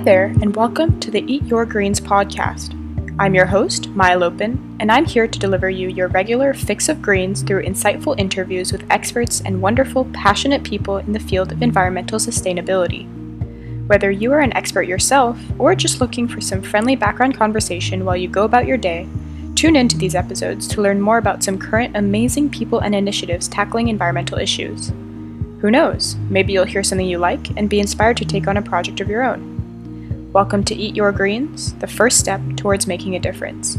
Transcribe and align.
Hi 0.00 0.04
there, 0.04 0.34
and 0.40 0.56
welcome 0.56 0.98
to 1.00 1.10
the 1.10 1.30
Eat 1.30 1.42
Your 1.42 1.66
Greens 1.66 2.00
podcast. 2.00 2.72
I'm 3.18 3.34
your 3.34 3.44
host, 3.44 3.90
Maya 3.90 4.18
Lopin, 4.18 4.78
and 4.80 4.90
I'm 4.90 5.04
here 5.04 5.28
to 5.28 5.38
deliver 5.38 5.68
you 5.68 5.88
your 5.88 6.08
regular 6.08 6.54
fix 6.54 6.88
of 6.88 7.02
greens 7.02 7.42
through 7.42 7.64
insightful 7.64 8.18
interviews 8.18 8.72
with 8.72 8.90
experts 8.90 9.42
and 9.42 9.60
wonderful, 9.60 10.06
passionate 10.14 10.64
people 10.64 10.96
in 10.96 11.12
the 11.12 11.20
field 11.20 11.52
of 11.52 11.60
environmental 11.60 12.18
sustainability. 12.18 13.06
Whether 13.88 14.10
you 14.10 14.32
are 14.32 14.40
an 14.40 14.56
expert 14.56 14.84
yourself 14.84 15.38
or 15.58 15.74
just 15.74 16.00
looking 16.00 16.26
for 16.26 16.40
some 16.40 16.62
friendly 16.62 16.96
background 16.96 17.36
conversation 17.36 18.06
while 18.06 18.16
you 18.16 18.26
go 18.26 18.44
about 18.44 18.64
your 18.64 18.78
day, 18.78 19.06
tune 19.54 19.76
into 19.76 19.98
these 19.98 20.14
episodes 20.14 20.66
to 20.68 20.80
learn 20.80 20.98
more 20.98 21.18
about 21.18 21.44
some 21.44 21.58
current 21.58 21.94
amazing 21.94 22.48
people 22.48 22.78
and 22.78 22.94
initiatives 22.94 23.48
tackling 23.48 23.88
environmental 23.88 24.38
issues. 24.38 24.94
Who 25.60 25.70
knows? 25.70 26.16
Maybe 26.30 26.54
you'll 26.54 26.64
hear 26.64 26.82
something 26.82 27.06
you 27.06 27.18
like 27.18 27.50
and 27.58 27.68
be 27.68 27.80
inspired 27.80 28.16
to 28.16 28.24
take 28.24 28.48
on 28.48 28.56
a 28.56 28.62
project 28.62 29.02
of 29.02 29.10
your 29.10 29.24
own. 29.24 29.49
Welcome 30.32 30.62
to 30.66 30.76
Eat 30.76 30.94
Your 30.94 31.10
Greens, 31.10 31.74
the 31.80 31.88
first 31.88 32.20
step 32.20 32.40
towards 32.56 32.86
making 32.86 33.16
a 33.16 33.18
difference. 33.18 33.76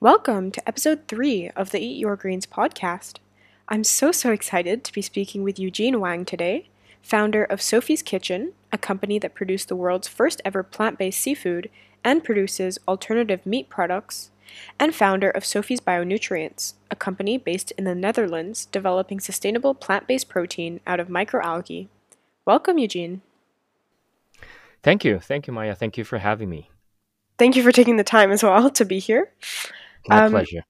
Welcome 0.00 0.50
to 0.50 0.66
episode 0.66 1.06
3 1.06 1.50
of 1.50 1.70
the 1.70 1.78
Eat 1.78 1.96
Your 1.96 2.16
Greens 2.16 2.44
podcast. 2.44 3.18
I'm 3.68 3.84
so, 3.84 4.10
so 4.10 4.32
excited 4.32 4.82
to 4.82 4.92
be 4.92 5.00
speaking 5.00 5.44
with 5.44 5.60
Eugene 5.60 6.00
Wang 6.00 6.24
today, 6.24 6.70
founder 7.04 7.44
of 7.44 7.62
Sophie's 7.62 8.02
Kitchen, 8.02 8.52
a 8.72 8.78
company 8.78 9.20
that 9.20 9.36
produced 9.36 9.68
the 9.68 9.76
world's 9.76 10.08
first 10.08 10.42
ever 10.44 10.64
plant 10.64 10.98
based 10.98 11.20
seafood 11.20 11.70
and 12.02 12.24
produces 12.24 12.80
alternative 12.88 13.46
meat 13.46 13.68
products 13.68 14.32
and 14.78 14.94
founder 14.94 15.30
of 15.30 15.44
Sophie's 15.44 15.80
Bionutrients, 15.80 16.74
a 16.90 16.96
company 16.96 17.38
based 17.38 17.70
in 17.72 17.84
the 17.84 17.94
Netherlands 17.94 18.66
developing 18.66 19.20
sustainable 19.20 19.74
plant 19.74 20.06
based 20.06 20.28
protein 20.28 20.80
out 20.86 21.00
of 21.00 21.08
microalgae. 21.08 21.88
Welcome, 22.46 22.78
Eugene. 22.78 23.22
Thank 24.82 25.04
you. 25.04 25.18
Thank 25.18 25.46
you, 25.46 25.52
Maya. 25.52 25.74
Thank 25.74 25.96
you 25.96 26.04
for 26.04 26.18
having 26.18 26.50
me. 26.50 26.70
Thank 27.38 27.56
you 27.56 27.62
for 27.62 27.72
taking 27.72 27.96
the 27.96 28.04
time 28.04 28.30
as 28.30 28.42
well 28.42 28.70
to 28.70 28.84
be 28.84 28.98
here. 28.98 29.32
My 30.06 30.24
um, 30.24 30.32
pleasure. 30.32 30.64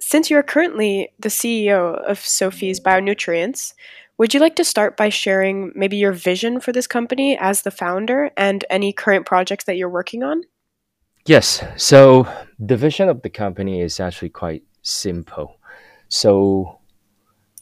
Since 0.00 0.30
you're 0.30 0.42
currently 0.42 1.08
the 1.18 1.30
CEO 1.30 1.96
of 2.04 2.18
Sophie's 2.18 2.80
Bionutrients, 2.80 3.72
would 4.18 4.32
you 4.32 4.40
like 4.40 4.56
to 4.56 4.64
start 4.64 4.96
by 4.96 5.08
sharing 5.08 5.72
maybe 5.74 5.96
your 5.96 6.12
vision 6.12 6.60
for 6.60 6.72
this 6.72 6.86
company 6.86 7.36
as 7.38 7.62
the 7.62 7.70
founder 7.70 8.30
and 8.36 8.64
any 8.70 8.92
current 8.92 9.26
projects 9.26 9.64
that 9.64 9.76
you're 9.76 9.88
working 9.88 10.22
on? 10.22 10.42
Yes. 11.26 11.64
So 11.76 12.28
the 12.60 12.76
vision 12.76 13.08
of 13.08 13.22
the 13.22 13.30
company 13.30 13.80
is 13.80 13.98
actually 13.98 14.30
quite 14.30 14.62
simple. 14.82 15.58
So 16.08 16.78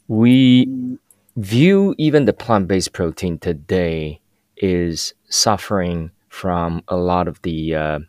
we 0.07 0.97
view 1.35 1.95
even 1.97 2.25
the 2.25 2.33
plant-based 2.33 2.93
protein 2.93 3.39
today 3.39 4.21
is 4.57 5.15
suffering 5.29 6.11
from 6.29 6.83
a 6.87 6.95
lot 6.95 7.27
of 7.27 7.41
the 7.41 7.73
uh, 7.73 7.99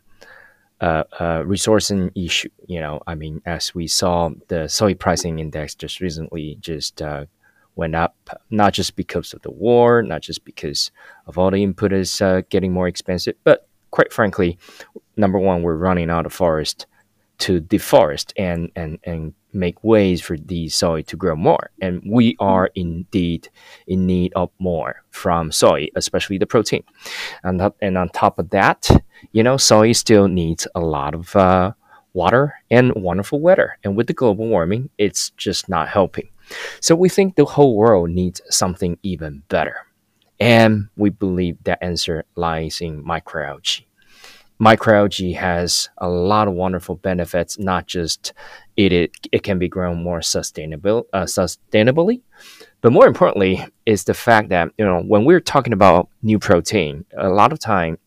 uh, 0.79 1.03
uh, 1.19 1.41
resourcing 1.41 2.11
issue. 2.13 2.49
You 2.67 2.79
know, 2.79 3.01
I 3.07 3.15
mean, 3.15 3.41
as 3.47 3.73
we 3.73 3.87
saw, 3.87 4.29
the 4.49 4.67
soy 4.67 4.93
pricing 4.93 5.39
index 5.39 5.73
just 5.73 6.01
recently 6.01 6.57
just 6.61 7.01
uh, 7.01 7.25
went 7.75 7.95
up, 7.95 8.15
not 8.51 8.73
just 8.73 8.95
because 8.95 9.33
of 9.33 9.41
the 9.41 9.51
war, 9.51 10.03
not 10.03 10.21
just 10.21 10.45
because 10.45 10.91
of 11.25 11.39
all 11.39 11.49
the 11.49 11.63
input 11.63 11.93
is 11.93 12.21
uh, 12.21 12.41
getting 12.49 12.71
more 12.71 12.87
expensive, 12.87 13.35
but 13.43 13.67
quite 13.89 14.13
frankly, 14.13 14.59
number 15.17 15.39
one, 15.39 15.63
we're 15.63 15.75
running 15.75 16.09
out 16.09 16.25
of 16.25 16.33
forest 16.33 16.85
to 17.39 17.61
deforest 17.61 18.33
and, 18.37 18.71
and, 18.75 18.99
and 19.03 19.33
make 19.53 19.83
ways 19.83 20.21
for 20.21 20.37
the 20.37 20.69
soy 20.69 21.01
to 21.03 21.15
grow 21.15 21.35
more. 21.35 21.71
And 21.81 22.01
we 22.05 22.35
are 22.39 22.69
indeed 22.75 23.49
in 23.87 24.05
need 24.05 24.33
of 24.35 24.49
more 24.59 25.03
from 25.09 25.51
soy, 25.51 25.87
especially 25.95 26.37
the 26.37 26.45
protein. 26.45 26.83
And, 27.43 27.61
and 27.81 27.97
on 27.97 28.09
top 28.09 28.39
of 28.39 28.49
that, 28.51 28.89
you 29.31 29.43
know, 29.43 29.57
soy 29.57 29.91
still 29.91 30.27
needs 30.27 30.67
a 30.75 30.79
lot 30.79 31.13
of 31.13 31.35
uh, 31.35 31.73
water 32.13 32.55
and 32.71 32.93
wonderful 32.95 33.39
weather. 33.39 33.77
And 33.83 33.95
with 33.95 34.07
the 34.07 34.13
global 34.13 34.47
warming, 34.47 34.89
it's 34.97 35.31
just 35.31 35.69
not 35.69 35.89
helping. 35.89 36.29
So 36.79 36.95
we 36.95 37.09
think 37.09 37.35
the 37.35 37.45
whole 37.45 37.75
world 37.75 38.09
needs 38.09 38.41
something 38.49 38.97
even 39.03 39.43
better. 39.49 39.75
And 40.39 40.87
we 40.95 41.09
believe 41.09 41.57
that 41.63 41.83
answer 41.83 42.25
lies 42.35 42.79
in 42.79 43.03
microalgae 43.03 43.86
microalgae 44.59 45.35
has 45.35 45.89
a 45.97 46.09
lot 46.09 46.47
of 46.47 46.53
wonderful 46.53 46.95
benefits. 46.95 47.59
Not 47.59 47.87
just 47.87 48.33
it 48.75 48.91
it, 48.91 49.11
it 49.31 49.43
can 49.43 49.59
be 49.59 49.67
grown 49.67 50.03
more 50.03 50.21
sustainable 50.21 51.07
uh, 51.13 51.23
sustainably, 51.23 52.21
but 52.81 52.91
more 52.91 53.07
importantly 53.07 53.65
is 53.85 54.03
the 54.03 54.13
fact 54.13 54.49
that 54.49 54.71
you 54.77 54.85
know 54.85 55.01
when 55.01 55.25
we're 55.25 55.39
talking 55.39 55.73
about 55.73 56.09
new 56.21 56.39
protein, 56.39 57.05
a 57.17 57.29
lot 57.29 57.51
of 57.51 57.59
time 57.59 57.97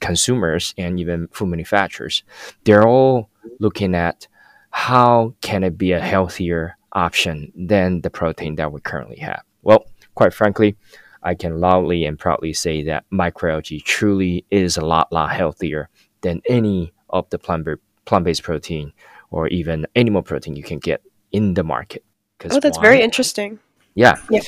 consumers 0.00 0.72
and 0.78 1.00
even 1.00 1.26
food 1.32 1.48
manufacturers 1.48 2.22
they're 2.62 2.86
all 2.86 3.28
looking 3.58 3.92
at 3.92 4.28
how 4.70 5.34
can 5.40 5.64
it 5.64 5.76
be 5.76 5.92
a 5.92 6.00
healthier 6.00 6.76
option 6.92 7.52
than 7.56 8.00
the 8.00 8.10
protein 8.10 8.56
that 8.56 8.72
we 8.72 8.80
currently 8.80 9.16
have. 9.16 9.42
Well, 9.62 9.86
quite 10.14 10.34
frankly, 10.34 10.76
I 11.24 11.34
can 11.34 11.58
loudly 11.60 12.04
and 12.04 12.18
proudly 12.18 12.52
say 12.52 12.82
that 12.84 13.04
microalgae 13.12 13.82
truly 13.82 14.44
is 14.50 14.76
a 14.76 14.84
lot, 14.84 15.10
lot 15.10 15.32
healthier 15.32 15.88
than 16.20 16.42
any 16.48 16.92
of 17.10 17.28
the 17.30 17.38
plant 17.38 18.24
based 18.24 18.42
protein 18.42 18.92
or 19.30 19.48
even 19.48 19.86
animal 19.96 20.22
protein 20.22 20.54
you 20.54 20.62
can 20.62 20.78
get 20.78 21.02
in 21.32 21.54
the 21.54 21.64
market. 21.64 22.04
Oh, 22.50 22.60
that's 22.60 22.78
very 22.78 23.00
interesting. 23.00 23.58
Yeah, 23.94 24.16
yeah, 24.28 24.42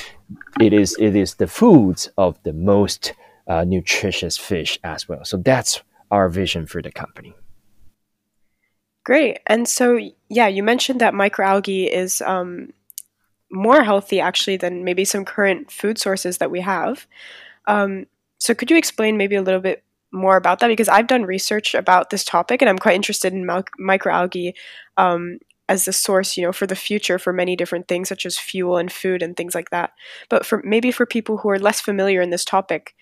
it 0.59 0.73
is. 0.73 0.95
It 0.99 1.15
is 1.15 1.35
the 1.35 1.47
foods 1.47 2.09
of 2.17 2.37
the 2.43 2.53
most 2.53 3.13
uh, 3.47 3.63
nutritious 3.63 4.37
fish 4.37 4.77
as 4.83 5.07
well. 5.07 5.23
So 5.23 5.37
that's 5.37 5.81
our 6.11 6.29
vision 6.29 6.67
for 6.67 6.81
the 6.81 6.91
company. 6.91 7.33
Great. 9.03 9.39
And 9.47 9.69
so, 9.69 9.97
yeah, 10.27 10.47
you 10.47 10.63
mentioned 10.63 10.99
that 10.99 11.13
microalgae 11.13 11.89
is 11.89 12.21
um, 12.21 12.73
more 13.51 13.83
healthy 13.83 14.19
actually 14.19 14.57
than 14.57 14.83
maybe 14.83 15.05
some 15.05 15.25
current 15.25 15.71
food 15.71 15.97
sources 15.97 16.37
that 16.37 16.51
we 16.51 16.61
have. 16.61 17.07
Um, 17.67 18.05
so 18.39 18.53
could 18.53 18.69
you 18.69 18.77
explain 18.77 19.17
maybe 19.17 19.35
a 19.35 19.41
little 19.41 19.61
bit 19.61 19.83
more 20.11 20.37
about 20.37 20.59
that? 20.59 20.67
Because 20.67 20.89
I've 20.89 21.07
done 21.07 21.23
research 21.23 21.73
about 21.73 22.09
this 22.09 22.23
topic 22.23 22.61
and 22.61 22.69
I'm 22.69 22.77
quite 22.77 22.95
interested 22.95 23.33
in 23.33 23.45
microalgae 23.45 24.53
um, 24.97 25.39
as 25.69 25.85
the 25.85 25.93
source, 25.93 26.37
you 26.37 26.43
know, 26.43 26.53
for 26.53 26.67
the 26.67 26.75
future 26.75 27.19
for 27.19 27.33
many 27.33 27.55
different 27.55 27.87
things 27.87 28.09
such 28.09 28.25
as 28.25 28.37
fuel 28.37 28.77
and 28.77 28.91
food 28.91 29.21
and 29.21 29.35
things 29.35 29.55
like 29.55 29.69
that. 29.71 29.91
But 30.29 30.45
for 30.45 30.61
maybe 30.63 30.91
for 30.91 31.05
people 31.05 31.37
who 31.37 31.49
are 31.49 31.59
less 31.59 31.81
familiar 31.81 32.21
in 32.21 32.29
this 32.29 32.45
topic, 32.45 32.95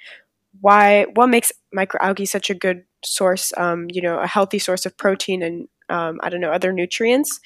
why 0.61 1.05
what 1.13 1.27
makes 1.27 1.51
microalgae 1.75 2.27
such 2.27 2.49
a 2.49 2.55
good 2.55 2.83
source, 3.03 3.53
um, 3.57 3.87
you 3.91 4.01
know, 4.01 4.19
a 4.19 4.27
healthy 4.27 4.59
source 4.59 4.85
of 4.85 4.97
protein 4.97 5.43
and 5.43 5.67
um, 5.89 6.19
I 6.23 6.29
don't 6.29 6.41
know 6.41 6.51
other 6.51 6.73
nutrients, 6.73 7.39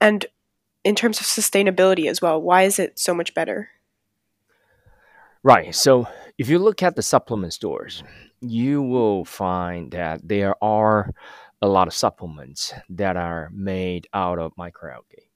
and 0.00 0.24
in 0.84 0.94
terms 0.94 1.20
of 1.20 1.26
sustainability 1.26 2.08
as 2.08 2.22
well, 2.22 2.40
why 2.40 2.62
is 2.62 2.78
it 2.78 2.98
so 2.98 3.14
much 3.14 3.34
better? 3.34 3.70
Right. 5.42 5.74
So 5.74 6.06
if 6.38 6.48
you 6.48 6.58
look 6.58 6.82
at 6.82 6.96
the 6.96 7.02
supplement 7.02 7.52
stores, 7.52 8.02
you 8.40 8.82
will 8.82 9.24
find 9.24 9.90
that 9.92 10.26
there 10.26 10.54
are 10.62 11.10
a 11.62 11.68
lot 11.68 11.88
of 11.88 11.94
supplements 11.94 12.72
that 12.90 13.16
are 13.16 13.50
made 13.52 14.06
out 14.14 14.38
of 14.38 14.52
microalgae. 14.56 15.28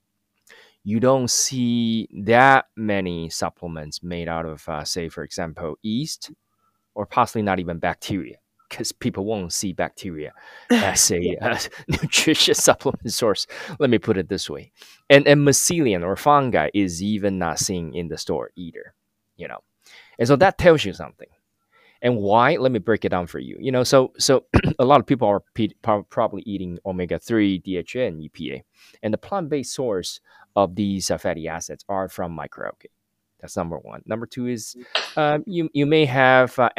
You 0.83 1.01
don't 1.01 1.31
see 1.31 2.09
that 2.25 2.67
many 2.77 3.31
supplements 3.31 4.03
made 4.03 4.29
out 4.29 4.45
of, 4.45 4.69
uh, 4.69 4.85
say, 4.85 5.09
for 5.09 5.25
example, 5.25 5.77
yeast 5.83 6.31
or 6.95 7.07
possibly 7.07 7.43
not 7.43 7.59
even 7.59 7.79
bacteria 7.79 8.37
because 8.69 8.93
people 8.93 9.25
won't 9.25 9.53
see 9.53 9.73
bacteria 9.73 10.33
as 10.71 11.11
a 11.11 11.37
uh, 11.41 11.59
nutritious 11.89 12.63
supplement 12.63 13.13
source. 13.13 13.47
Let 13.79 13.91
me 13.91 13.99
put 13.99 14.17
it 14.17 14.29
this 14.29 14.49
way. 14.49 14.73
And, 15.11 15.27
and 15.27 15.47
mycelium 15.47 16.03
or 16.03 16.17
fungi 16.17 16.71
is 16.75 17.03
even 17.03 17.39
not 17.39 17.59
seen 17.59 17.95
in 17.95 18.09
the 18.09 18.19
store 18.19 18.51
either, 18.57 18.95
you 19.37 19.49
know. 19.49 19.61
And 20.19 20.29
so 20.29 20.37
that 20.37 20.59
tells 20.59 20.85
you 20.85 20.93
something. 20.93 21.29
And 22.03 22.17
why? 22.17 22.57
Let 22.57 22.71
me 22.71 22.79
break 22.79 23.05
it 23.07 23.09
down 23.09 23.27
for 23.27 23.39
you. 23.39 23.57
You 23.59 23.73
know, 23.73 23.83
so 23.83 24.13
so 24.19 24.45
a 24.79 24.85
lot 24.85 25.01
of 25.01 25.07
people 25.07 25.27
are 25.27 26.03
probably 26.11 26.43
eating 26.45 26.79
omega 26.85 27.19
three, 27.19 27.59
DHA, 27.59 28.01
and 28.01 28.21
EPA, 28.21 28.63
and 29.03 29.13
the 29.13 29.19
plant 29.19 29.49
based 29.49 29.73
source 29.73 30.21
of 30.55 30.75
these 30.77 31.11
uh, 31.11 31.17
fatty 31.17 31.49
acids 31.49 31.85
are 31.89 32.09
from 32.09 32.37
microalgae. 32.37 32.91
That's 33.45 33.59
number 33.59 33.77
one. 33.77 34.01
Number 34.07 34.25
two 34.25 34.47
is 34.47 34.75
um, 35.19 35.45
you 35.47 35.69
you 35.75 35.85
may 35.85 36.07
have 36.07 36.59
uh, 36.59 36.71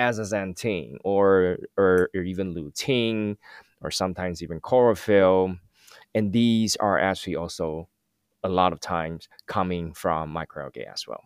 or, 1.04 1.58
or 1.78 2.10
or 2.16 2.24
even 2.24 2.56
lutein 2.56 3.38
or 3.82 3.92
sometimes 3.92 4.42
even 4.42 4.60
chlorophyll, 4.60 5.58
and 6.16 6.34
these 6.34 6.76
are 6.78 6.98
actually 6.98 7.36
also 7.36 7.88
a 8.44 8.50
lot 8.50 8.74
of 8.74 8.80
times 8.80 9.30
coming 9.46 9.94
from 9.94 10.34
microalgae 10.34 10.92
as 10.92 11.08
well. 11.08 11.22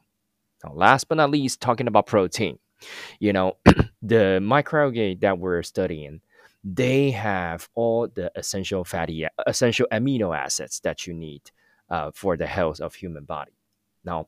Now, 0.62 0.74
last 0.74 1.08
but 1.08 1.16
not 1.16 1.30
least, 1.30 1.62
talking 1.62 1.88
about 1.88 2.06
protein, 2.06 2.60
you 3.22 3.32
know, 3.32 3.56
the 4.02 4.40
microalgae 4.42 5.22
that 5.22 5.40
we're 5.40 5.64
studying, 5.64 6.20
they 6.66 7.12
have 7.12 7.70
all 7.76 8.10
the 8.10 8.30
essential 8.36 8.84
fatty 8.84 9.26
essential 9.48 9.88
amino 9.90 10.38
acids 10.38 10.82
that 10.82 11.08
you 11.08 11.14
need 11.14 11.50
uh, 11.90 12.12
for 12.14 12.36
the 12.36 12.46
health 12.46 12.82
of 12.82 12.94
human 12.96 13.24
body. 13.24 13.54
Now, 14.04 14.28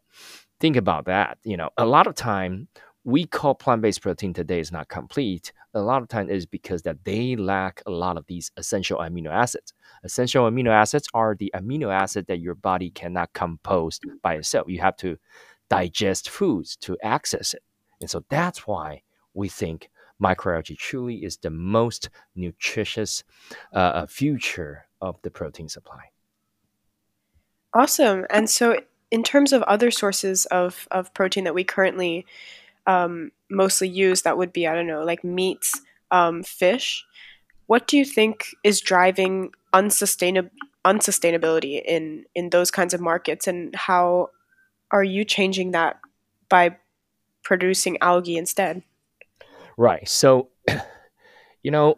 think 0.61 0.77
about 0.77 1.05
that. 1.05 1.37
You 1.43 1.57
know, 1.57 1.71
a 1.77 1.85
lot 1.85 2.07
of 2.07 2.15
time 2.15 2.67
we 3.03 3.25
call 3.25 3.55
plant-based 3.55 4.01
protein 4.01 4.33
today 4.33 4.59
is 4.59 4.71
not 4.71 4.87
complete. 4.87 5.51
A 5.73 5.81
lot 5.81 6.03
of 6.03 6.07
time 6.07 6.29
is 6.29 6.45
because 6.45 6.83
that 6.83 7.03
they 7.03 7.35
lack 7.35 7.81
a 7.87 7.91
lot 7.91 8.17
of 8.17 8.25
these 8.27 8.51
essential 8.57 8.99
amino 8.99 9.29
acids. 9.29 9.73
Essential 10.03 10.49
amino 10.49 10.69
acids 10.69 11.07
are 11.13 11.35
the 11.35 11.51
amino 11.55 11.91
acid 11.91 12.27
that 12.27 12.39
your 12.39 12.55
body 12.55 12.91
cannot 12.91 13.33
compose 13.33 13.99
by 14.21 14.35
itself. 14.35 14.67
You 14.69 14.79
have 14.81 14.97
to 14.97 15.17
digest 15.69 16.29
foods 16.29 16.75
to 16.77 16.97
access 17.01 17.53
it. 17.53 17.63
And 17.99 18.09
so 18.09 18.23
that's 18.29 18.67
why 18.67 19.01
we 19.33 19.49
think 19.49 19.89
microalgae 20.21 20.77
truly 20.77 21.23
is 21.23 21.37
the 21.37 21.49
most 21.49 22.09
nutritious 22.35 23.23
uh, 23.73 23.77
uh, 23.77 24.05
future 24.05 24.85
of 25.01 25.19
the 25.23 25.31
protein 25.31 25.69
supply. 25.69 26.11
Awesome. 27.73 28.25
And 28.29 28.49
so, 28.49 28.77
in 29.11 29.23
terms 29.23 29.53
of 29.53 29.61
other 29.63 29.91
sources 29.91 30.45
of, 30.47 30.87
of 30.89 31.13
protein 31.13 31.43
that 31.43 31.53
we 31.53 31.63
currently 31.63 32.25
um, 32.87 33.31
mostly 33.49 33.87
use, 33.87 34.21
that 34.23 34.37
would 34.37 34.53
be, 34.53 34.65
I 34.65 34.73
don't 34.73 34.87
know, 34.87 35.03
like 35.03 35.23
meats, 35.23 35.79
um, 36.09 36.43
fish. 36.43 37.05
What 37.67 37.87
do 37.87 37.97
you 37.97 38.05
think 38.05 38.47
is 38.63 38.81
driving 38.81 39.51
unsustainab- 39.73 40.49
unsustainability 40.85 41.81
in, 41.83 42.25
in 42.33 42.49
those 42.49 42.71
kinds 42.71 42.93
of 42.93 43.01
markets? 43.01 43.47
And 43.47 43.75
how 43.75 44.29
are 44.91 45.03
you 45.03 45.23
changing 45.25 45.71
that 45.71 45.99
by 46.49 46.77
producing 47.43 47.97
algae 48.01 48.37
instead? 48.37 48.81
Right. 49.77 50.07
So, 50.07 50.49
you 51.63 51.71
know, 51.71 51.95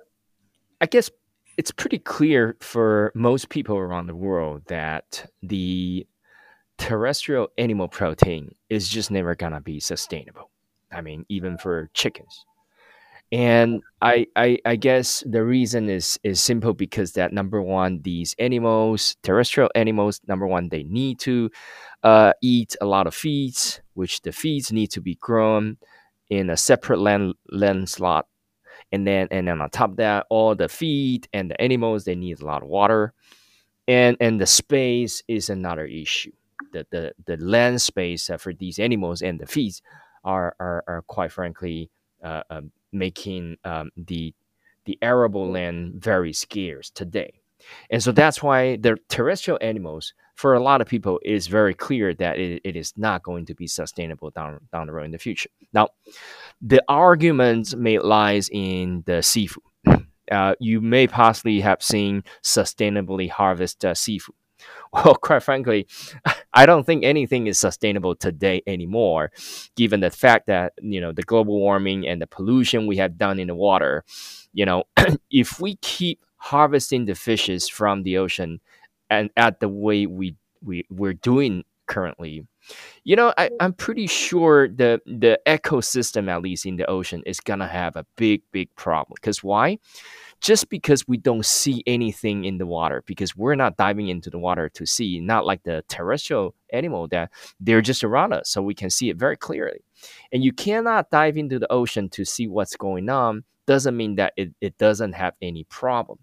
I 0.82 0.86
guess 0.86 1.10
it's 1.58 1.72
pretty 1.72 2.00
clear 2.00 2.58
for 2.60 3.12
most 3.16 3.50
people 3.50 3.78
around 3.78 4.08
the 4.08 4.16
world 4.16 4.64
that 4.68 5.30
the 5.42 6.08
terrestrial 6.84 7.48
animal 7.58 7.88
protein 7.88 8.54
is 8.70 8.90
just 8.90 9.10
never 9.10 9.36
gonna 9.36 9.62
be 9.62 9.80
sustainable. 9.80 10.52
I 10.92 11.00
mean, 11.00 11.26
even 11.30 11.58
for 11.58 11.90
chickens. 11.94 12.46
And 13.32 13.82
I, 14.02 14.28
I, 14.36 14.60
I 14.66 14.76
guess 14.76 15.24
the 15.26 15.46
reason 15.46 15.90
is 15.90 16.20
is 16.24 16.42
simple 16.42 16.74
because 16.74 17.14
that 17.14 17.32
number 17.32 17.62
one, 17.62 18.02
these 18.04 18.36
animals, 18.38 19.16
terrestrial 19.24 19.72
animals, 19.76 20.20
number 20.28 20.46
one, 20.46 20.68
they 20.68 20.84
need 20.84 21.20
to 21.20 21.50
uh, 22.04 22.34
eat 22.42 22.76
a 22.82 22.86
lot 22.86 23.08
of 23.08 23.16
feeds, 23.16 23.82
which 23.94 24.22
the 24.22 24.34
feeds 24.34 24.74
need 24.74 24.88
to 24.88 25.00
be 25.00 25.16
grown 25.16 25.78
in 26.30 26.50
a 26.50 26.58
separate 26.58 27.00
land 27.00 27.34
land 27.50 27.88
slot 27.88 28.28
and 28.92 29.08
then 29.08 29.30
and 29.32 29.48
then 29.48 29.62
on 29.62 29.70
top 29.70 29.92
of 29.92 29.98
that 29.98 30.26
all 30.30 30.54
the 30.54 30.68
feed 30.68 31.30
and 31.32 31.50
the 31.50 31.62
animals 31.62 32.04
they 32.04 32.16
need 32.16 32.42
a 32.42 32.46
lot 32.46 32.62
of 32.62 32.68
water 32.68 33.14
and 33.88 34.18
and 34.20 34.40
the 34.42 34.46
space 34.46 35.24
is 35.28 35.50
another 35.50 35.86
issue 35.86 36.32
the 36.74 36.86
the, 36.92 37.14
the 37.26 37.38
land 37.38 37.82
space 37.82 38.30
for 38.40 38.54
these 38.54 38.80
animals 38.80 39.22
and 39.22 39.40
the 39.40 39.48
feeds 39.48 39.82
are 40.24 40.56
are, 40.60 40.84
are 40.88 41.04
quite 41.08 41.32
frankly 41.32 41.90
uh, 42.24 42.44
uh, 42.50 42.62
making 42.92 43.58
um, 43.64 43.92
the 43.96 44.34
the 44.86 44.98
arable 45.02 45.50
land 45.50 45.94
very 45.96 46.34
scarce 46.34 46.90
today 46.90 47.34
and 47.90 48.04
so 48.04 48.12
that's 48.12 48.44
why 48.44 48.78
the 48.78 48.98
terrestrial 49.10 49.60
animals 49.62 50.14
for 50.36 50.54
a 50.54 50.60
lot 50.60 50.82
of 50.82 50.88
people 50.88 51.20
is 51.24 51.48
very 51.48 51.74
clear 51.74 52.14
that 52.16 52.38
it, 52.40 52.62
it 52.64 52.76
is 52.76 52.94
not 52.98 53.24
going 53.24 53.46
to 53.46 53.54
be 53.54 53.68
sustainable 53.68 54.32
down 54.32 54.60
down 54.72 54.88
the 54.88 54.94
road 54.94 55.06
in 55.06 55.12
the 55.12 55.18
future. 55.18 55.50
Now, 55.74 55.90
the 56.62 56.84
argument 56.88 57.76
may 57.76 58.00
lies 58.00 58.50
in 58.52 59.04
the 59.06 59.22
seafood. 59.22 59.64
Uh, 60.32 60.56
you 60.60 60.80
may 60.82 61.06
possibly 61.06 61.60
have 61.60 61.84
seen 61.84 62.24
sustainably 62.42 63.30
harvested 63.30 63.90
uh, 63.90 63.94
seafood. 63.94 64.36
Well, 64.94 65.16
quite 65.16 65.42
frankly, 65.42 65.88
I 66.54 66.68
don't 66.68 66.86
think 66.86 67.04
anything 67.04 67.48
is 67.48 67.58
sustainable 67.58 68.16
today 68.16 68.62
anymore, 68.68 69.32
given 69.76 70.02
the 70.02 70.12
fact 70.12 70.46
that 70.46 70.74
you 70.84 71.02
know 71.02 71.12
the 71.12 71.24
global 71.24 71.60
warming 71.60 72.08
and 72.08 72.22
the 72.22 72.28
pollution 72.28 72.86
we 72.86 72.98
have 72.98 73.18
done 73.18 73.40
in 73.40 73.48
the 73.48 73.56
water. 73.56 74.04
You 74.54 74.68
know, 74.68 74.84
if 75.32 75.60
we 75.60 75.78
keep 75.78 76.24
harvesting 76.38 77.06
the 77.06 77.16
fishes 77.16 77.68
from 77.68 78.04
the 78.04 78.18
ocean 78.18 78.60
and 79.10 79.30
at 79.38 79.60
the 79.60 79.70
way 79.70 80.06
we 80.06 80.36
we 80.62 80.86
we're 80.90 81.14
doing 81.14 81.64
currently 81.88 82.46
you 83.04 83.16
know 83.16 83.34
I, 83.38 83.50
i'm 83.60 83.74
pretty 83.74 84.08
sure 84.08 84.68
the 84.68 85.02
the 85.06 85.40
ecosystem 85.46 86.30
at 86.30 86.42
least 86.42 86.66
in 86.66 86.78
the 86.78 86.90
ocean 86.90 87.24
is 87.26 87.40
gonna 87.40 87.68
have 87.68 87.96
a 87.96 88.06
big 88.16 88.42
big 88.52 88.74
problem 88.76 89.16
because 89.16 89.44
why 89.44 89.80
just 90.44 90.70
because 90.70 91.08
we 91.08 91.18
don't 91.18 91.46
see 91.46 91.84
anything 91.88 92.46
in 92.46 92.60
the 92.60 92.68
water 92.68 93.04
because 93.08 93.36
we're 93.36 93.56
not 93.56 93.78
diving 93.78 94.10
into 94.10 94.30
the 94.30 94.38
water 94.40 94.70
to 94.70 94.86
see 94.86 95.20
not 95.22 95.46
like 95.46 95.64
the 95.64 95.84
terrestrial 95.88 96.54
animal 96.72 97.08
that 97.08 97.32
they're 97.60 97.82
just 97.82 98.04
around 98.04 98.34
us 98.34 98.50
so 98.50 98.62
we 98.62 98.76
can 98.76 98.90
see 98.90 99.10
it 99.10 99.18
very 99.18 99.38
clearly 99.38 99.80
and 100.34 100.44
you 100.44 100.54
cannot 100.54 101.10
dive 101.10 101.38
into 101.38 101.60
the 101.60 101.72
ocean 101.72 102.10
to 102.10 102.26
see 102.26 102.48
what's 102.48 102.76
going 102.76 103.10
on 103.10 103.44
doesn't 103.66 103.98
mean 103.98 104.16
that 104.16 104.34
it, 104.38 104.54
it 104.62 104.78
doesn't 104.78 105.14
have 105.14 105.34
any 105.42 105.64
problem 105.66 106.20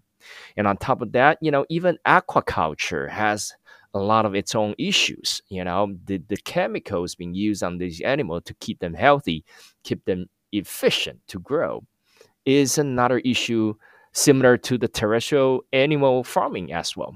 and 0.57 0.67
on 0.67 0.77
top 0.77 1.01
of 1.01 1.11
that, 1.13 1.37
you 1.41 1.51
know, 1.51 1.65
even 1.69 1.97
aquaculture 2.07 3.09
has 3.09 3.53
a 3.93 3.99
lot 3.99 4.25
of 4.25 4.35
its 4.35 4.55
own 4.55 4.75
issues. 4.77 5.41
You 5.49 5.63
know, 5.63 5.95
the, 6.05 6.17
the 6.27 6.37
chemicals 6.37 7.15
being 7.15 7.33
used 7.33 7.63
on 7.63 7.77
these 7.77 8.01
animals 8.01 8.43
to 8.45 8.53
keep 8.55 8.79
them 8.79 8.93
healthy, 8.93 9.43
keep 9.83 10.05
them 10.05 10.27
efficient 10.51 11.19
to 11.27 11.39
grow, 11.39 11.83
is 12.45 12.77
another 12.77 13.19
issue 13.19 13.75
similar 14.13 14.57
to 14.57 14.77
the 14.77 14.87
terrestrial 14.87 15.63
animal 15.73 16.23
farming 16.23 16.73
as 16.73 16.95
well. 16.95 17.15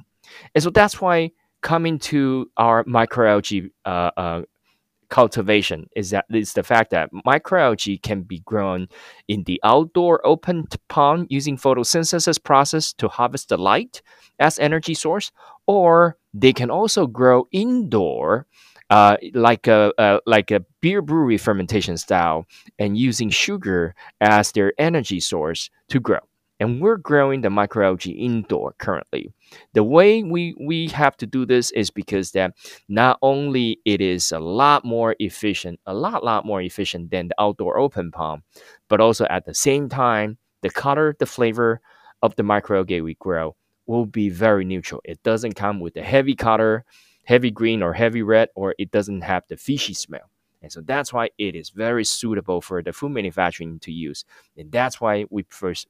And 0.53 0.63
so 0.63 0.69
that's 0.69 1.01
why 1.01 1.31
coming 1.62 2.00
to 2.00 2.50
our 2.57 2.83
microalgae 2.83 3.69
uh, 3.86 4.12
uh, 4.18 4.42
cultivation 5.09 5.88
is 5.95 6.09
that 6.09 6.25
is 6.31 6.53
the 6.53 6.63
fact 6.63 6.92
that 6.92 7.09
microalgae 7.25 8.01
can 8.01 8.21
be 8.21 8.39
grown 8.39 8.88
in 9.27 9.44
the 9.44 9.59
outdoor 9.63 10.25
open 10.25 10.65
pond 10.89 11.27
using 11.30 11.57
photosynthesis 11.57 12.42
process 12.42 12.94
to 12.94 13.07
harvest 13.07 13.50
the 13.50 13.57
light 13.57 14.01
as 14.39 14.59
energy 14.59 14.94
source, 14.94 15.31
or 15.68 16.18
they 16.33 16.53
can 16.53 16.69
also 16.69 17.07
grow 17.07 17.48
indoor. 17.51 18.45
Uh, 18.91 19.17
like 19.34 19.65
a 19.65 19.91
uh, 19.98 20.19
like 20.27 20.51
a 20.51 20.60
beer 20.79 21.01
brewery 21.01 21.39
fermentation 21.39 21.98
style, 21.98 22.46
and 22.77 22.96
using 22.96 23.31
sugar 23.31 23.96
as 24.22 24.51
their 24.51 24.74
energy 24.77 25.19
source 25.19 25.72
to 25.89 26.00
grow 26.00 26.19
and 26.59 26.81
we're 26.81 26.97
growing 26.97 27.41
the 27.41 27.50
microalgae 27.50 28.17
indoor 28.17 28.75
currently. 28.77 29.33
The 29.74 29.83
way 29.83 30.24
we, 30.24 30.55
we 30.59 30.88
have 30.89 31.17
to 31.17 31.25
do 31.25 31.45
this 31.45 31.71
is 31.71 31.89
because 31.89 32.31
that 32.31 32.53
not 32.88 33.17
only 33.21 33.79
it 33.85 34.01
is 34.01 34.31
a 34.31 34.39
lot 34.39 34.85
more 34.85 35.15
efficient, 35.19 35.79
a 35.85 35.93
lot, 35.93 36.24
lot 36.24 36.45
more 36.45 36.62
efficient 36.62 37.12
than 37.12 37.27
the 37.27 37.35
outdoor 37.39 37.77
open 37.77 38.12
pond, 38.12 38.43
but 38.88 39.01
also 39.01 39.25
at 39.29 39.45
the 39.45 39.53
same 39.53 39.89
time, 39.89 40.38
the 40.62 40.69
color, 40.69 41.15
the 41.19 41.25
flavor 41.25 41.81
of 42.21 42.35
the 42.35 42.43
microalgae 42.43 43.03
we 43.03 43.15
grow 43.15 43.55
will 43.85 44.05
be 44.05 44.29
very 44.29 44.65
neutral. 44.65 45.01
It 45.03 45.21
doesn't 45.24 45.53
come 45.53 45.79
with 45.79 45.95
a 45.97 46.01
heavy 46.01 46.35
color, 46.35 46.85
heavy 47.25 47.51
green 47.51 47.83
or 47.83 47.93
heavy 47.93 48.24
red, 48.24 48.50
or 48.55 48.74
it 48.79 48.91
doesn't 48.91 49.21
have 49.21 49.43
the 49.47 49.57
fishy 49.57 49.93
smell. 49.93 50.31
And 50.65 50.71
so 50.71 50.81
that's 50.81 51.13
why 51.13 51.29
it 51.38 51.55
is 51.55 51.69
very 51.69 52.03
suitable 52.03 52.59
for 52.59 52.81
the 52.81 52.91
food 52.91 53.12
manufacturing 53.12 53.77
to 53.81 53.91
use. 53.91 54.25
And 54.57 54.71
that's 54.71 55.00
why 55.00 55.25
we 55.29 55.45
first 55.50 55.88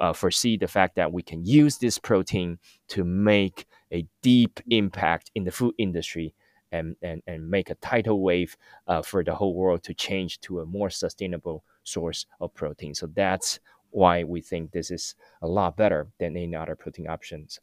uh, 0.00 0.12
foresee 0.12 0.56
the 0.56 0.68
fact 0.68 0.96
that 0.96 1.12
we 1.12 1.22
can 1.22 1.44
use 1.44 1.78
this 1.78 1.98
protein 1.98 2.58
to 2.88 3.04
make 3.04 3.66
a 3.92 4.06
deep 4.22 4.60
impact 4.70 5.30
in 5.34 5.44
the 5.44 5.52
food 5.52 5.74
industry 5.78 6.34
and, 6.72 6.96
and, 7.02 7.22
and 7.26 7.48
make 7.48 7.70
a 7.70 7.76
tidal 7.76 8.20
wave 8.20 8.56
uh, 8.88 9.02
for 9.02 9.22
the 9.22 9.34
whole 9.34 9.54
world 9.54 9.82
to 9.84 9.94
change 9.94 10.40
to 10.40 10.60
a 10.60 10.66
more 10.66 10.90
sustainable 10.90 11.64
source 11.84 12.26
of 12.40 12.52
protein. 12.54 12.94
So 12.94 13.06
that's 13.06 13.60
why 13.90 14.24
we 14.24 14.40
think 14.40 14.72
this 14.72 14.90
is 14.90 15.14
a 15.40 15.46
lot 15.46 15.76
better 15.76 16.08
than 16.18 16.36
any 16.36 16.56
other 16.56 16.74
protein 16.74 17.06
options. 17.08 17.60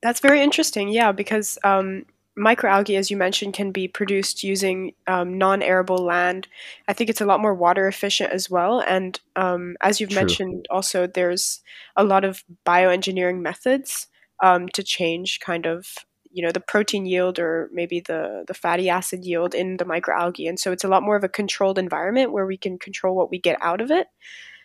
That's 0.00 0.20
very 0.20 0.40
interesting, 0.40 0.88
yeah, 0.88 1.12
because 1.12 1.58
um, 1.62 2.06
microalgae, 2.38 2.98
as 2.98 3.10
you 3.10 3.16
mentioned, 3.16 3.54
can 3.54 3.72
be 3.72 3.88
produced 3.88 4.42
using 4.42 4.94
um, 5.06 5.36
non-arable 5.36 5.98
land. 5.98 6.48
I 6.88 6.92
think 6.92 7.10
it's 7.10 7.20
a 7.20 7.26
lot 7.26 7.40
more 7.40 7.54
water 7.54 7.86
efficient 7.86 8.32
as 8.32 8.48
well. 8.48 8.80
And 8.80 9.20
um, 9.36 9.76
as 9.82 10.00
you've 10.00 10.10
True. 10.10 10.20
mentioned, 10.20 10.66
also 10.70 11.06
there's 11.06 11.60
a 11.96 12.04
lot 12.04 12.24
of 12.24 12.42
bioengineering 12.66 13.40
methods 13.40 14.06
um, 14.42 14.68
to 14.70 14.82
change 14.82 15.40
kind 15.40 15.66
of 15.66 15.86
you 16.34 16.42
know 16.42 16.50
the 16.50 16.60
protein 16.60 17.04
yield 17.04 17.38
or 17.38 17.68
maybe 17.72 18.00
the 18.00 18.44
the 18.48 18.54
fatty 18.54 18.88
acid 18.88 19.24
yield 19.24 19.54
in 19.54 19.76
the 19.76 19.84
microalgae. 19.84 20.48
And 20.48 20.58
so 20.58 20.72
it's 20.72 20.84
a 20.84 20.88
lot 20.88 21.02
more 21.02 21.16
of 21.16 21.24
a 21.24 21.28
controlled 21.28 21.78
environment 21.78 22.32
where 22.32 22.46
we 22.46 22.56
can 22.56 22.78
control 22.78 23.14
what 23.14 23.30
we 23.30 23.38
get 23.38 23.58
out 23.60 23.80
of 23.82 23.90
it. 23.90 24.06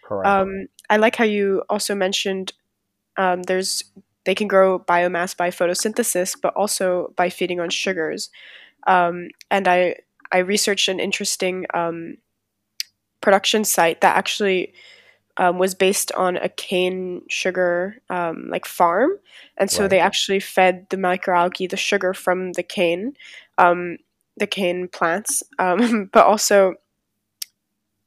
Correct. 0.03 0.27
Um, 0.27 0.67
I 0.89 0.95
like 0.95 1.17
how 1.17 1.25
you 1.25 1.63
also 1.69 1.93
mentioned 1.93 2.53
um, 3.17 3.43
there's 3.43 3.83
they 4.27 4.35
can 4.35 4.49
grow 4.49 4.79
biomass 4.79 5.35
by 5.37 5.51
photosynthesis, 5.51 6.35
but 6.41 6.53
also 6.55 7.13
by 7.17 7.31
feeding 7.31 7.61
on 7.61 7.71
sugars. 7.71 8.29
Um, 8.87 9.29
and 9.51 9.67
I 9.67 9.97
I 10.31 10.39
researched 10.39 10.89
an 10.89 10.99
interesting 10.99 11.65
um, 11.73 12.17
production 13.21 13.63
site 13.63 14.01
that 14.01 14.15
actually 14.17 14.73
um, 15.37 15.59
was 15.59 15.75
based 15.75 16.11
on 16.13 16.37
a 16.37 16.49
cane 16.49 17.23
sugar 17.29 17.97
um, 18.09 18.47
like 18.49 18.65
farm, 18.65 19.11
and 19.57 19.71
so 19.71 19.83
Right. 19.83 19.91
they 19.91 19.99
actually 19.99 20.39
fed 20.39 20.87
the 20.89 20.97
microalgae 20.97 21.69
the 21.69 21.77
sugar 21.77 22.13
from 22.13 22.53
the 22.53 22.63
cane, 22.63 23.15
um, 23.57 23.97
the 24.37 24.47
cane 24.47 24.87
plants, 24.87 25.43
um, 25.59 26.09
but 26.13 26.25
also 26.25 26.75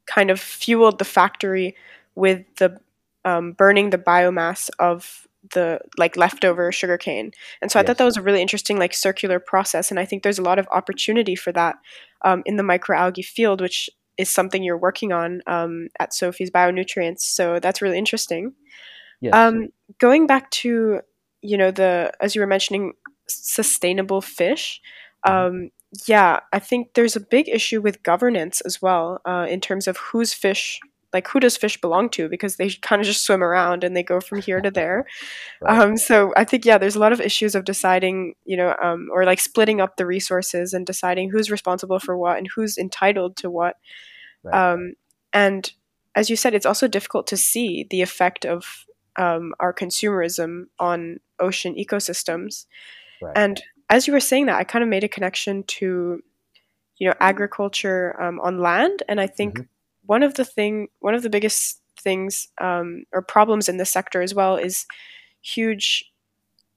kind 0.06 0.30
of 0.30 0.40
fueled 0.40 0.98
the 0.98 1.04
factory 1.04 1.76
with 2.14 2.44
the 2.56 2.78
um, 3.24 3.52
burning 3.52 3.90
the 3.90 3.98
biomass 3.98 4.70
of 4.78 5.26
the 5.52 5.80
like 5.98 6.16
leftover 6.16 6.72
sugarcane. 6.72 7.32
And 7.60 7.70
so 7.70 7.78
I 7.80 7.82
thought 7.82 7.98
that 7.98 8.04
was 8.04 8.16
a 8.16 8.22
really 8.22 8.42
interesting 8.42 8.78
like 8.78 8.94
circular 8.94 9.38
process, 9.38 9.90
and 9.90 10.00
I 10.00 10.04
think 10.04 10.22
there's 10.22 10.38
a 10.38 10.42
lot 10.42 10.58
of 10.58 10.68
opportunity 10.70 11.34
for 11.34 11.52
that 11.52 11.76
um, 12.24 12.42
in 12.46 12.56
the 12.56 12.62
microalgae 12.62 13.24
field, 13.24 13.60
which 13.60 13.90
is 14.16 14.28
something 14.28 14.62
you're 14.62 14.76
working 14.76 15.12
on 15.12 15.42
um, 15.46 15.88
at 15.98 16.12
Sophie's 16.12 16.50
Bionutrients. 16.50 17.24
So 17.24 17.58
that's 17.58 17.80
really 17.80 17.98
interesting. 17.98 18.52
Yes. 19.20 19.34
Um, 19.34 19.68
going 19.98 20.26
back 20.26 20.50
to 20.50 21.00
you 21.42 21.56
know 21.56 21.70
the 21.70 22.12
as 22.20 22.34
you 22.34 22.40
were 22.40 22.46
mentioning 22.46 22.92
sustainable 23.28 24.20
fish. 24.20 24.80
Um, 25.24 25.70
yeah, 26.06 26.40
I 26.52 26.58
think 26.60 26.94
there's 26.94 27.16
a 27.16 27.20
big 27.20 27.48
issue 27.48 27.80
with 27.80 28.02
governance 28.02 28.60
as 28.60 28.80
well 28.80 29.20
uh, 29.24 29.46
in 29.48 29.60
terms 29.60 29.88
of 29.88 29.96
whose 29.96 30.32
fish, 30.32 30.78
like 31.12 31.28
who 31.28 31.40
does 31.40 31.56
fish 31.56 31.80
belong 31.80 32.08
to, 32.10 32.28
because 32.28 32.56
they 32.56 32.70
kind 32.82 33.00
of 33.00 33.06
just 33.06 33.24
swim 33.24 33.42
around 33.42 33.84
and 33.84 33.96
they 33.96 34.02
go 34.02 34.20
from 34.20 34.40
here 34.40 34.60
to 34.60 34.70
there. 34.80 35.06
Right. 35.60 35.78
Um, 35.80 35.96
so 35.96 36.32
I 36.36 36.44
think 36.44 36.64
yeah, 36.64 36.78
there's 36.78 36.96
a 36.96 37.00
lot 37.00 37.12
of 37.12 37.20
issues 37.20 37.54
of 37.54 37.64
deciding, 37.64 38.34
you 38.44 38.56
know, 38.56 38.74
um, 38.82 39.08
or 39.12 39.24
like 39.24 39.40
splitting 39.40 39.80
up 39.80 39.96
the 39.96 40.06
resources 40.06 40.72
and 40.72 40.86
deciding 40.86 41.30
who's 41.30 41.50
responsible 41.50 41.98
for 41.98 42.16
what 42.16 42.38
and 42.38 42.48
who's 42.54 42.78
entitled 42.78 43.36
to 43.38 43.50
what. 43.50 43.76
Right. 44.42 44.72
Um, 44.72 44.94
and 45.32 45.70
as 46.14 46.28
you 46.30 46.36
said, 46.36 46.54
it's 46.54 46.66
also 46.66 46.88
difficult 46.88 47.26
to 47.28 47.36
see 47.36 47.86
the 47.88 48.02
effect 48.02 48.44
of 48.44 48.86
um, 49.16 49.52
our 49.60 49.72
consumerism 49.72 50.64
on 50.78 51.20
ocean 51.38 51.74
ecosystems. 51.74 52.66
right. 53.22 53.32
And 53.36 53.62
as 53.88 54.06
you 54.06 54.12
were 54.12 54.20
saying 54.20 54.46
that, 54.46 54.56
I 54.56 54.64
kind 54.64 54.82
of 54.82 54.88
made 54.88 55.04
a 55.04 55.08
connection 55.08 55.64
to, 55.64 56.22
you 56.96 57.08
know, 57.08 57.14
agriculture 57.20 58.20
um, 58.20 58.40
on 58.40 58.58
land, 58.60 59.02
and 59.08 59.20
I 59.20 59.26
think 59.26 59.58
Mhm. 59.58 59.68
One 60.10 60.24
of 60.24 60.34
the 60.34 60.44
thing, 60.44 60.88
one 60.98 61.14
of 61.14 61.22
the 61.22 61.30
biggest 61.30 61.80
things 61.96 62.48
um, 62.60 63.04
or 63.12 63.22
problems 63.22 63.68
in 63.68 63.76
this 63.76 63.92
sector 63.92 64.20
as 64.20 64.34
well 64.34 64.56
is 64.56 64.84
huge 65.40 66.10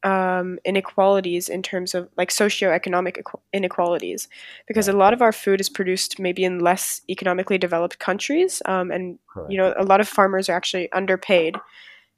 um, 0.03 0.59
inequalities 0.65 1.49
in 1.49 1.63
terms 1.63 1.95
of 1.95 2.09
like 2.15 2.29
socioeconomic 2.29 3.17
equ- 3.23 3.41
inequalities, 3.51 4.27
because 4.67 4.87
a 4.87 4.93
lot 4.93 5.13
of 5.13 5.21
our 5.23 5.31
food 5.31 5.59
is 5.59 5.67
produced 5.67 6.19
maybe 6.19 6.43
in 6.43 6.59
less 6.59 7.01
economically 7.09 7.57
developed 7.57 7.97
countries, 7.97 8.61
um, 8.65 8.91
and 8.91 9.17
Correct. 9.27 9.51
you 9.51 9.57
know 9.57 9.73
a 9.79 9.83
lot 9.83 9.99
of 9.99 10.07
farmers 10.07 10.47
are 10.47 10.55
actually 10.55 10.91
underpaid. 10.91 11.55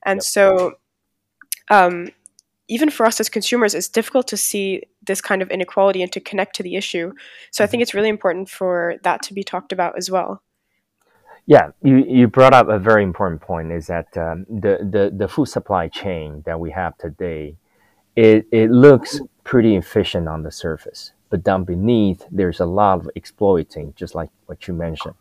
And 0.05 0.17
Yep. 0.17 0.23
so 0.23 0.73
um, 1.69 2.09
even 2.67 2.89
for 2.89 3.05
us 3.05 3.21
as 3.21 3.29
consumers 3.29 3.73
it's 3.73 3.87
difficult 3.87 4.27
to 4.27 4.37
see 4.37 4.83
this 5.07 5.21
kind 5.21 5.41
of 5.41 5.49
inequality 5.49 6.01
and 6.03 6.11
to 6.11 6.19
connect 6.19 6.57
to 6.57 6.63
the 6.63 6.75
issue. 6.75 7.13
So 7.51 7.63
i 7.63 7.67
think 7.67 7.83
it's 7.83 7.93
really 7.93 8.09
important 8.17 8.49
for 8.49 8.95
that 9.03 9.21
to 9.23 9.33
be 9.33 9.43
talked 9.43 9.71
about 9.71 9.97
as 9.97 10.11
well 10.11 10.41
Yeah, 11.47 11.69
you, 11.83 11.97
you 11.97 12.27
brought 12.27 12.55
up 12.55 12.69
a 12.69 12.79
very 12.79 13.03
important 13.03 13.39
point 13.39 13.71
is 13.71 13.85
that 13.87 14.17
um, 14.17 14.45
the, 14.49 14.79
the, 14.81 15.13
the 15.15 15.27
food 15.27 15.45
supply 15.45 15.87
chain 15.87 16.41
that 16.47 16.59
we 16.59 16.71
have 16.71 16.97
today, 16.97 17.55
it, 18.15 18.47
it 18.51 18.71
looks 18.71 19.21
pretty 19.43 19.75
efficient 19.75 20.27
on 20.27 20.41
the 20.41 20.51
surface, 20.51 21.11
but 21.29 21.43
down 21.43 21.63
beneath, 21.63 22.25
there's 22.31 22.59
a 22.59 22.65
lot 22.65 22.99
of 22.99 23.09
exploiting, 23.15 23.93
just 23.95 24.15
like 24.15 24.29
what 24.47 24.67
you 24.67 24.73
mentioned, 24.73 25.13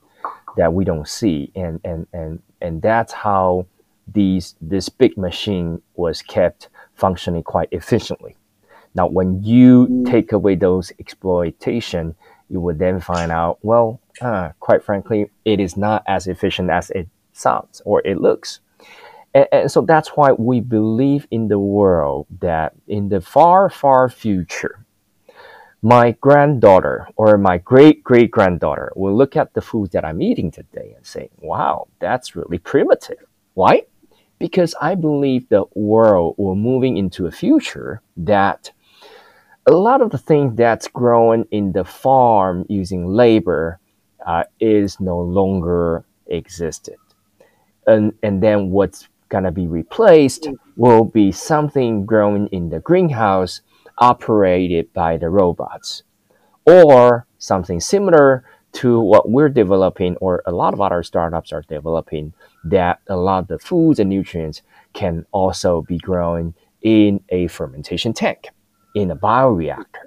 that 0.56 0.72
we 0.72 0.82
don't 0.82 1.06
see. 1.06 1.50
And, 1.54 1.78
and, 1.84 2.06
and, 2.14 2.40
and 2.62 2.80
that's 2.80 3.12
how 3.12 3.66
these, 4.08 4.54
this 4.62 4.88
big 4.88 5.18
machine 5.18 5.82
was 5.94 6.22
kept 6.22 6.70
functioning 6.94 7.42
quite 7.42 7.68
efficiently. 7.70 8.34
Now, 8.94 9.08
when 9.08 9.42
you 9.42 10.04
take 10.06 10.32
away 10.32 10.54
those 10.54 10.90
exploitation, 10.98 12.14
you 12.48 12.60
would 12.60 12.78
then 12.78 13.00
find 13.00 13.30
out, 13.30 13.58
well, 13.60 14.00
uh, 14.20 14.50
quite 14.60 14.82
frankly, 14.82 15.30
it 15.44 15.60
is 15.60 15.76
not 15.76 16.02
as 16.06 16.26
efficient 16.26 16.70
as 16.70 16.90
it 16.90 17.08
sounds 17.32 17.82
or 17.84 18.02
it 18.04 18.20
looks. 18.20 18.60
And, 19.34 19.48
and 19.52 19.70
so 19.70 19.82
that's 19.82 20.10
why 20.10 20.32
we 20.32 20.60
believe 20.60 21.26
in 21.30 21.48
the 21.48 21.58
world 21.58 22.26
that 22.40 22.74
in 22.86 23.08
the 23.08 23.20
far, 23.20 23.68
far 23.68 24.08
future, 24.08 24.84
my 25.82 26.12
granddaughter 26.20 27.06
or 27.16 27.36
my 27.36 27.58
great 27.58 28.02
great 28.02 28.30
granddaughter 28.30 28.90
will 28.96 29.14
look 29.14 29.36
at 29.36 29.52
the 29.52 29.60
food 29.60 29.90
that 29.92 30.04
I'm 30.04 30.22
eating 30.22 30.50
today 30.50 30.94
and 30.96 31.04
say, 31.04 31.28
wow, 31.40 31.88
that's 31.98 32.34
really 32.34 32.58
primitive. 32.58 33.22
Why? 33.52 33.82
Because 34.38 34.74
I 34.80 34.94
believe 34.94 35.48
the 35.48 35.64
world 35.74 36.36
will 36.38 36.54
moving 36.54 36.96
into 36.96 37.26
a 37.26 37.30
future 37.30 38.00
that 38.16 38.70
a 39.66 39.72
lot 39.72 40.00
of 40.00 40.10
the 40.10 40.18
things 40.18 40.56
that's 40.56 40.88
grown 40.88 41.46
in 41.50 41.72
the 41.72 41.84
farm 41.84 42.64
using 42.68 43.06
labor 43.06 43.78
uh, 44.24 44.44
is 44.60 45.00
no 45.00 45.18
longer 45.18 46.04
existed. 46.26 46.96
And, 47.86 48.14
and 48.22 48.42
then 48.42 48.70
what's 48.70 49.08
going 49.28 49.44
to 49.44 49.52
be 49.52 49.66
replaced 49.66 50.48
will 50.76 51.04
be 51.04 51.32
something 51.32 52.06
grown 52.06 52.46
in 52.48 52.70
the 52.70 52.80
greenhouse 52.80 53.60
operated 53.98 54.92
by 54.92 55.16
the 55.16 55.28
robots 55.28 56.02
or 56.66 57.26
something 57.38 57.80
similar 57.80 58.44
to 58.72 59.00
what 59.00 59.30
we're 59.30 59.48
developing 59.48 60.16
or 60.16 60.42
a 60.46 60.52
lot 60.52 60.74
of 60.74 60.80
other 60.80 61.02
startups 61.02 61.52
are 61.52 61.62
developing 61.68 62.32
that 62.64 63.00
a 63.08 63.16
lot 63.16 63.38
of 63.40 63.48
the 63.48 63.58
foods 63.58 64.00
and 64.00 64.10
nutrients 64.10 64.62
can 64.94 65.24
also 65.30 65.82
be 65.82 65.98
grown 65.98 66.54
in 66.82 67.20
a 67.28 67.46
fermentation 67.46 68.12
tank 68.12 68.48
in 68.94 69.10
a 69.10 69.16
bioreactor 69.16 70.06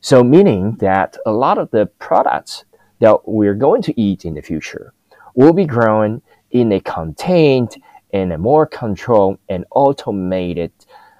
so 0.00 0.22
meaning 0.22 0.76
that 0.80 1.16
a 1.24 1.32
lot 1.32 1.56
of 1.56 1.70
the 1.70 1.86
products 1.98 2.64
that 3.04 3.28
we're 3.28 3.60
going 3.66 3.82
to 3.82 3.92
eat 4.00 4.24
in 4.24 4.32
the 4.32 4.40
future 4.40 4.94
will 5.34 5.52
be 5.52 5.66
grown 5.66 6.22
in 6.52 6.72
a 6.72 6.80
contained 6.80 7.76
and 8.14 8.32
a 8.32 8.38
more 8.38 8.66
controlled 8.66 9.38
and 9.50 9.66
automated 9.72 10.72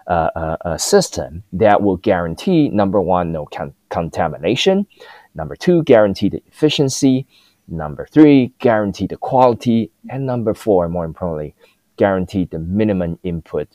uh, 0.07 0.31
uh, 0.35 0.57
uh, 0.65 0.79
system 0.79 1.43
that 1.53 1.83
will 1.83 1.99
guarantee 1.99 2.71
number 2.71 3.03
one, 3.03 3.33
no 3.33 3.45
con- 3.45 3.75
contamination, 3.91 4.87
number 5.35 5.57
two, 5.57 5.83
guarantee 5.83 6.31
the 6.31 6.43
efficiency, 6.47 7.27
number 7.69 8.07
three, 8.11 8.55
guarantee 8.61 9.07
the 9.07 9.19
quality, 9.19 9.91
and 10.09 10.25
number 10.25 10.55
four, 10.55 10.89
more 10.89 11.05
importantly, 11.05 11.55
guarantee 11.99 12.47
the 12.47 12.59
minimum 12.59 13.19
input 13.25 13.69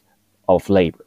of 0.48 0.68
labor. 0.68 1.06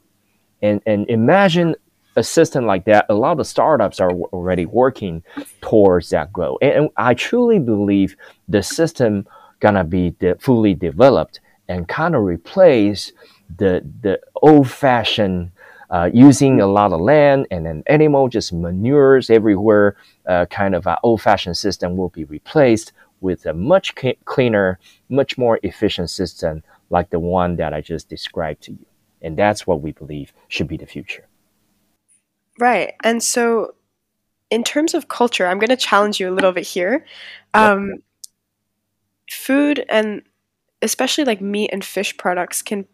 And, 0.61 0.81
and 0.87 1.11
imagine 1.11 1.75
a 2.16 2.23
system 2.23 2.66
like 2.66 2.85
that, 2.85 3.07
a 3.09 3.14
lot 3.14 3.40
of 3.40 3.47
startups 3.47 4.00
are 4.00 4.11
already 4.11 4.66
working 4.66 5.23
towards 5.61 6.11
that 6.11 6.33
goal. 6.33 6.59
And, 6.61 6.73
and 6.73 6.90
I 6.97 7.14
truly 7.14 7.59
believe 7.59 8.16
the 8.49 8.62
system 8.62 9.26
gonna 9.61 9.85
be 9.85 10.11
de- 10.11 10.35
fully 10.37 10.75
developed 10.75 11.40
and 11.69 11.88
kind 11.88 12.14
of 12.14 12.23
replace 12.23 13.12
the 13.59 13.85
the 14.02 14.21
old 14.42 14.69
fashioned 14.71 15.52
uh, 15.90 16.09
using 16.12 16.61
a 16.61 16.66
lot 16.66 16.92
of 16.92 17.00
land 17.00 17.47
and 17.50 17.66
then 17.66 17.83
animal 17.87 18.28
just 18.28 18.52
manures 18.52 19.28
everywhere 19.28 19.97
uh, 20.26 20.47
kind 20.47 20.75
of 20.75 20.88
old 21.02 21.21
fashioned 21.21 21.57
system 21.57 21.97
will 21.97 22.09
be 22.09 22.25
replaced 22.25 22.92
with 23.21 23.47
a 23.47 23.52
much 23.52 23.95
cleaner, 24.25 24.78
much 25.09 25.38
more 25.38 25.61
efficient 25.62 26.11
system 26.11 26.62
like 26.90 27.11
the 27.11 27.21
one 27.21 27.57
that 27.57 27.73
I 27.73 27.81
just 27.81 28.09
described 28.09 28.62
to 28.64 28.73
you. 28.73 28.87
And 29.21 29.38
that's 29.38 29.66
what 29.66 29.81
we 29.81 29.92
believe 29.92 30.33
should 30.49 30.66
be 30.66 30.76
the 30.76 30.87
future. 30.87 31.28
Right 32.59 32.95
and 33.03 33.23
so 33.23 33.75
in 34.51 34.63
terms 34.65 34.95
of 34.95 35.09
culture 35.09 35.47
i'm 35.47 35.59
going 35.59 35.69
to 35.71 35.77
challenge 35.77 36.21
you 36.21 36.29
a 36.29 36.35
little 36.35 36.53
bit 36.53 36.67
here 36.67 37.05
um, 37.55 37.93
food 39.31 39.85
and 39.89 40.23
especially 40.83 41.25
like 41.25 41.41
meat 41.41 41.71
and 41.73 41.85
fish 41.85 42.17
products 42.17 42.63
can 42.63 42.87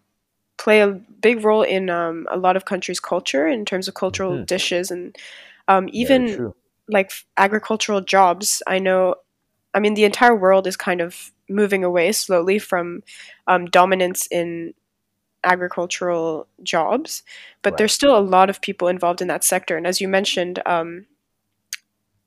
play 0.59 0.81
a 0.81 0.89
big 0.89 1.45
role 1.45 1.63
in 1.63 1.91
um, 1.91 2.27
a 2.31 2.37
lot 2.37 2.57
of 2.57 2.65
countries' 2.65 3.01
culture 3.01 3.47
in 3.47 3.65
terms 3.65 3.89
of 3.89 3.95
cultural 3.95 4.39
Mhm. 4.39 4.47
dishes 4.47 4.91
and 4.91 5.17
um, 5.69 5.89
even 5.93 6.53
like 6.89 7.13
agricultural 7.37 8.01
jobs. 8.01 8.63
I 8.67 8.79
know, 8.79 9.17
I 9.75 9.81
mean, 9.81 9.95
the 9.95 10.05
entire 10.05 10.35
world 10.37 10.67
is 10.67 10.77
kind 10.77 11.01
of 11.01 11.33
moving 11.49 11.85
away 11.85 12.13
slowly 12.13 12.59
from 12.59 13.03
um, 13.47 13.67
dominance 13.67 14.27
in 14.31 14.75
agricultural 15.45 16.47
jobs, 16.63 17.23
but 17.63 17.73
Right. 17.73 17.79
there's 17.79 17.93
still 17.93 18.17
a 18.17 18.21
lot 18.21 18.51
of 18.51 18.61
people 18.61 18.89
involved 18.89 19.21
in 19.23 19.29
that 19.29 19.45
sector. 19.45 19.77
And 19.77 19.87
as 19.87 20.01
you 20.01 20.09
mentioned, 20.09 20.61
um, 20.67 21.07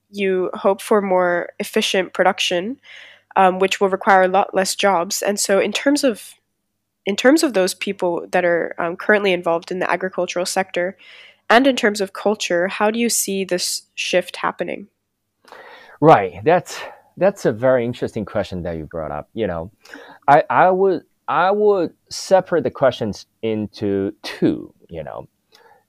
you 0.09 0.49
hope 0.53 0.81
for 0.81 1.01
more 1.01 1.49
efficient 1.59 2.13
production, 2.13 2.79
um, 3.35 3.59
which 3.59 3.79
will 3.79 3.89
require 3.89 4.23
a 4.23 4.27
lot 4.27 4.53
less 4.53 4.75
jobs. 4.75 5.21
And 5.21 5.39
so, 5.39 5.59
in 5.59 5.71
terms 5.71 6.03
of 6.03 6.35
in 7.05 7.15
terms 7.15 7.41
of 7.41 7.53
those 7.53 7.73
people 7.73 8.27
that 8.31 8.45
are 8.45 8.75
um, 8.77 8.95
currently 8.95 9.33
involved 9.33 9.71
in 9.71 9.79
the 9.79 9.89
agricultural 9.89 10.45
sector, 10.45 10.95
and 11.49 11.65
in 11.65 11.75
terms 11.75 11.99
of 11.99 12.13
culture, 12.13 12.67
how 12.67 12.91
do 12.91 12.99
you 12.99 13.09
see 13.09 13.43
this 13.43 13.83
shift 13.95 14.35
happening? 14.37 14.87
Right. 15.99 16.43
That's 16.43 16.79
that's 17.17 17.45
a 17.45 17.51
very 17.51 17.85
interesting 17.85 18.25
question 18.25 18.63
that 18.63 18.77
you 18.77 18.85
brought 18.85 19.11
up. 19.11 19.29
You 19.33 19.47
know, 19.47 19.71
I 20.27 20.43
I 20.49 20.69
would 20.69 21.03
I 21.31 21.49
would 21.49 21.93
separate 22.09 22.65
the 22.65 22.71
questions 22.71 23.25
into 23.41 24.13
two. 24.21 24.73
You 24.89 25.01
know, 25.01 25.29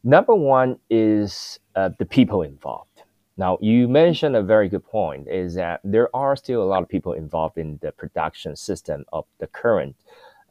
number 0.05 0.37
one 0.37 0.79
is 0.89 1.59
uh, 1.75 1.91
the 1.99 2.07
people 2.07 2.43
involved. 2.43 3.03
Now, 3.37 3.59
you 3.61 3.89
mentioned 3.89 4.37
a 4.37 4.43
very 4.45 4.69
good 4.69 4.85
point 4.85 5.27
is 5.27 5.57
that 5.57 5.81
there 5.83 6.15
are 6.15 6.37
still 6.37 6.63
a 6.63 6.71
lot 6.73 6.85
of 6.85 6.89
people 6.89 7.15
involved 7.15 7.59
in 7.59 7.81
the 7.83 7.91
production 7.91 8.55
system 8.55 9.05
of 9.13 9.25
the 9.41 9.49
current 9.49 9.97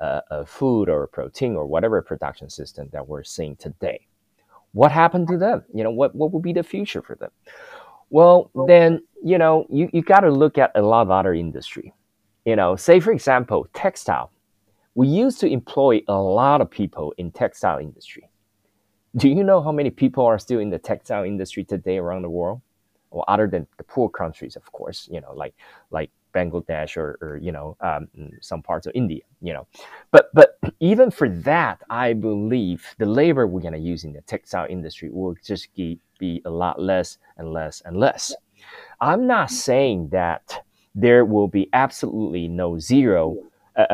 uh, 0.02 0.20
uh, 0.30 0.44
food 0.44 0.90
or 0.90 1.08
protein 1.08 1.56
or 1.56 1.66
whatever 1.68 2.02
production 2.02 2.50
system 2.50 2.90
that 2.92 3.08
we're 3.08 3.24
seeing 3.24 3.56
today. 3.56 4.06
What 4.74 4.92
happened 4.92 5.30
to 5.30 5.38
them? 5.38 5.64
You 5.74 5.86
know, 5.86 5.92
what, 5.92 6.14
what 6.16 6.34
will 6.34 6.42
be 6.42 6.52
the 6.52 6.64
future 6.64 7.02
for 7.02 7.16
them? 7.16 7.32
Well, 8.10 8.52
then, 8.68 9.04
you 9.24 9.38
know, 9.38 9.68
you, 9.70 9.90
you 9.94 10.02
got 10.02 10.20
to 10.22 10.32
look 10.32 10.58
at 10.58 10.72
a 10.76 10.82
lot 10.82 11.04
of 11.04 11.12
other 11.12 11.34
industry. 11.34 11.94
You 12.44 12.58
know, 12.58 12.76
say, 12.76 13.00
for 13.00 13.14
example, 13.14 13.68
textile. 13.74 14.34
We 14.96 15.08
used 15.08 15.40
to 15.40 15.48
employ 15.48 16.02
a 16.08 16.16
lot 16.16 16.62
of 16.62 16.70
people 16.70 17.14
in 17.18 17.32
textile 17.32 17.80
industry. 17.80 18.30
Do 19.16 19.30
you 19.30 19.44
know 19.44 19.62
how 19.62 19.72
many 19.72 19.90
people 19.90 20.26
are 20.26 20.40
still 20.40 20.60
in 20.60 20.70
the 20.70 20.80
textile 20.80 21.24
industry 21.24 21.64
today 21.64 21.98
around 21.98 22.24
the 22.24 22.30
world? 22.30 22.62
Well, 23.10 23.26
other 23.28 23.48
than 23.48 23.68
the 23.78 23.84
poor 23.84 24.10
countries, 24.10 24.56
of 24.56 24.72
course, 24.72 25.10
you 25.12 25.20
know, 25.20 25.34
like 25.34 25.54
like 25.92 26.10
Bangladesh 26.34 26.96
or, 26.96 27.18
or 27.22 27.38
you 27.42 27.52
know 27.52 27.76
um, 27.82 28.08
some 28.42 28.62
parts 28.62 28.88
of 28.88 28.94
India, 28.96 29.22
you 29.42 29.54
know. 29.54 29.68
But 30.12 30.30
but 30.34 30.58
even 30.80 31.12
for 31.12 31.28
that, 31.30 31.82
I 31.90 32.14
believe 32.14 32.86
the 32.98 33.06
labor 33.06 33.48
we're 33.48 33.62
gonna 33.62 33.78
use 33.78 34.06
in 34.06 34.14
the 34.14 34.22
textile 34.22 34.68
industry 34.70 35.10
will 35.12 35.36
just 35.44 35.74
be, 35.76 36.00
be 36.20 36.42
a 36.46 36.50
lot 36.50 36.82
less 36.82 37.18
and 37.38 37.52
less 37.52 37.82
and 37.86 37.98
less. 37.98 38.34
I'm 39.02 39.28
not 39.28 39.52
saying 39.52 40.10
that 40.10 40.64
there 40.96 41.26
will 41.26 41.48
be 41.48 41.70
absolutely 41.74 42.48
no 42.48 42.78
zero, 42.80 43.38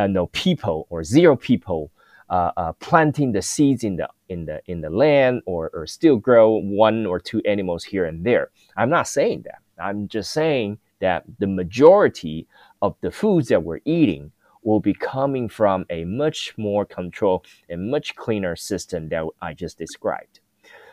no 0.09 0.27
people 0.27 0.87
or 0.89 1.03
zero 1.03 1.35
people 1.35 1.91
uh, 2.29 2.51
uh, 2.57 2.73
planting 2.73 3.31
the 3.31 3.41
seeds 3.41 3.83
in 3.83 3.95
the 3.95 4.09
in 4.29 4.45
the 4.45 4.61
in 4.65 4.81
the 4.81 4.89
land 4.89 5.41
or, 5.45 5.69
or 5.73 5.87
still 5.87 6.17
grow 6.17 6.59
one 6.61 7.05
or 7.05 7.19
two 7.19 7.41
animals 7.45 7.83
here 7.83 8.05
and 8.05 8.25
there. 8.25 8.49
I'm 8.75 8.89
not 8.89 9.07
saying 9.07 9.43
that. 9.43 9.59
I'm 9.81 10.07
just 10.07 10.31
saying 10.31 10.79
that 10.99 11.23
the 11.39 11.47
majority 11.47 12.47
of 12.81 12.95
the 13.01 13.11
foods 13.11 13.47
that 13.49 13.63
we're 13.63 13.79
eating 13.85 14.31
will 14.63 14.79
be 14.79 14.93
coming 14.93 15.47
from 15.47 15.85
a 15.89 16.03
much 16.03 16.53
more 16.57 16.85
controlled 16.85 17.45
and 17.69 17.89
much 17.89 18.15
cleaner 18.15 18.55
system 18.55 19.07
that 19.09 19.23
I 19.41 19.53
just 19.53 19.77
described. 19.77 20.41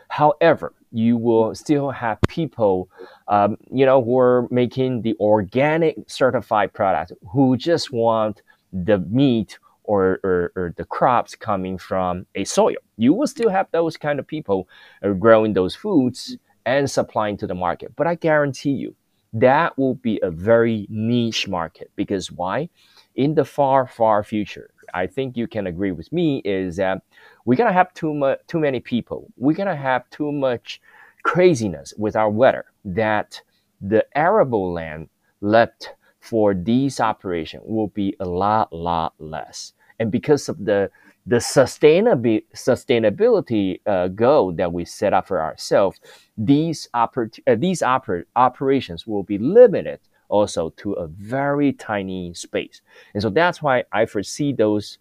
However, 0.08 0.74
you 0.92 1.16
will 1.16 1.54
still 1.56 1.90
have 1.90 2.20
people, 2.28 2.88
um, 3.26 3.56
you 3.72 3.84
know, 3.84 4.04
who 4.04 4.16
are 4.18 4.46
making 4.50 5.02
the 5.02 5.16
organic 5.18 5.96
certified 6.06 6.72
product 6.72 7.12
who 7.32 7.56
just 7.56 7.90
want 7.90 8.42
the 8.74 8.98
meat 8.98 9.58
or, 9.84 10.18
or, 10.24 10.52
or, 10.56 10.74
the 10.76 10.84
crops 10.84 11.34
coming 11.34 11.78
from 11.78 12.26
a 12.34 12.44
soil. 12.44 12.76
You 12.96 13.12
will 13.12 13.26
still 13.26 13.50
have 13.50 13.68
those 13.70 13.96
kind 13.96 14.18
of 14.18 14.26
people 14.26 14.66
uh, 15.04 15.10
growing 15.10 15.52
those 15.52 15.76
foods 15.76 16.36
and 16.64 16.90
supplying 16.90 17.36
to 17.36 17.46
the 17.46 17.54
market. 17.54 17.94
But 17.94 18.06
I 18.06 18.14
guarantee 18.14 18.70
you, 18.70 18.96
that 19.34 19.76
will 19.76 19.96
be 19.96 20.18
a 20.22 20.30
very 20.30 20.86
niche 20.88 21.48
market 21.48 21.90
because 21.96 22.32
why? 22.32 22.68
In 23.16 23.34
the 23.34 23.44
far, 23.44 23.86
far 23.86 24.24
future, 24.24 24.70
I 24.94 25.06
think 25.06 25.36
you 25.36 25.46
can 25.46 25.66
agree 25.66 25.92
with 25.92 26.12
me 26.12 26.40
is 26.44 26.76
that 26.76 27.02
we're 27.44 27.56
gonna 27.56 27.72
have 27.72 27.92
too 27.94 28.14
much, 28.14 28.38
too 28.46 28.60
many 28.60 28.80
people. 28.80 29.30
We're 29.36 29.56
gonna 29.56 29.76
have 29.76 30.08
too 30.10 30.32
much 30.32 30.80
craziness 31.24 31.92
with 31.98 32.16
our 32.16 32.30
weather 32.30 32.66
that 32.84 33.40
the 33.80 34.06
arable 34.16 34.72
land 34.72 35.08
left 35.40 35.94
for 36.24 36.54
these 36.54 37.00
operations 37.00 37.62
will 37.66 37.88
be 37.88 38.16
a 38.18 38.24
lot, 38.24 38.72
lot 38.72 39.12
less. 39.18 39.74
And 39.98 40.10
because 40.10 40.48
of 40.48 40.64
the 40.64 40.90
the 41.26 41.36
sustainability 41.36 42.44
sustainability 42.54 43.80
uh, 43.86 44.08
goal 44.08 44.52
that 44.52 44.72
we 44.72 44.84
set 44.84 45.12
up 45.12 45.26
for 45.28 45.40
ourselves, 45.40 46.00
these 46.36 46.88
oper- 46.94 47.38
uh, 47.46 47.56
these 47.56 47.80
oper- 47.82 48.24
operations 48.36 49.06
will 49.06 49.22
be 49.22 49.38
limited 49.38 50.00
also 50.28 50.70
to 50.70 50.92
a 50.94 51.06
very 51.06 51.72
tiny 51.74 52.32
space, 52.34 52.80
and 53.12 53.22
so 53.22 53.30
that's 53.30 53.62
why 53.62 53.84
I 53.92 54.06
foresee 54.06 54.52
those 54.52 54.98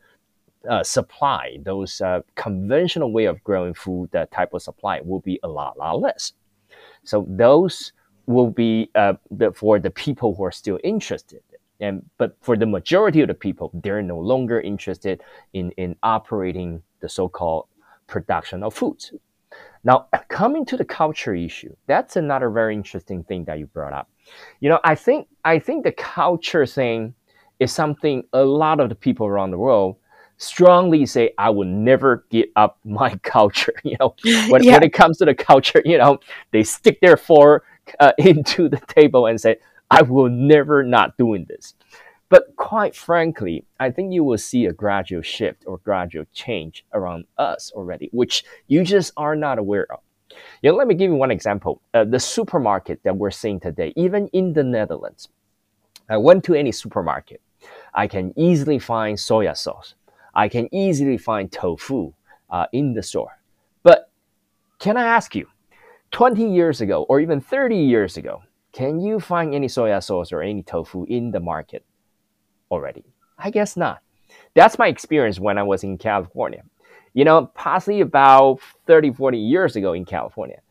uh, 0.70 0.84
supply, 0.84 1.58
those 1.64 2.02
uh, 2.02 2.22
conventional 2.36 3.12
way 3.12 3.26
of 3.26 3.44
growing 3.44 3.74
food, 3.74 4.10
that 4.12 4.32
type 4.32 4.54
of 4.54 4.62
supply 4.62 5.02
will 5.04 5.20
be 5.22 5.40
a 5.44 5.48
lot, 5.48 5.78
lot 5.78 6.00
less. 6.00 6.34
So 7.04 7.26
those 7.30 7.92
will 8.26 8.50
be 8.50 8.90
uh, 8.96 9.14
the, 9.32 9.52
for 9.52 9.80
the 9.80 9.90
people 9.90 10.36
who 10.36 10.44
are 10.44 10.52
still 10.52 10.80
interested 10.84 11.42
and 11.84 12.02
but 12.18 12.36
for 12.42 12.56
the 12.56 12.66
majority 12.66 13.22
of 13.22 13.28
the 13.28 13.34
people, 13.34 13.70
they're 13.84 14.02
no 14.02 14.18
longer 14.18 14.62
interested 14.62 15.22
in, 15.52 15.72
in 15.72 15.96
operating 16.02 16.82
the 17.02 17.10
so-called 17.10 17.68
production 18.08 18.64
of 18.64 18.74
foods. 18.74 19.14
Now, 19.84 20.08
coming 20.30 20.66
to 20.68 20.78
the 20.78 20.86
culture 20.86 21.36
issue, 21.36 21.76
that's 21.88 22.16
another 22.16 22.50
very 22.50 22.74
interesting 22.74 23.24
thing 23.24 23.44
that 23.46 23.60
you 23.60 23.66
brought 23.66 23.92
up. 23.92 24.10
You 24.62 24.70
know, 24.70 24.80
I 24.84 24.96
think 24.96 25.28
I 25.44 25.60
think 25.60 25.84
the 25.84 25.92
culture 25.92 26.66
thing 26.66 27.14
is 27.60 27.72
something 27.72 28.24
a 28.32 28.44
lot 28.44 28.80
of 28.80 28.88
the 28.90 28.96
people 28.96 29.28
around 29.28 29.52
the 29.52 29.58
world 29.58 29.98
strongly 30.38 31.06
say 31.06 31.32
I 31.38 31.50
will 31.50 31.68
never 31.68 32.26
give 32.30 32.48
up 32.56 32.80
my 32.86 33.16
culture. 33.24 33.74
You 33.84 33.98
know, 34.00 34.16
when, 34.50 34.64
yeah. 34.64 34.74
when 34.74 34.84
it 34.84 34.94
comes 34.94 35.18
to 35.18 35.26
the 35.26 35.36
culture, 35.36 35.82
you 35.84 35.98
know, 35.98 36.20
they 36.52 36.64
stick 36.64 37.02
their 37.02 37.18
fork 37.18 37.66
uh, 38.00 38.14
into 38.18 38.70
the 38.70 38.82
table 38.88 39.28
and 39.28 39.40
say, 39.40 39.58
I 39.92 40.02
will 40.02 40.30
never 40.30 40.84
not 40.84 41.18
doing 41.18 41.46
this. 41.48 41.76
But 42.30 42.56
quite 42.56 42.96
frankly, 42.96 43.64
I 43.80 43.92
think 43.92 44.12
you 44.12 44.24
will 44.24 44.40
see 44.40 44.66
a 44.66 44.74
gradual 44.74 45.22
shift 45.22 45.66
or 45.68 45.78
gradual 45.78 46.26
change 46.34 46.84
around 46.94 47.26
us 47.38 47.72
already, 47.76 48.10
which 48.12 48.44
you 48.68 48.84
just 48.84 49.14
are 49.18 49.36
not 49.36 49.60
aware 49.60 49.86
of. 49.92 50.00
You 50.64 50.72
know, 50.72 50.78
let 50.78 50.88
me 50.88 50.96
give 50.96 51.12
you 51.12 51.16
one 51.16 51.30
example. 51.30 51.82
Uh, 51.94 52.06
the 52.06 52.20
supermarket 52.20 53.02
that 53.04 53.16
we're 53.16 53.30
seeing 53.30 53.60
today, 53.60 53.94
even 53.96 54.30
in 54.30 54.54
the 54.54 54.64
Netherlands, 54.64 55.30
I 56.10 56.18
went 56.18 56.44
to 56.46 56.56
any 56.56 56.72
supermarket. 56.72 57.40
I 57.94 58.08
can 58.08 58.34
easily 58.36 58.80
find 58.80 59.18
soya 59.18 59.56
sauce. 59.56 59.94
I 60.34 60.50
can 60.50 60.74
easily 60.74 61.18
find 61.18 61.52
tofu 61.52 62.14
uh, 62.50 62.66
in 62.74 62.94
the 62.94 63.04
store. 63.04 63.40
But 63.84 64.10
can 64.80 64.98
I 64.98 65.06
ask 65.06 65.36
you, 65.36 65.48
20 66.14 66.48
years 66.48 66.80
ago 66.80 67.04
or 67.10 67.20
even 67.20 67.42
30 67.42 67.76
years 67.76 68.18
ago, 68.18 68.44
can 68.72 69.00
you 69.00 69.20
find 69.20 69.54
any 69.54 69.68
soya 69.68 70.02
sauce 70.02 70.32
or 70.32 70.42
any 70.42 70.64
tofu 70.64 71.06
in 71.06 71.32
the 71.32 71.40
market 71.40 71.84
already? 72.72 73.04
I 73.38 73.50
guess 73.50 73.76
not. 73.76 74.02
That's 74.54 74.78
my 74.78 74.88
experience 74.88 75.40
when 75.40 75.58
I 75.58 75.64
was 75.64 75.84
in 75.84 75.98
California. 75.98 76.64
You 77.14 77.26
know, 77.26 77.48
possibly 77.56 78.02
about 78.02 78.60
30, 78.86 79.14
40 79.14 79.38
years 79.38 79.76
ago 79.76 79.94
in 79.94 80.06
California, 80.06 80.62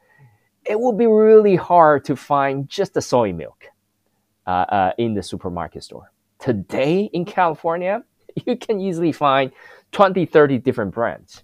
it 0.65 0.79
would 0.79 0.97
be 0.97 1.07
really 1.07 1.57
hard 1.57 2.05
to 2.05 2.17
find 2.17 2.69
just 2.69 2.95
the 2.95 3.03
soy 3.03 3.33
milk 3.33 3.67
uh, 4.47 4.51
uh, 4.51 4.93
in 4.99 5.15
the 5.15 5.23
supermarket 5.23 5.83
store. 5.83 6.13
Today 6.39 7.11
in 7.13 7.25
California, 7.25 8.05
you 8.47 8.57
can 8.57 8.81
easily 8.81 9.11
find 9.13 9.51
20, 9.91 10.25
30 10.25 10.59
different 10.59 10.95
brands. 10.95 11.43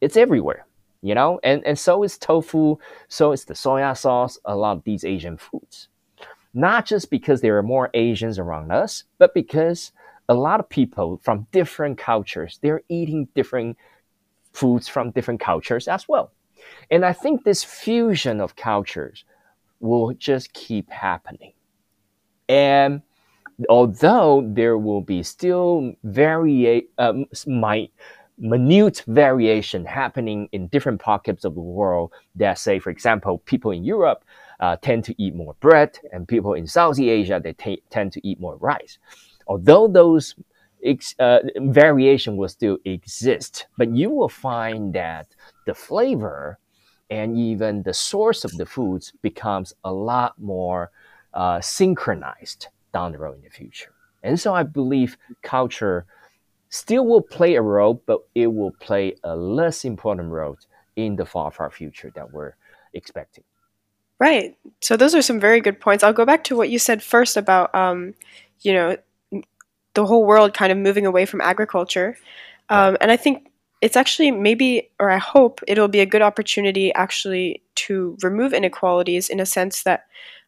It's 0.00 0.16
everywhere, 0.16 0.66
you 1.02 1.14
know, 1.14 1.40
and, 1.42 1.64
and 1.66 1.78
so 1.78 2.02
is 2.02 2.18
tofu, 2.18 2.76
so 3.08 3.32
is 3.32 3.44
the 3.44 3.54
soya 3.54 3.96
sauce, 3.96 4.38
a 4.44 4.54
lot 4.54 4.76
of 4.76 4.84
these 4.84 5.04
Asian 5.04 5.36
foods 5.36 5.88
not 6.54 6.86
just 6.86 7.10
because 7.10 7.40
there 7.40 7.56
are 7.58 7.62
more 7.62 7.90
Asians 7.94 8.38
around 8.38 8.72
us, 8.72 9.04
but 9.18 9.34
because 9.34 9.92
a 10.28 10.34
lot 10.34 10.60
of 10.60 10.68
people 10.68 11.20
from 11.22 11.46
different 11.52 11.98
cultures, 11.98 12.58
they're 12.62 12.82
eating 12.88 13.28
different 13.34 13.76
foods 14.52 14.88
from 14.88 15.10
different 15.10 15.40
cultures 15.40 15.88
as 15.88 16.08
well. 16.08 16.32
And 16.90 17.04
I 17.04 17.12
think 17.12 17.44
this 17.44 17.64
fusion 17.64 18.40
of 18.40 18.56
cultures 18.56 19.24
will 19.80 20.12
just 20.14 20.52
keep 20.52 20.90
happening. 20.90 21.52
And 22.48 23.02
although 23.68 24.44
there 24.46 24.76
will 24.76 25.00
be 25.00 25.22
still 25.22 25.94
very 26.04 26.88
um, 26.98 27.26
my 27.46 27.88
minute 28.40 29.04
variation 29.06 29.84
happening 29.84 30.48
in 30.52 30.66
different 30.68 31.00
pockets 31.00 31.44
of 31.44 31.54
the 31.54 31.60
world 31.60 32.10
that 32.34 32.58
say 32.58 32.78
for 32.78 32.90
example 32.90 33.38
people 33.44 33.70
in 33.70 33.84
europe 33.84 34.24
uh, 34.60 34.76
tend 34.82 35.04
to 35.04 35.14
eat 35.20 35.34
more 35.34 35.56
bread, 35.60 35.98
and 36.12 36.28
people 36.28 36.54
in 36.54 36.66
Southeast 36.66 37.08
Asia 37.08 37.40
they 37.42 37.54
t- 37.54 37.82
tend 37.90 38.12
to 38.12 38.26
eat 38.26 38.38
more 38.40 38.56
rice. 38.56 38.98
Although 39.46 39.88
those 39.88 40.34
ex- 40.84 41.14
uh, 41.18 41.40
variation 41.56 42.36
will 42.36 42.48
still 42.48 42.78
exist, 42.84 43.66
but 43.76 43.90
you 43.90 44.10
will 44.10 44.28
find 44.28 44.92
that 44.94 45.28
the 45.66 45.74
flavor 45.74 46.58
and 47.08 47.36
even 47.36 47.82
the 47.82 47.94
source 47.94 48.44
of 48.44 48.56
the 48.56 48.66
foods 48.66 49.12
becomes 49.22 49.72
a 49.82 49.92
lot 49.92 50.38
more 50.38 50.92
uh, 51.34 51.60
synchronized 51.60 52.68
down 52.92 53.12
the 53.12 53.18
road 53.18 53.36
in 53.36 53.42
the 53.42 53.50
future. 53.50 53.92
And 54.22 54.38
so 54.38 54.54
I 54.54 54.62
believe 54.62 55.16
culture 55.42 56.06
still 56.70 57.04
will 57.04 57.20
play 57.20 57.56
a 57.56 57.62
role, 57.62 58.02
but 58.06 58.20
it 58.34 58.46
will 58.46 58.72
play 58.80 59.14
a 59.22 59.36
less 59.36 59.84
important 59.84 60.30
role 60.30 60.56
in 60.96 61.16
the 61.16 61.26
far, 61.26 61.50
far 61.50 61.70
future 61.70 62.10
that 62.14 62.32
we're 62.32 62.54
expecting. 62.94 63.44
Right. 64.18 64.56
So 64.80 64.96
those 64.96 65.14
are 65.14 65.22
some 65.22 65.40
very 65.40 65.60
good 65.60 65.80
points. 65.80 66.04
I'll 66.04 66.12
go 66.12 66.24
back 66.24 66.44
to 66.44 66.56
what 66.56 66.70
you 66.70 66.78
said 66.78 67.02
first 67.02 67.36
about, 67.36 67.74
um, 67.74 68.14
you 68.60 68.72
know, 68.72 68.96
the 69.94 70.06
whole 70.06 70.24
world 70.24 70.54
kind 70.54 70.70
of 70.70 70.78
moving 70.78 71.06
away 71.06 71.26
from 71.26 71.40
agriculture. 71.40 72.16
Um, 72.68 72.96
and 73.00 73.10
I 73.10 73.16
think 73.16 73.50
it's 73.80 73.96
actually 73.96 74.30
maybe, 74.30 74.90
or 75.00 75.10
I 75.10 75.16
hope 75.16 75.60
it'll 75.66 75.88
be 75.88 76.00
a 76.00 76.06
good 76.06 76.22
opportunity 76.22 76.92
actually 76.94 77.62
to 77.76 78.16
remove 78.22 78.52
inequalities 78.52 79.28
in 79.28 79.40
a 79.40 79.46
sense 79.46 79.82
that 79.82 80.06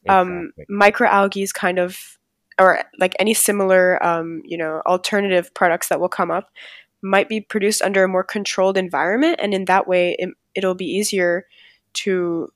um, 0.09 0.53
exactly. 0.59 0.77
microalgae 0.77 1.53
kind 1.53 1.79
of, 1.79 2.19
or 2.59 2.83
like 2.99 3.15
any 3.19 3.35
similar, 3.35 4.05
um, 4.05 4.43
you 4.45 4.57
know, 4.57 4.83
alternative 4.87 5.53
products 5.55 5.89
that 5.89 6.01
will 6.01 6.09
come 6.09 6.31
up 6.31 6.51
might 7.03 7.29
be 7.29 7.41
produced 7.41 7.83
under 7.83 8.05
a 8.05 8.09
more 8.09 8.25
controlled 8.25 8.77
environment. 8.77 9.41
And 9.43 9.53
in 9.53 9.65
that 9.67 9.89
way, 9.89 10.17
it, 10.19 10.31
it'll 10.55 10.75
be 10.75 10.87
easier 10.87 11.47
to 11.95 12.53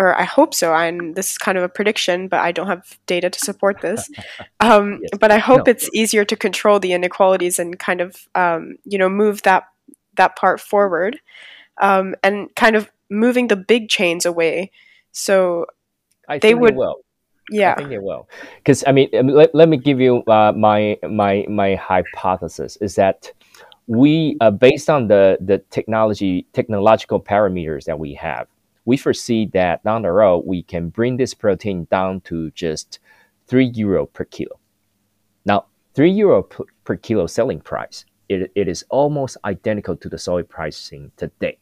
or 0.00 0.18
I 0.18 0.24
hope 0.24 0.54
so. 0.54 0.74
And 0.74 1.14
this 1.14 1.32
is 1.32 1.38
kind 1.38 1.58
of 1.58 1.64
a 1.64 1.68
prediction, 1.68 2.26
but 2.26 2.40
I 2.40 2.52
don't 2.52 2.68
have 2.68 2.98
data 3.06 3.28
to 3.28 3.38
support 3.38 3.80
this. 3.80 4.10
Um, 4.62 4.98
yes. 5.00 5.18
But 5.18 5.30
I 5.30 5.38
hope 5.38 5.66
no. 5.66 5.70
it's 5.70 5.88
easier 5.94 6.22
to 6.26 6.36
control 6.36 6.78
the 6.78 6.92
inequalities 6.92 7.58
and 7.58 7.78
kind 7.78 8.02
of 8.02 8.28
um, 8.34 8.76
you 8.84 8.98
know 8.98 9.08
move 9.08 9.42
that 9.42 9.64
that 10.16 10.36
part 10.36 10.60
forward, 10.60 11.18
um, 11.80 12.14
and 12.22 12.54
kind 12.56 12.76
of 12.76 12.90
moving 13.08 13.48
the 13.48 13.56
big 13.56 13.88
chains 13.88 14.26
away. 14.26 14.70
So 15.12 15.64
I 16.28 16.38
they 16.38 16.54
would. 16.54 16.74
They 16.74 16.78
yeah, 17.50 17.72
I 17.72 17.76
think 17.76 17.90
they 17.90 17.98
will. 17.98 18.28
Because 18.58 18.84
I 18.86 18.92
mean, 18.92 19.08
um, 19.18 19.28
let, 19.28 19.54
let 19.54 19.68
me 19.68 19.76
give 19.76 20.00
you 20.00 20.22
uh, 20.26 20.52
my 20.56 20.98
my 21.08 21.44
my 21.48 21.74
hypothesis 21.74 22.76
is 22.80 22.94
that 22.94 23.32
we 23.86 24.36
uh, 24.40 24.50
based 24.50 24.88
on 24.88 25.08
the 25.08 25.38
the 25.40 25.58
technology 25.70 26.46
technological 26.52 27.20
parameters 27.20 27.84
that 27.84 27.98
we 27.98 28.14
have 28.14 28.46
we 28.84 28.96
foresee 28.96 29.46
that 29.46 29.82
down 29.84 30.02
the 30.02 30.10
road 30.10 30.44
we 30.46 30.62
can 30.62 30.88
bring 30.88 31.16
this 31.16 31.34
protein 31.34 31.86
down 31.90 32.20
to 32.22 32.50
just 32.52 32.98
three 33.46 33.70
euro 33.74 34.06
per 34.06 34.24
kilo. 34.24 34.58
Now, 35.44 35.66
three 35.94 36.10
euro 36.10 36.42
per 36.84 36.96
kilo 36.96 37.26
selling 37.26 37.60
price, 37.60 38.04
it, 38.28 38.50
it 38.54 38.68
is 38.68 38.84
almost 38.90 39.36
identical 39.44 39.96
to 39.96 40.08
the 40.08 40.18
soy 40.18 40.42
pricing 40.42 41.10
today. 41.16 41.58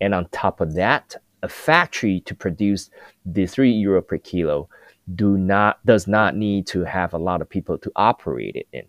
And 0.00 0.14
on 0.14 0.28
top 0.30 0.60
of 0.60 0.74
that, 0.74 1.16
a 1.42 1.48
factory 1.48 2.20
to 2.20 2.34
produce 2.34 2.90
the 3.24 3.46
three 3.46 3.72
euro 3.72 4.02
per 4.02 4.18
kilo 4.18 4.68
do 5.14 5.38
not 5.38 5.84
does 5.86 6.06
not 6.06 6.36
need 6.36 6.66
to 6.68 6.84
have 6.84 7.14
a 7.14 7.18
lot 7.18 7.40
of 7.40 7.48
people 7.48 7.78
to 7.78 7.92
operate 7.96 8.56
it 8.56 8.68
in. 8.72 8.84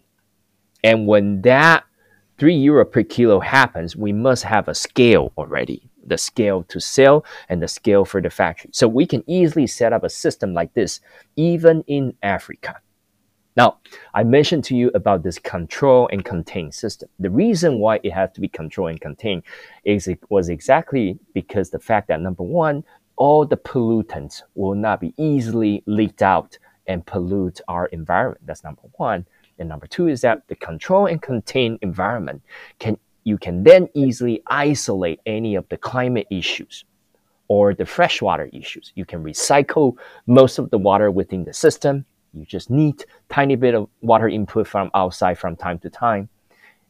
And 0.84 1.08
when 1.08 1.42
that 1.42 1.84
three 2.38 2.56
euro 2.56 2.86
per 2.86 3.04
kilo 3.04 3.40
happens, 3.40 3.96
we 3.96 4.14
must 4.14 4.44
have 4.44 4.68
a 4.68 4.76
scale 4.76 5.34
already 5.38 5.90
the 6.06 6.18
scale 6.18 6.64
to 6.64 6.80
sell 6.80 7.24
and 7.48 7.62
the 7.62 7.68
scale 7.68 8.04
for 8.04 8.22
the 8.22 8.30
factory. 8.30 8.72
So 8.74 8.88
we 8.88 9.06
can 9.06 9.24
easily 9.28 9.68
set 9.68 9.94
up 9.94 10.04
a 10.04 10.10
system 10.10 10.54
like 10.54 10.74
this, 10.74 11.00
even 11.36 11.84
in 11.88 12.16
Africa. 12.22 12.82
Now, 13.56 13.80
I 14.14 14.24
mentioned 14.24 14.64
to 14.66 14.76
you 14.76 14.90
about 14.94 15.24
this 15.24 15.40
control 15.40 16.08
and 16.12 16.24
contain 16.24 16.72
system. 16.72 17.10
The 17.20 17.30
reason 17.30 17.80
why 17.80 18.00
it 18.04 18.12
has 18.12 18.32
to 18.34 18.42
be 18.42 18.48
control 18.48 18.88
and 18.88 19.02
contain 19.02 19.44
is 19.84 20.08
it 20.08 20.20
was 20.30 20.50
exactly 20.50 21.20
because 21.34 21.70
the 21.70 21.80
fact 21.80 22.08
that 22.08 22.22
number 22.22 22.44
one, 22.44 22.84
all 23.20 23.46
the 23.46 23.58
pollutants 23.58 24.42
will 24.56 24.74
not 24.74 25.02
be 25.02 25.14
easily 25.18 25.84
leaked 25.86 26.24
out 26.24 26.58
and 26.88 27.06
pollute 27.06 27.62
our 27.68 27.86
environment. 27.88 28.42
That's 28.48 28.64
number 28.64 28.82
one. 28.94 29.28
And 29.60 29.68
number 29.68 29.86
two 29.86 30.08
is 30.08 30.22
that 30.22 30.48
the 30.48 30.56
control 30.56 31.06
and 31.06 31.22
contain 31.22 31.78
environment 31.82 32.42
can 32.80 32.98
you 33.26 33.38
can 33.38 33.64
then 33.64 33.90
easily 33.94 34.42
isolate 34.48 35.20
any 35.26 35.56
of 35.56 35.68
the 35.68 35.78
climate 35.78 36.26
issues 36.32 36.86
or 37.50 37.74
the 37.74 37.86
freshwater 37.86 38.50
issues. 38.54 38.94
You 38.96 39.04
can 39.04 39.22
recycle 39.22 39.98
most 40.26 40.58
of 40.58 40.70
the 40.70 40.78
water 40.78 41.12
within 41.12 41.44
the 41.44 41.54
system. 41.54 42.06
You 42.34 42.46
just 42.46 42.70
need 42.70 43.04
tiny 43.28 43.56
bit 43.58 43.76
of 43.76 43.90
water 44.02 44.30
input 44.30 44.66
from 44.66 44.90
outside 44.94 45.38
from 45.38 45.58
time 45.58 45.80
to 45.80 45.90
time. 45.90 46.30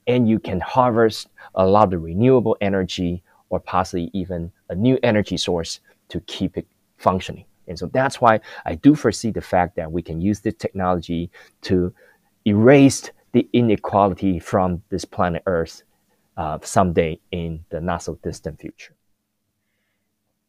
And 0.06 0.30
you 0.30 0.38
can 0.40 0.60
harvest 0.60 1.30
a 1.56 1.66
lot 1.66 1.92
of 1.94 2.04
renewable 2.04 2.56
energy 2.62 3.24
or 3.50 3.60
possibly 3.60 4.12
even 4.14 4.52
a 4.70 4.76
new 4.76 5.00
energy 5.02 5.36
source 5.36 5.80
to 6.10 6.20
keep 6.22 6.58
it 6.58 6.68
functioning. 6.98 7.46
And 7.68 7.78
so 7.78 7.86
that's 7.88 8.20
why 8.20 8.40
I 8.66 8.76
do 8.76 8.96
foresee 8.96 9.32
the 9.32 9.42
fact 9.42 9.76
that 9.76 9.92
we 9.92 10.02
can 10.02 10.20
use 10.20 10.42
this 10.42 10.56
technology 10.56 11.30
to 11.62 11.94
erase 12.46 13.12
the 13.32 13.48
inequality 13.54 14.40
from 14.40 14.82
this 14.90 15.06
planet 15.06 15.44
Earth 15.46 15.84
uh, 16.36 16.58
someday 16.64 17.20
in 17.32 17.64
the 17.70 17.80
not 17.80 18.04
so 18.04 18.16
distant 18.24 18.60
future. 18.60 18.96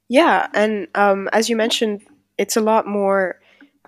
Yeah, 0.09 0.49
and 0.55 0.89
um, 0.95 1.29
as 1.33 1.49
you 1.51 1.57
mentioned, 1.57 2.03
it's 2.39 2.57
a 2.57 2.61
lot 2.61 2.87
more 2.87 3.39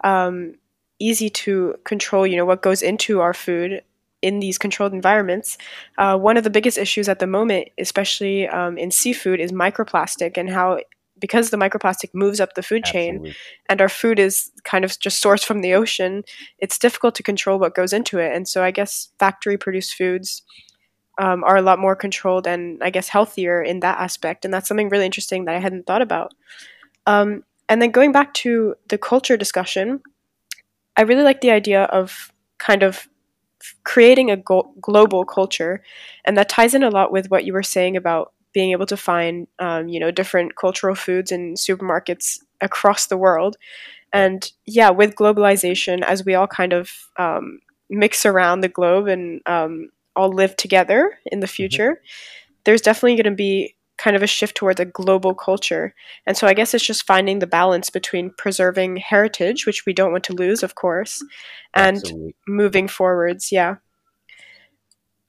um, 0.04 0.54
easy 0.98 1.30
to 1.30 1.74
control. 1.84 2.26
You 2.26 2.36
know 2.36 2.44
what 2.44 2.62
goes 2.62 2.82
into 2.82 3.20
our 3.20 3.34
food 3.34 3.82
in 4.20 4.38
these 4.40 4.58
controlled 4.58 4.92
environments. 4.92 5.58
Uh, 5.98 6.16
one 6.16 6.36
of 6.36 6.44
the 6.44 6.50
biggest 6.50 6.78
issues 6.78 7.08
at 7.08 7.18
the 7.18 7.26
moment, 7.26 7.68
especially 7.78 8.46
um, 8.48 8.78
in 8.78 8.90
seafood, 8.90 9.40
is 9.40 9.50
microplastic 9.52 10.36
and 10.36 10.48
how 10.50 10.78
because 11.22 11.48
the 11.48 11.56
microplastic 11.56 12.10
moves 12.12 12.40
up 12.40 12.52
the 12.52 12.62
food 12.62 12.82
Absolutely. 12.84 13.30
chain 13.30 13.34
and 13.70 13.80
our 13.80 13.88
food 13.88 14.18
is 14.18 14.50
kind 14.64 14.84
of 14.84 14.98
just 14.98 15.24
sourced 15.24 15.44
from 15.44 15.62
the 15.62 15.72
ocean, 15.72 16.24
it's 16.58 16.78
difficult 16.78 17.14
to 17.14 17.22
control 17.22 17.58
what 17.58 17.74
goes 17.74 17.94
into 17.94 18.18
it. 18.18 18.34
And 18.34 18.46
so 18.46 18.62
I 18.62 18.70
guess 18.72 19.08
factory 19.18 19.56
produced 19.56 19.94
foods 19.94 20.42
um, 21.18 21.44
are 21.44 21.56
a 21.56 21.62
lot 21.62 21.78
more 21.78 21.96
controlled 21.96 22.46
and 22.46 22.82
I 22.82 22.90
guess 22.90 23.08
healthier 23.08 23.62
in 23.62 23.80
that 23.80 23.98
aspect. 23.98 24.44
And 24.44 24.52
that's 24.52 24.68
something 24.68 24.90
really 24.90 25.06
interesting 25.06 25.46
that 25.46 25.54
I 25.54 25.60
hadn't 25.60 25.86
thought 25.86 26.02
about. 26.02 26.34
Um, 27.06 27.44
and 27.68 27.80
then 27.80 27.90
going 27.90 28.12
back 28.12 28.34
to 28.34 28.74
the 28.88 28.98
culture 28.98 29.38
discussion, 29.38 30.02
I 30.96 31.02
really 31.02 31.22
like 31.22 31.40
the 31.40 31.52
idea 31.52 31.84
of 31.84 32.32
kind 32.58 32.82
of 32.82 33.08
creating 33.84 34.30
a 34.30 34.36
go- 34.36 34.72
global 34.80 35.24
culture, 35.24 35.82
and 36.24 36.36
that 36.36 36.48
ties 36.48 36.74
in 36.74 36.82
a 36.82 36.90
lot 36.90 37.12
with 37.12 37.30
what 37.30 37.44
you 37.44 37.52
were 37.52 37.62
saying 37.62 37.96
about 37.96 38.32
being 38.52 38.72
able 38.72 38.86
to 38.86 38.96
find, 38.96 39.46
um, 39.58 39.88
you 39.88 39.98
know, 39.98 40.10
different 40.10 40.56
cultural 40.56 40.94
foods 40.94 41.32
in 41.32 41.54
supermarkets 41.54 42.38
across 42.60 43.06
the 43.06 43.16
world. 43.16 43.56
And 44.12 44.50
yeah, 44.66 44.90
with 44.90 45.14
globalization, 45.14 46.02
as 46.02 46.24
we 46.24 46.34
all 46.34 46.46
kind 46.46 46.72
of 46.72 46.90
um, 47.18 47.60
mix 47.88 48.26
around 48.26 48.60
the 48.60 48.68
globe 48.68 49.08
and 49.08 49.40
um, 49.46 49.88
all 50.14 50.30
live 50.30 50.56
together 50.56 51.18
in 51.26 51.40
the 51.40 51.46
mm-hmm. 51.46 51.52
future, 51.52 51.92
mm-hmm. 51.92 52.54
there's 52.64 52.82
definitely 52.82 53.16
going 53.16 53.32
to 53.32 53.36
be 53.36 53.74
kind 53.98 54.16
of 54.16 54.22
a 54.22 54.26
shift 54.26 54.56
towards 54.56 54.80
a 54.80 54.84
global 54.84 55.34
culture. 55.34 55.94
And 56.26 56.36
so 56.36 56.46
I 56.46 56.54
guess 56.54 56.74
it's 56.74 56.84
just 56.84 57.06
finding 57.06 57.38
the 57.38 57.46
balance 57.46 57.88
between 57.88 58.30
preserving 58.36 58.96
heritage, 58.96 59.64
which 59.64 59.86
we 59.86 59.92
don't 59.92 60.10
want 60.10 60.24
to 60.24 60.34
lose, 60.34 60.62
of 60.62 60.74
course, 60.74 61.22
and 61.74 61.98
Absolutely. 61.98 62.34
moving 62.48 62.88
forwards. 62.88 63.52
Yeah. 63.52 63.76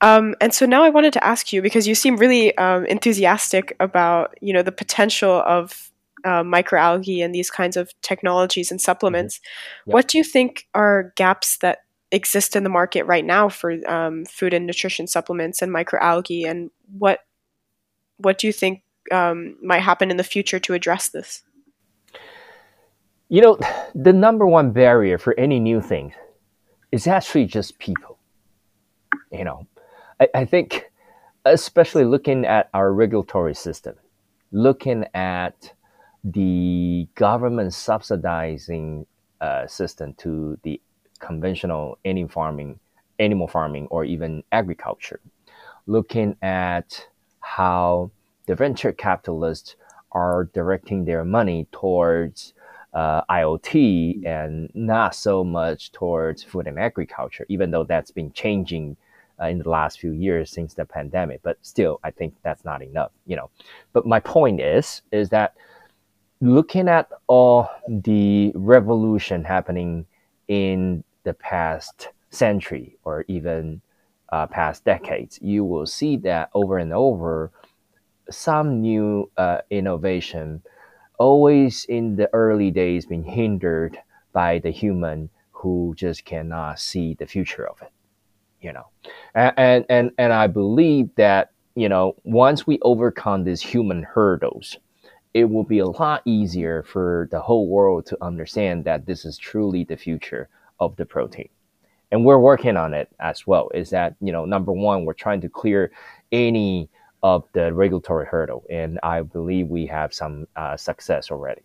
Um, 0.04 0.36
and 0.42 0.54
so 0.54 0.66
now 0.66 0.84
I 0.84 0.90
wanted 0.90 1.14
to 1.14 1.24
ask 1.24 1.54
you 1.54 1.62
because 1.62 1.88
you 1.88 1.96
seem 1.96 2.18
really 2.18 2.56
um, 2.58 2.86
enthusiastic 2.88 3.74
about 3.80 4.38
you 4.42 4.54
know 4.54 4.62
the 4.62 4.72
potential 4.72 5.42
of 5.48 5.92
uh, 6.26 6.44
microalgae 6.44 7.24
and 7.24 7.34
these 7.34 7.50
kinds 7.50 7.78
of 7.78 7.90
technologies 8.02 8.70
and 8.70 8.82
supplements. 8.82 9.38
Mm-hmm. 9.38 9.92
Yep. 9.92 9.94
What 9.94 10.08
do 10.10 10.18
you 10.18 10.26
think 10.26 10.68
are 10.74 11.14
gaps 11.16 11.58
that 11.60 11.80
exist 12.12 12.58
in 12.58 12.64
the 12.64 12.70
market 12.70 13.06
right 13.06 13.24
now 13.24 13.48
for 13.48 13.72
um, 13.90 14.26
food 14.26 14.54
and 14.54 14.68
nutrition 14.68 15.08
supplements 15.08 15.62
and 15.62 15.72
microalgae, 15.72 16.46
and 16.50 16.70
what 16.98 17.20
what 18.18 18.38
do 18.38 18.46
you 18.48 18.54
think 18.54 18.84
um, 19.10 19.56
might 19.64 19.82
happen 19.82 20.12
in 20.12 20.18
the 20.18 20.24
future 20.24 20.60
to 20.60 20.74
address 20.74 21.10
this? 21.10 21.44
You 23.30 23.42
know, 23.42 23.58
the 23.96 24.12
number 24.12 24.46
one 24.46 24.72
barrier 24.72 25.18
for 25.18 25.34
any 25.40 25.62
new 25.62 25.80
thing 25.80 26.14
is 26.92 27.08
actually 27.08 27.46
just 27.46 27.80
people. 27.80 28.20
You 29.32 29.46
know, 29.46 29.66
I, 30.24 30.42
I 30.42 30.46
think, 30.46 30.92
especially 31.46 32.06
looking 32.06 32.46
at 32.46 32.70
our 32.74 32.94
regulatory 32.94 33.56
system, 33.56 33.96
looking 34.52 35.06
at 35.14 35.74
the 36.24 37.08
government 37.16 37.74
subsidizing 37.74 39.06
uh, 39.42 39.68
system 39.68 40.14
to 40.20 40.58
the 40.64 40.80
conventional 41.20 41.98
animal 42.06 42.30
farming, 42.30 42.80
animal 43.20 43.48
farming, 43.48 43.88
or 43.88 44.06
even 44.06 44.44
agriculture. 44.52 45.20
Looking 45.88 46.38
at 46.42 47.08
how 47.42 48.12
the 48.46 48.56
venture 48.56 48.94
capitalists 48.94 49.76
are 50.14 50.50
directing 50.54 51.04
their 51.04 51.26
money 51.26 51.68
towards 51.74 52.54
uh, 52.94 53.24
IoT 53.30 54.26
and 54.26 54.70
not 54.74 55.16
so 55.16 55.44
much 55.44 55.92
towards 55.92 56.44
food 56.44 56.68
and 56.68 56.80
agriculture, 56.80 57.46
even 57.50 57.72
though 57.72 57.84
that's 57.84 58.12
been 58.12 58.32
changing 58.32 58.96
uh, 59.42 59.46
in 59.46 59.60
the 59.60 59.70
last 59.70 60.00
few 60.00 60.12
years 60.12 60.50
since 60.52 60.74
the 60.74 60.86
pandemic. 60.86 61.42
But 61.44 61.58
still, 61.62 62.00
I 62.04 62.12
think 62.12 62.36
that's 62.44 62.66
not 62.66 62.82
enough, 62.82 63.12
you 63.26 63.36
know. 63.36 63.50
But 63.94 64.06
my 64.06 64.20
point 64.20 64.62
is, 64.62 65.02
is 65.12 65.30
that 65.30 65.56
looking 66.42 66.88
at 66.90 67.10
all 67.28 67.70
the 67.88 68.52
revolution 68.56 69.44
happening 69.44 70.06
in 70.48 71.04
the 71.24 71.34
past 71.34 72.10
century 72.30 72.98
or 73.04 73.26
even 73.28 73.82
uh, 74.30 74.48
past 74.48 74.84
decades, 74.84 75.40
you 75.42 75.64
will 75.64 75.86
see 75.86 76.18
that 76.18 76.50
over 76.54 76.78
and 76.78 76.94
over, 76.94 77.52
some 78.30 78.82
new 78.82 79.30
uh, 79.38 79.60
innovation 79.70 80.62
always 81.20 81.86
in 81.86 82.16
the 82.16 82.30
early 82.34 82.72
days 82.72 83.06
been 83.06 83.24
hindered 83.24 83.98
by 84.32 84.60
the 84.60 84.72
human 84.72 85.30
who 85.52 85.94
just 85.96 86.26
cannot 86.26 86.80
see 86.80 87.14
the 87.14 87.26
future 87.26 87.68
of 87.68 87.82
it. 87.82 87.92
You 88.64 88.74
know, 88.74 88.88
and 89.36 89.86
and 89.90 90.12
and 90.18 90.34
I 90.34 90.48
believe 90.48 91.10
that 91.16 91.52
you 91.76 91.90
know 91.90 92.16
once 92.24 92.66
we 92.66 92.80
overcome 92.82 93.44
these 93.44 93.62
human 93.62 94.04
hurdles, 94.04 94.78
it 95.34 95.46
will 95.46 95.64
be 95.64 95.80
a 95.80 95.88
lot 95.88 96.22
easier 96.26 96.84
for 96.84 97.28
the 97.32 97.42
whole 97.42 97.68
world 97.68 98.06
to 98.08 98.18
understand 98.22 98.86
that 98.86 99.06
this 99.06 99.26
is 99.26 99.38
truly 99.38 99.84
the 99.84 99.98
future 99.98 100.50
of 100.80 100.96
the 100.96 101.06
protein. 101.06 101.50
And 102.12 102.24
we're 102.26 102.40
working 102.40 102.78
on 102.78 102.94
it 102.94 103.10
as 103.20 103.46
well. 103.46 103.70
Is 103.74 103.90
that 103.90 104.16
you 104.22 104.32
know 104.32 104.46
number 104.46 104.72
one 104.72 105.06
we're 105.06 105.14
trying 105.14 105.42
to 105.42 105.50
clear 105.50 105.92
any 106.32 106.90
of 107.22 107.46
the 107.54 107.74
regulatory 107.74 108.26
hurdle 108.26 108.66
and 108.70 109.00
i 109.02 109.22
believe 109.22 109.70
we 109.70 109.86
have 109.86 110.14
some 110.14 110.46
uh, 110.56 110.76
success 110.76 111.32
already. 111.32 111.62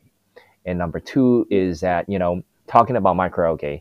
And 0.64 0.78
number 0.78 1.00
two 1.00 1.46
is 1.50 1.80
that 1.80 2.08
you 2.08 2.18
know 2.18 2.42
talking 2.68 2.96
about 2.96 3.16
microalgae 3.16 3.80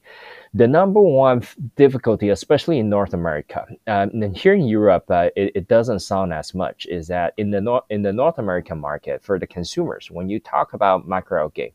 the 0.54 0.68
number 0.68 1.02
one 1.02 1.42
difficulty 1.76 2.30
especially 2.30 2.80
in 2.80 2.90
north 2.90 3.14
america 3.14 3.66
um, 3.88 4.10
and 4.14 4.36
here 4.36 4.54
in 4.54 4.66
europe 4.66 5.06
uh, 5.10 5.30
it, 5.36 5.52
it, 5.56 5.68
doesn't 5.68 6.00
sound 6.00 6.34
as 6.34 6.54
much 6.54 6.86
is 6.88 7.08
that 7.08 7.34
in 7.38 7.52
the 7.52 7.62
north 7.62 7.84
in 7.90 8.02
the 8.02 8.14
north 8.14 8.38
american 8.38 8.80
market 8.80 9.24
for 9.24 9.38
the 9.40 9.48
consumers 9.48 10.10
when 10.10 10.30
you 10.30 10.40
talk 10.40 10.74
about 10.74 11.08
microalgae 11.08 11.72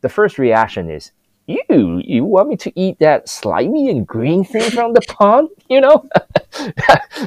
the 0.00 0.08
first 0.08 0.38
reaction 0.38 0.90
is 0.90 1.12
you 1.46 2.00
you 2.04 2.24
want 2.24 2.48
me 2.48 2.56
to 2.56 2.72
eat 2.78 2.98
that 3.00 3.28
slimy 3.28 3.90
and 3.90 4.06
green 4.06 4.44
thing 4.44 4.70
from 4.70 4.92
the 4.92 5.00
pond? 5.02 5.48
You 5.68 5.80
know? 5.80 6.08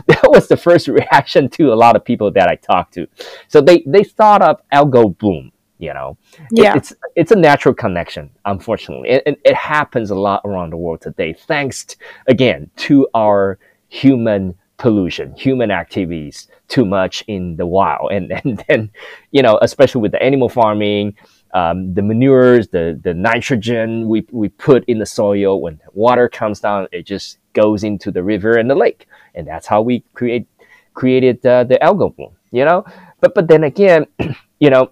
That, 0.07 0.19
was 0.25 0.47
the 0.47 0.57
first 0.57 0.87
reaction 0.99 1.49
to 1.51 1.71
a 1.71 1.75
lot 1.75 1.95
of 1.95 2.03
people 2.03 2.29
that 2.31 2.49
i 2.49 2.55
talked 2.55 2.93
to. 2.95 3.07
So 3.47 3.61
they 3.61 3.83
they 3.87 4.03
thought 4.03 4.41
of 4.41 4.59
algal 4.71 5.17
bloom 5.17 5.51
you 5.79 5.93
know 5.93 6.17
yeah 6.51 6.73
it, 6.73 6.77
it's 6.77 6.93
it's 7.15 7.31
a 7.31 7.35
natural 7.35 7.73
connection 7.73 8.29
unfortunately 8.45 9.09
and 9.09 9.21
it, 9.25 9.41
it, 9.43 9.55
happens 9.55 10.11
a 10.11 10.15
lot 10.15 10.41
around 10.45 10.71
the 10.71 10.77
world 10.77 11.01
today 11.01 11.33
thanks 11.33 11.85
to, 11.85 11.97
again 12.27 12.69
to 12.75 13.07
our 13.13 13.57
human 13.87 14.53
pollution 14.77 15.33
human 15.35 15.71
activities 15.71 16.47
too 16.67 16.85
much 16.85 17.23
in 17.27 17.55
the 17.57 17.65
wild 17.65 18.11
and 18.11 18.31
and 18.43 18.63
then 18.67 18.89
you 19.31 19.41
know 19.41 19.57
especially 19.61 20.01
with 20.01 20.11
the 20.11 20.21
animal 20.21 20.49
farming 20.49 21.15
um, 21.53 21.93
the 21.93 22.01
manures, 22.01 22.69
the, 22.69 22.99
the 23.03 23.13
nitrogen 23.13 24.07
we, 24.09 24.25
we 24.31 24.49
put 24.49 24.83
in 24.85 24.97
the 24.97 25.05
soil, 25.05 25.61
when 25.61 25.79
water 25.93 26.27
comes 26.27 26.59
down, 26.59 26.87
it 26.91 27.05
just 27.05 27.37
goes 27.53 27.83
into 27.83 28.11
the 28.11 28.23
river 28.23 28.57
and 28.57 28.69
the 28.69 28.75
lake. 28.75 29.07
And 29.35 29.47
that's 29.47 29.67
how 29.67 29.81
we 29.81 30.03
create 30.13 30.47
created 30.95 31.43
uh, 31.45 31.63
the 31.63 31.77
algal 31.81 32.15
bloom, 32.15 32.35
you 32.51 32.65
know? 32.65 32.85
But, 33.19 33.33
but 33.35 33.47
then 33.47 33.63
again, 33.63 34.07
you 34.59 34.69
know, 34.69 34.91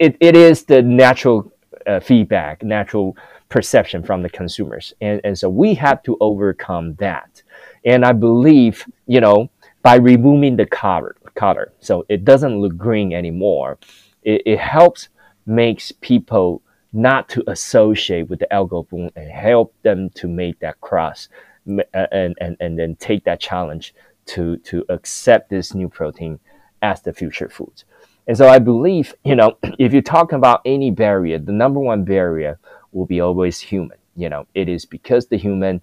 it, 0.00 0.16
it, 0.20 0.34
is 0.34 0.64
the 0.64 0.82
natural 0.82 1.52
uh, 1.86 2.00
feedback, 2.00 2.62
natural 2.62 3.16
perception 3.48 4.02
from 4.02 4.22
the 4.22 4.30
consumers. 4.30 4.94
And, 5.00 5.20
and 5.22 5.38
so 5.38 5.48
we 5.48 5.74
have 5.74 6.02
to 6.04 6.16
overcome 6.20 6.94
that. 6.94 7.42
And 7.84 8.04
I 8.04 8.12
believe, 8.12 8.84
you 9.06 9.20
know, 9.20 9.50
by 9.82 9.96
removing 9.96 10.56
the 10.56 10.66
color, 10.66 11.16
color 11.34 11.72
so 11.80 12.04
it 12.08 12.24
doesn't 12.24 12.60
look 12.60 12.76
green 12.76 13.12
anymore, 13.12 13.78
it, 14.22 14.42
it 14.46 14.58
helps 14.58 15.08
makes 15.46 15.92
people 15.92 16.62
not 16.92 17.28
to 17.28 17.42
associate 17.50 18.28
with 18.28 18.40
the 18.40 18.48
algal 18.50 18.88
bloom 18.88 19.10
and 19.16 19.30
help 19.30 19.74
them 19.82 20.10
to 20.10 20.26
make 20.26 20.58
that 20.60 20.80
cross 20.80 21.28
uh, 21.68 22.06
and, 22.10 22.36
and, 22.40 22.56
and 22.60 22.78
then 22.78 22.96
take 22.96 23.24
that 23.24 23.40
challenge 23.40 23.94
to, 24.26 24.56
to 24.58 24.84
accept 24.88 25.50
this 25.50 25.74
new 25.74 25.88
protein 25.88 26.38
as 26.82 27.02
the 27.02 27.12
future 27.12 27.48
foods. 27.48 27.84
And 28.30 28.38
so 28.38 28.48
I 28.48 28.60
believe, 28.60 29.12
you 29.24 29.34
know, 29.34 29.58
if 29.80 29.92
you 29.92 30.02
talk 30.02 30.30
about 30.30 30.62
any 30.64 30.92
barrier, 30.92 31.40
the 31.40 31.50
number 31.50 31.80
one 31.80 32.04
barrier 32.04 32.60
will 32.92 33.04
be 33.04 33.20
always 33.20 33.58
human. 33.58 33.98
You 34.14 34.28
know, 34.28 34.46
it 34.54 34.68
is 34.68 34.84
because 34.84 35.26
the 35.26 35.36
human, 35.36 35.80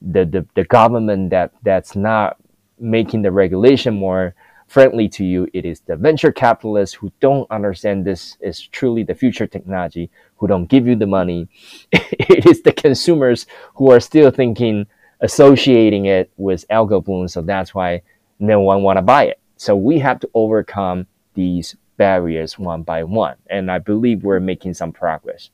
the, 0.00 0.24
the, 0.24 0.46
the 0.54 0.62
government 0.62 1.30
that, 1.30 1.50
that's 1.64 1.96
not 1.96 2.36
making 2.78 3.22
the 3.22 3.32
regulation 3.32 3.94
more 3.94 4.36
friendly 4.68 5.08
to 5.08 5.24
you. 5.24 5.48
It 5.52 5.64
is 5.64 5.80
the 5.80 5.96
venture 5.96 6.30
capitalists 6.30 6.94
who 6.94 7.10
don't 7.18 7.50
understand 7.50 8.04
this 8.04 8.36
is 8.40 8.60
truly 8.68 9.02
the 9.02 9.16
future 9.16 9.48
technology, 9.48 10.08
who 10.36 10.46
don't 10.46 10.66
give 10.66 10.86
you 10.86 10.94
the 10.94 11.08
money. 11.08 11.48
it 11.90 12.46
is 12.46 12.62
the 12.62 12.72
consumers 12.72 13.44
who 13.74 13.90
are 13.90 13.98
still 13.98 14.30
thinking, 14.30 14.86
associating 15.18 16.04
it 16.04 16.30
with 16.36 16.64
algal 16.68 17.04
bloom. 17.04 17.26
So 17.26 17.42
that's 17.42 17.74
why 17.74 18.02
no 18.38 18.60
one 18.60 18.84
want 18.84 18.98
to 18.98 19.02
buy 19.02 19.24
it. 19.24 19.40
So 19.56 19.74
we 19.74 19.98
have 19.98 20.20
to 20.20 20.30
overcome 20.32 21.08
these 21.34 21.74
barriers 21.98 22.58
one 22.58 22.82
by 22.82 23.04
one. 23.04 23.36
And 23.50 23.70
I 23.70 23.78
believe 23.78 24.24
we're 24.24 24.40
making 24.40 24.72
some 24.74 24.92
progress. 24.92 25.50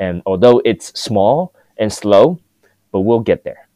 And 0.00 0.22
although 0.26 0.60
it's 0.64 0.98
small 0.98 1.54
and 1.76 1.92
slow, 1.92 2.40
but 2.90 3.00
we'll 3.00 3.20
get 3.20 3.44
there. 3.44 3.68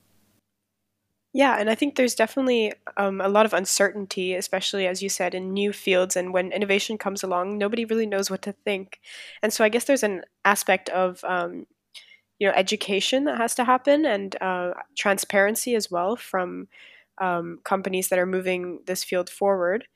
Yeah, 1.33 1.57
and 1.61 1.71
I 1.71 1.77
think 1.77 1.94
there's 1.94 2.16
definitely 2.16 2.73
um, 2.97 3.21
a 3.21 3.29
lot 3.29 3.47
of 3.47 3.53
uncertainty, 3.53 4.35
especially 4.35 4.88
as 4.88 5.03
you 5.03 5.09
said, 5.09 5.35
in 5.35 5.53
new 5.53 5.73
fields. 5.73 6.16
And 6.16 6.33
when 6.33 6.51
innovation 6.51 6.99
comes 6.99 7.23
along, 7.23 7.59
nobody 7.59 7.85
really 7.85 8.07
knows 8.07 8.31
what 8.31 8.42
to 8.42 8.53
think. 8.53 8.99
And 9.42 9.53
so 9.53 9.62
I 9.62 9.68
guess 9.68 9.85
there's 9.85 10.03
an 10.03 10.23
aspect 10.44 10.88
of 10.88 11.23
um, 11.25 11.66
you 12.38 12.47
know 12.49 12.55
education 12.55 13.25
that 13.25 13.37
has 13.38 13.55
to 13.57 13.64
happen 13.64 14.07
and 14.07 14.37
uh, 14.40 14.73
transparency 14.97 15.75
as 15.75 15.90
well 15.90 16.16
from 16.16 16.68
um, 17.18 17.61
companies 17.64 18.09
that 18.09 18.18
are 18.18 18.27
moving 18.27 18.81
this 18.87 19.05
field 19.05 19.29
forward. 19.29 19.87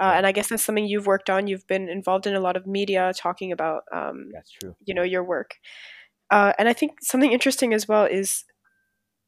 Uh, 0.00 0.14
and 0.16 0.26
I 0.26 0.32
guess 0.32 0.48
that's 0.48 0.64
something 0.64 0.86
you've 0.86 1.06
worked 1.06 1.28
on. 1.28 1.46
You've 1.46 1.66
been 1.66 1.88
involved 1.88 2.26
in 2.26 2.34
a 2.34 2.40
lot 2.40 2.56
of 2.56 2.66
media 2.66 3.12
talking 3.14 3.52
about 3.52 3.82
um, 3.92 4.30
that's 4.32 4.50
true. 4.50 4.74
You 4.84 4.94
know 4.94 5.02
your 5.02 5.22
work. 5.22 5.56
Uh, 6.30 6.52
and 6.58 6.68
I 6.68 6.72
think 6.72 7.02
something 7.02 7.32
interesting 7.32 7.74
as 7.74 7.86
well 7.86 8.04
is 8.04 8.44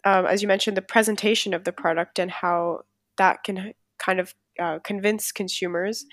um, 0.04 0.26
as 0.26 0.42
you 0.42 0.48
mentioned, 0.48 0.76
the 0.76 0.82
presentation 0.82 1.54
of 1.54 1.64
the 1.64 1.72
product 1.72 2.18
and 2.18 2.30
how 2.30 2.80
that 3.18 3.44
can 3.44 3.72
kind 3.98 4.18
of 4.18 4.34
uh, 4.60 4.78
convince 4.80 5.32
consumers 5.32 6.04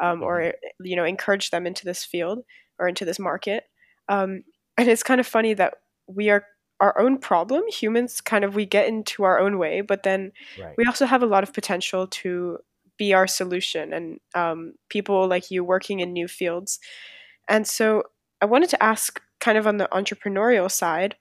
um, 0.00 0.22
or 0.22 0.40
mm-hmm. 0.40 0.86
you 0.86 0.96
know 0.96 1.04
encourage 1.04 1.50
them 1.50 1.66
into 1.66 1.84
this 1.84 2.04
field 2.04 2.40
or 2.78 2.88
into 2.88 3.04
this 3.04 3.18
market. 3.18 3.64
Um, 4.08 4.42
and 4.76 4.88
it's 4.88 5.02
kind 5.02 5.20
of 5.20 5.26
funny 5.26 5.54
that 5.54 5.74
we 6.06 6.30
are 6.30 6.44
our 6.80 6.98
own 7.00 7.18
problem. 7.18 7.62
Humans 7.68 8.20
kind 8.20 8.44
of 8.44 8.54
we 8.54 8.66
get 8.66 8.88
into 8.88 9.24
our 9.24 9.38
own 9.38 9.58
way, 9.58 9.80
but 9.80 10.02
then 10.02 10.32
right. 10.60 10.74
we 10.76 10.84
also 10.84 11.06
have 11.06 11.22
a 11.22 11.26
lot 11.26 11.42
of 11.42 11.54
potential 11.54 12.06
to 12.08 12.58
be 12.98 13.14
our 13.14 13.26
solution 13.26 13.92
and 13.92 14.20
um, 14.34 14.74
people 14.88 15.28
like 15.28 15.50
you 15.50 15.64
working 15.64 16.00
in 16.00 16.12
new 16.12 16.28
fields. 16.28 16.78
And 17.48 17.66
so 17.66 18.04
I 18.40 18.46
wanted 18.46 18.70
to 18.70 18.82
ask, 18.82 19.20
kind 19.40 19.58
of 19.58 19.66
on 19.66 19.76
the 19.76 19.88
entrepreneurial 19.92 20.70
side, 20.70 21.16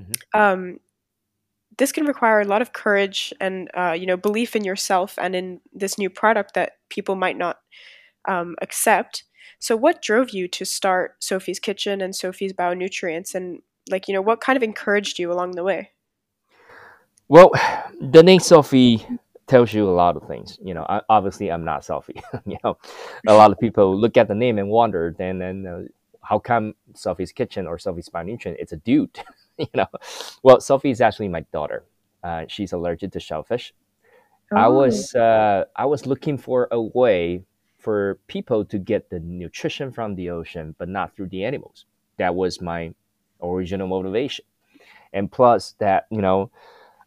mm-hmm. 0.00 0.40
um, 0.40 0.78
this 1.76 1.92
can 1.92 2.06
require 2.06 2.40
a 2.40 2.44
lot 2.44 2.60
of 2.60 2.72
courage 2.72 3.32
and 3.40 3.70
uh, 3.74 3.92
you 3.92 4.06
know 4.06 4.16
belief 4.16 4.56
in 4.56 4.64
yourself 4.64 5.16
and 5.16 5.34
in 5.34 5.60
this 5.72 5.96
new 5.96 6.10
product 6.10 6.54
that 6.54 6.72
people 6.90 7.14
might 7.14 7.38
not 7.38 7.58
um, 8.26 8.56
accept. 8.60 9.24
So, 9.60 9.76
what 9.76 10.02
drove 10.02 10.30
you 10.30 10.48
to 10.48 10.64
start 10.64 11.16
Sophie's 11.20 11.58
Kitchen 11.58 12.00
and 12.00 12.14
Sophie's 12.14 12.52
Bionutrients, 12.52 13.34
and 13.34 13.60
like 13.90 14.08
you 14.08 14.14
know, 14.14 14.20
what 14.20 14.40
kind 14.40 14.56
of 14.56 14.62
encouraged 14.62 15.18
you 15.18 15.32
along 15.32 15.52
the 15.52 15.64
way? 15.64 15.92
Well, 17.28 17.52
the 18.00 18.22
name 18.22 18.40
Sophie 18.40 19.06
tells 19.48 19.72
you 19.72 19.88
a 19.88 19.90
lot 19.90 20.16
of 20.16 20.26
things. 20.28 20.58
You 20.62 20.74
know, 20.74 20.86
I, 20.88 21.00
obviously 21.08 21.50
I'm 21.50 21.64
not 21.64 21.84
Sophie. 21.84 22.22
you 22.46 22.58
know, 22.62 22.78
a 23.26 23.34
lot 23.34 23.50
of 23.50 23.58
people 23.58 23.98
look 23.98 24.16
at 24.16 24.28
the 24.28 24.34
name 24.34 24.58
and 24.58 24.68
wonder, 24.68 25.14
then 25.16 25.38
then 25.38 25.66
uh, 25.66 25.82
how 26.22 26.38
come 26.38 26.74
Sophie's 26.94 27.32
Kitchen 27.32 27.66
or 27.66 27.78
Sophie's 27.78 28.08
Bionutrient? 28.08 28.56
It's 28.58 28.72
a 28.72 28.76
dude. 28.76 29.18
you 29.58 29.66
know, 29.74 29.86
well, 30.42 30.60
Sophie 30.60 30.90
is 30.90 31.00
actually 31.00 31.28
my 31.28 31.40
daughter. 31.52 31.84
Uh, 32.22 32.44
she's 32.48 32.72
allergic 32.72 33.12
to 33.12 33.20
shellfish. 33.20 33.72
Oh. 34.52 34.56
I 34.56 34.68
was 34.68 35.14
uh, 35.14 35.64
I 35.76 35.86
was 35.86 36.06
looking 36.06 36.38
for 36.38 36.68
a 36.70 36.80
way 36.80 37.44
for 37.78 38.18
people 38.26 38.64
to 38.64 38.78
get 38.78 39.08
the 39.08 39.20
nutrition 39.20 39.92
from 39.92 40.14
the 40.14 40.30
ocean, 40.30 40.74
but 40.78 40.88
not 40.88 41.14
through 41.14 41.28
the 41.28 41.44
animals. 41.44 41.86
That 42.18 42.34
was 42.34 42.60
my 42.60 42.94
original 43.42 43.86
motivation. 43.86 44.44
And 45.12 45.30
plus 45.30 45.74
that, 45.78 46.06
you 46.10 46.20
know, 46.20 46.50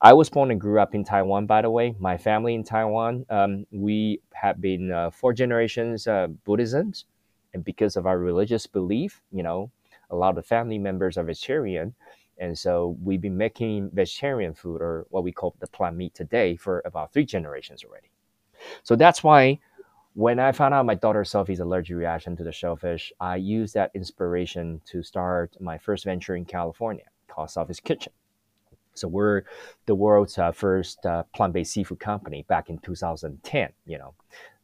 I 0.03 0.13
was 0.13 0.31
born 0.31 0.49
and 0.49 0.59
grew 0.59 0.79
up 0.79 0.95
in 0.95 1.03
Taiwan, 1.03 1.45
by 1.45 1.61
the 1.61 1.69
way. 1.69 1.95
My 1.99 2.17
family 2.17 2.55
in 2.55 2.63
Taiwan, 2.63 3.23
um, 3.29 3.67
we 3.71 4.19
have 4.33 4.59
been 4.59 4.91
uh, 4.91 5.11
four 5.11 5.31
generations 5.31 6.07
uh, 6.07 6.25
Buddhisms. 6.43 7.05
And 7.53 7.63
because 7.63 7.95
of 7.95 8.07
our 8.07 8.17
religious 8.17 8.65
belief, 8.65 9.21
you 9.31 9.43
know, 9.43 9.69
a 10.09 10.15
lot 10.15 10.39
of 10.39 10.45
family 10.47 10.79
members 10.79 11.19
are 11.19 11.23
vegetarian. 11.23 11.93
And 12.39 12.57
so 12.57 12.97
we've 13.03 13.21
been 13.21 13.37
making 13.37 13.91
vegetarian 13.93 14.55
food 14.55 14.81
or 14.81 15.05
what 15.11 15.23
we 15.23 15.31
call 15.31 15.53
the 15.59 15.67
plant 15.67 15.97
meat 15.97 16.15
today 16.15 16.55
for 16.55 16.81
about 16.83 17.13
three 17.13 17.25
generations 17.25 17.83
already. 17.83 18.09
So 18.81 18.95
that's 18.95 19.23
why 19.23 19.59
when 20.15 20.39
I 20.39 20.51
found 20.51 20.73
out 20.73 20.87
my 20.87 20.95
daughter 20.95 21.23
Sophie's 21.23 21.59
allergic 21.59 21.95
reaction 21.95 22.35
to 22.37 22.43
the 22.43 22.51
shellfish, 22.51 23.13
I 23.19 23.35
used 23.35 23.75
that 23.75 23.91
inspiration 23.93 24.81
to 24.85 25.03
start 25.03 25.55
my 25.59 25.77
first 25.77 26.05
venture 26.05 26.35
in 26.35 26.45
California 26.45 27.05
called 27.27 27.51
Sophie's 27.51 27.79
Kitchen. 27.79 28.13
So 28.93 29.07
we're 29.07 29.43
the 29.85 29.95
world's 29.95 30.37
uh, 30.37 30.51
first 30.51 31.05
uh, 31.05 31.23
plant-based 31.35 31.71
seafood 31.71 31.99
company 31.99 32.45
back 32.47 32.69
in 32.69 32.77
2010. 32.79 33.69
You 33.85 33.97
know, 33.97 34.13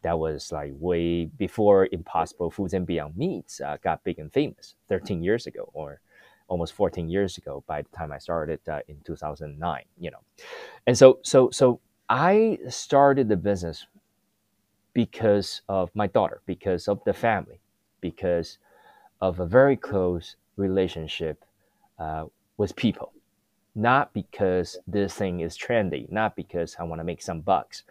that 0.01 0.17
was 0.17 0.51
like 0.51 0.73
way 0.79 1.25
before 1.25 1.87
Impossible 1.91 2.51
Foods 2.51 2.73
and 2.73 2.85
Beyond 2.85 3.17
Meats 3.17 3.61
uh, 3.61 3.77
got 3.83 4.03
big 4.03 4.19
and 4.19 4.31
famous 4.31 4.75
13 4.89 5.23
years 5.23 5.47
ago, 5.47 5.69
or 5.73 5.99
almost 6.47 6.73
14 6.73 7.09
years 7.09 7.37
ago 7.37 7.63
by 7.67 7.81
the 7.81 7.89
time 7.89 8.11
I 8.11 8.17
started 8.17 8.59
uh, 8.69 8.79
in 8.87 8.97
2009, 9.03 9.83
you 9.99 10.11
know. 10.11 10.19
And 10.85 10.97
so, 10.97 11.19
so, 11.23 11.49
so 11.51 11.79
I 12.09 12.57
started 12.69 13.27
the 13.27 13.35
business 13.35 13.85
because 14.93 15.61
of 15.67 15.91
my 15.93 16.07
daughter, 16.07 16.41
because 16.45 16.87
of 16.87 17.03
the 17.05 17.13
family, 17.13 17.59
because 18.01 18.59
of 19.21 19.39
a 19.39 19.45
very 19.45 19.75
close 19.75 20.35
relationship 20.55 21.43
uh, 21.99 22.25
with 22.57 22.75
people. 22.75 23.13
Not 23.77 24.11
because 24.11 24.75
this 24.87 25.13
thing 25.13 25.41
is 25.41 25.55
trendy, 25.55 26.11
not 26.11 26.35
because 26.35 26.75
I 26.79 26.83
want 26.83 26.99
to 26.99 27.05
make 27.05 27.21
some 27.21 27.41
bucks. 27.41 27.83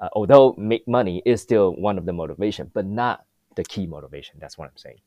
Uh, 0.00 0.08
although 0.14 0.54
make 0.56 0.88
money 0.88 1.22
is 1.26 1.42
still 1.42 1.74
one 1.74 1.98
of 1.98 2.06
the 2.06 2.14
motivation, 2.14 2.70
but 2.72 2.86
not 2.86 3.26
the 3.54 3.64
key 3.64 3.86
motivation. 3.86 4.36
That's 4.40 4.56
what 4.56 4.70
I'm 4.70 4.76
saying. 4.76 5.00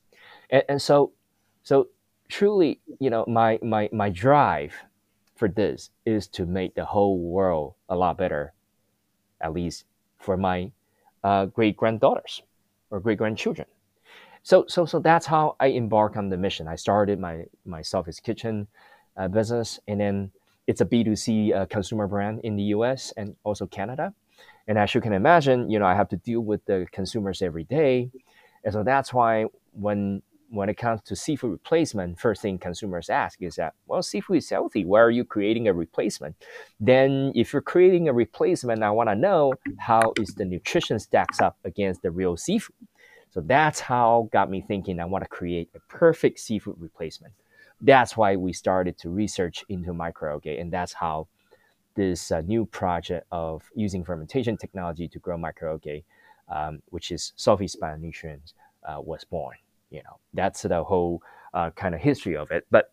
And, 0.52 0.64
and 0.70 0.82
so, 0.82 1.12
so 1.64 1.88
truly, 2.30 2.80
you 3.00 3.10
know, 3.10 3.26
my 3.28 3.58
my 3.64 3.90
my 3.92 4.10
drive 4.10 4.76
for 5.36 5.48
this 5.48 5.90
is 6.06 6.28
to 6.28 6.46
make 6.46 6.76
the 6.76 6.86
whole 6.86 7.18
world 7.18 7.74
a 7.90 7.96
lot 7.96 8.16
better, 8.16 8.54
at 9.42 9.54
least 9.54 9.86
for 10.20 10.38
my 10.38 10.72
uh, 11.24 11.46
great 11.48 11.76
granddaughters 11.76 12.44
or 12.92 13.00
great 13.00 13.18
grandchildren. 13.18 13.68
So, 14.44 14.66
so, 14.68 14.86
so 14.86 15.00
that's 15.00 15.26
how 15.26 15.56
I 15.60 15.68
embark 15.68 16.16
on 16.16 16.30
the 16.30 16.38
mission. 16.38 16.68
I 16.68 16.76
started 16.76 17.20
my 17.20 17.46
my 17.66 17.82
Sophie's 17.82 18.20
Kitchen 18.20 18.68
uh, 19.18 19.28
business, 19.28 19.80
and 19.88 20.00
then 20.00 20.32
it's 20.68 20.82
a 20.82 20.86
B2C 20.86 21.54
uh, 21.54 21.66
consumer 21.66 22.08
brand 22.08 22.42
in 22.44 22.56
the 22.56 22.64
US 22.76 23.14
and 23.18 23.36
also 23.44 23.66
Canada. 23.66 24.14
And 24.68 24.78
as 24.78 24.94
you 24.96 25.02
can 25.02 25.14
imagine, 25.14 25.70
you 25.70 25.80
know, 25.80 25.86
I 25.86 25.96
have 25.96 26.10
to 26.10 26.18
deal 26.18 26.42
with 26.42 26.64
the 26.66 26.88
consumers 26.92 27.42
every 27.42 27.64
day. 27.64 28.12
And 28.64 28.74
so 28.74 28.84
that's 28.84 29.14
why 29.14 29.46
when 29.74 30.22
when 30.52 30.68
it 30.68 30.76
comes 30.76 31.02
to 31.04 31.16
seafood 31.16 31.52
replacement, 31.52 32.20
first 32.20 32.42
thing 32.42 32.58
consumers 32.58 33.10
ask 33.10 33.42
is 33.42 33.56
that, 33.56 33.74
well, 33.88 34.04
seafood 34.04 34.38
is 34.38 34.50
healthy. 34.50 34.84
Why 34.84 35.00
are 35.00 35.10
you 35.10 35.24
creating 35.24 35.70
a 35.70 35.74
replacement? 35.74 36.36
Then, 36.78 37.32
if 37.36 37.54
you're 37.54 37.62
creating 37.62 38.10
a 38.10 38.14
replacement, 38.14 38.84
I 38.84 38.92
want 38.92 39.08
to 39.08 39.16
know 39.16 39.54
how 39.80 40.12
is 40.20 40.36
the 40.36 40.44
nutrition 40.44 41.00
stacks 41.00 41.40
up 41.40 41.58
against 41.64 42.02
the 42.02 42.12
real 42.12 42.36
seafood. 42.36 42.76
So 43.30 43.40
that's 43.40 43.80
how 43.80 44.28
got 44.34 44.50
me 44.50 44.62
thinking. 44.62 45.00
I 45.00 45.06
want 45.06 45.24
to 45.24 45.30
create 45.30 45.70
a 45.74 45.80
perfect 45.88 46.40
seafood 46.40 46.76
replacement. 46.78 47.34
That's 47.82 48.16
why 48.16 48.36
we 48.36 48.54
started 48.54 48.98
to 49.00 49.10
research 49.10 49.64
into 49.70 49.92
microalgae, 49.92 50.62
and 50.62 50.72
that's 50.72 50.94
how 50.94 51.28
this 51.96 52.32
uh, 52.32 52.42
new 52.42 52.66
project 52.66 53.26
of 53.32 53.64
using 53.76 54.04
fermentation 54.04 54.56
technology 54.58 55.08
to 55.10 55.20
grow 55.20 55.38
microalgae, 55.38 56.04
um, 56.50 56.82
which 56.88 57.12
is 57.12 57.34
Sophie's 57.36 57.76
Bionutrients, 57.76 58.54
uh, 58.88 59.02
was 59.02 59.24
born 59.26 59.56
you 59.92 60.02
know? 60.04 60.18
That's 60.34 60.64
the 60.64 60.84
whole 60.84 61.22
uh, 61.54 61.70
kind 61.72 61.94
of 61.94 62.02
history 62.02 62.36
of 62.36 62.50
it. 62.50 62.66
But 62.72 62.92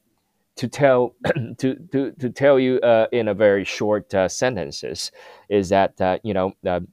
to 0.57 0.69
tell 0.69 1.15
to, 1.59 1.77
to, 1.93 2.13
to 2.13 2.31
tell 2.31 2.59
you 2.59 2.79
uh, 2.81 3.07
in 3.13 3.29
a 3.29 3.35
very 3.35 3.65
short 3.65 4.13
uh, 4.13 4.29
sentences 4.29 5.11
is 5.49 5.71
that 5.71 5.99
uh, 6.01 6.19
you 6.23 6.35
know 6.35 6.53
the 6.63 6.87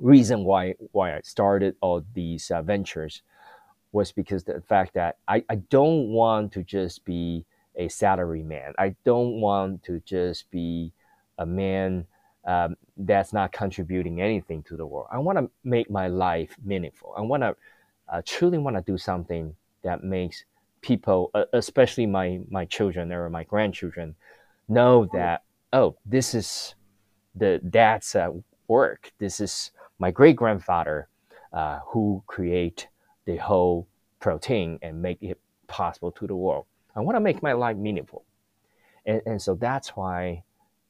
reason 0.00 0.44
why 0.44 0.74
why 0.92 1.14
I 1.14 1.20
started 1.22 1.76
all 1.82 2.02
these 2.14 2.50
ventures 2.64 3.22
was 3.96 4.12
because 4.12 4.44
the 4.44 4.60
fact 4.60 4.92
that 4.92 5.16
I, 5.26 5.42
I 5.48 5.54
don't 5.70 6.08
want 6.08 6.52
to 6.52 6.62
just 6.62 7.02
be 7.06 7.46
a 7.76 7.88
salary 7.88 8.42
man. 8.42 8.74
I 8.78 8.94
don't 9.04 9.40
want 9.40 9.82
to 9.84 10.00
just 10.00 10.50
be 10.50 10.92
a 11.38 11.46
man 11.46 12.06
um, 12.44 12.76
that's 12.98 13.32
not 13.32 13.52
contributing 13.52 14.20
anything 14.20 14.62
to 14.64 14.76
the 14.76 14.84
world. 14.84 15.08
I 15.10 15.16
want 15.16 15.38
to 15.38 15.50
make 15.64 15.88
my 15.90 16.08
life 16.08 16.54
meaningful. 16.62 17.14
I 17.16 17.22
want 17.22 17.42
to 17.42 17.56
uh, 18.12 18.20
truly 18.26 18.58
want 18.58 18.76
to 18.76 18.82
do 18.82 18.98
something 18.98 19.56
that 19.82 20.04
makes 20.04 20.44
people, 20.82 21.30
uh, 21.32 21.44
especially 21.54 22.04
my 22.04 22.40
my 22.50 22.66
children 22.66 23.10
or 23.12 23.30
my 23.30 23.44
grandchildren, 23.44 24.14
know 24.68 25.08
that 25.14 25.42
oh, 25.72 25.96
this 26.04 26.34
is 26.34 26.74
the 27.34 27.60
dad's 27.70 28.14
uh, 28.14 28.28
work. 28.68 29.10
This 29.18 29.40
is 29.40 29.70
my 29.98 30.10
great 30.10 30.36
grandfather 30.36 31.08
uh, 31.54 31.78
who 31.86 32.22
create 32.26 32.88
the 33.26 33.36
whole 33.36 33.86
protein 34.20 34.78
and 34.82 35.02
make 35.02 35.22
it 35.22 35.38
possible 35.66 36.10
to 36.12 36.26
the 36.26 36.34
world. 36.34 36.64
I 36.94 37.00
want 37.00 37.16
to 37.16 37.20
make 37.20 37.42
my 37.42 37.52
life 37.52 37.76
meaningful, 37.76 38.24
and, 39.04 39.20
and 39.26 39.42
so 39.42 39.54
that's 39.54 39.90
why 39.90 40.42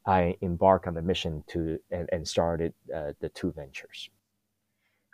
I 0.06 0.36
embarked 0.40 0.86
on 0.86 0.94
the 0.94 1.02
mission 1.02 1.42
to 1.48 1.80
and, 1.90 2.08
and 2.12 2.26
started 2.26 2.72
uh, 2.94 3.12
the 3.20 3.28
two 3.28 3.52
ventures. 3.52 4.08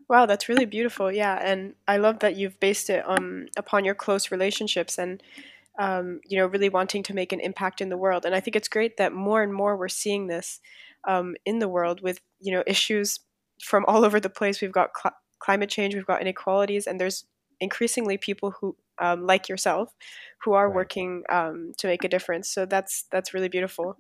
Wow, 0.09 0.27
that's 0.27 0.49
really 0.49 0.67
beautiful. 0.67 1.11
Yeah, 1.11 1.39
and 1.43 1.75
I 1.89 1.97
love 1.97 2.19
that 2.19 2.37
you've 2.37 2.61
based 2.61 2.91
it 2.91 3.03
um, 3.09 3.47
upon 3.57 3.85
your 3.85 3.95
close 3.95 4.31
relationships 4.31 4.99
and 4.99 5.23
um, 5.79 6.21
you 6.27 6.37
know 6.37 6.47
really 6.47 6.69
wanting 6.69 7.03
to 7.05 7.15
make 7.15 7.33
an 7.33 7.41
impact 7.41 7.81
in 7.81 7.89
the 7.89 7.97
world. 7.97 8.27
And 8.27 8.35
I 8.35 8.41
think 8.41 8.55
it's 8.55 8.69
great 8.69 8.99
that 8.99 9.15
more 9.15 9.43
and 9.43 9.55
more 9.55 9.77
we're 9.77 9.89
seeing 9.89 10.27
this 10.27 10.61
um, 11.09 11.35
in 11.47 11.61
the 11.61 11.69
world 11.69 12.03
with 12.03 12.21
you 12.41 12.53
know 12.53 12.63
issues 12.67 13.21
from 13.63 13.85
all 13.89 14.05
over 14.05 14.21
the 14.21 14.29
place. 14.29 14.61
We've 14.61 14.71
got 14.71 14.91
cl- 15.01 15.17
climate 15.43 15.71
change, 15.71 15.95
we've 15.95 16.07
got 16.07 16.21
inequalities, 16.21 16.87
and 16.87 17.01
there's 17.01 17.25
increasingly 17.61 18.17
people 18.17 18.53
who 18.61 18.77
um, 19.01 19.27
like 19.27 19.49
yourself 19.49 19.95
who 20.45 20.53
are 20.53 20.69
right. 20.69 20.77
working 20.77 21.25
um, 21.31 21.73
to 21.79 21.87
make 21.87 22.05
a 22.05 22.09
difference. 22.09 22.49
So 22.49 22.67
that's 22.67 23.05
that's 23.11 23.35
really 23.35 23.49
beautiful. 23.49 23.97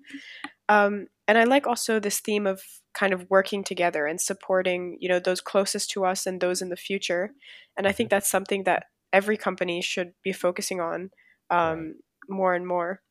Um, 0.68 1.08
and 1.26 1.38
I 1.38 1.44
like 1.44 1.66
also 1.66 1.98
this 1.98 2.20
theme 2.20 2.46
of 2.46 2.62
kind 2.94 3.12
of 3.12 3.28
working 3.30 3.64
together 3.64 4.06
and 4.06 4.20
supporting, 4.20 4.96
you 5.00 5.08
know, 5.08 5.18
those 5.18 5.40
closest 5.40 5.90
to 5.90 6.04
us 6.04 6.26
and 6.26 6.40
those 6.40 6.62
in 6.62 6.68
the 6.68 6.76
future. 6.76 7.32
And 7.76 7.86
I 7.86 7.92
think 7.92 8.08
mm-hmm. 8.08 8.16
that's 8.16 8.30
something 8.30 8.64
that 8.64 8.84
every 9.12 9.36
company 9.36 9.82
should 9.82 10.12
be 10.22 10.32
focusing 10.32 10.80
on 10.80 11.10
um, 11.50 11.96
more 12.28 12.54
and 12.54 12.66
more. 12.66 13.02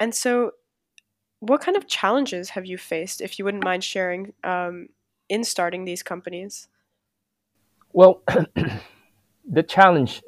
And 0.00 0.14
so, 0.14 0.52
what 1.40 1.60
kind 1.60 1.76
of 1.76 1.86
challenges 1.86 2.50
have 2.50 2.66
you 2.66 2.78
faced, 2.78 3.20
if 3.20 3.38
you 3.38 3.44
wouldn't 3.44 3.64
mind 3.64 3.84
sharing, 3.84 4.32
um, 4.42 4.88
in 5.28 5.44
starting 5.44 5.84
these 5.84 6.02
companies? 6.02 6.68
Well, 7.94 8.22
the 9.48 9.62
challenge 9.62 10.20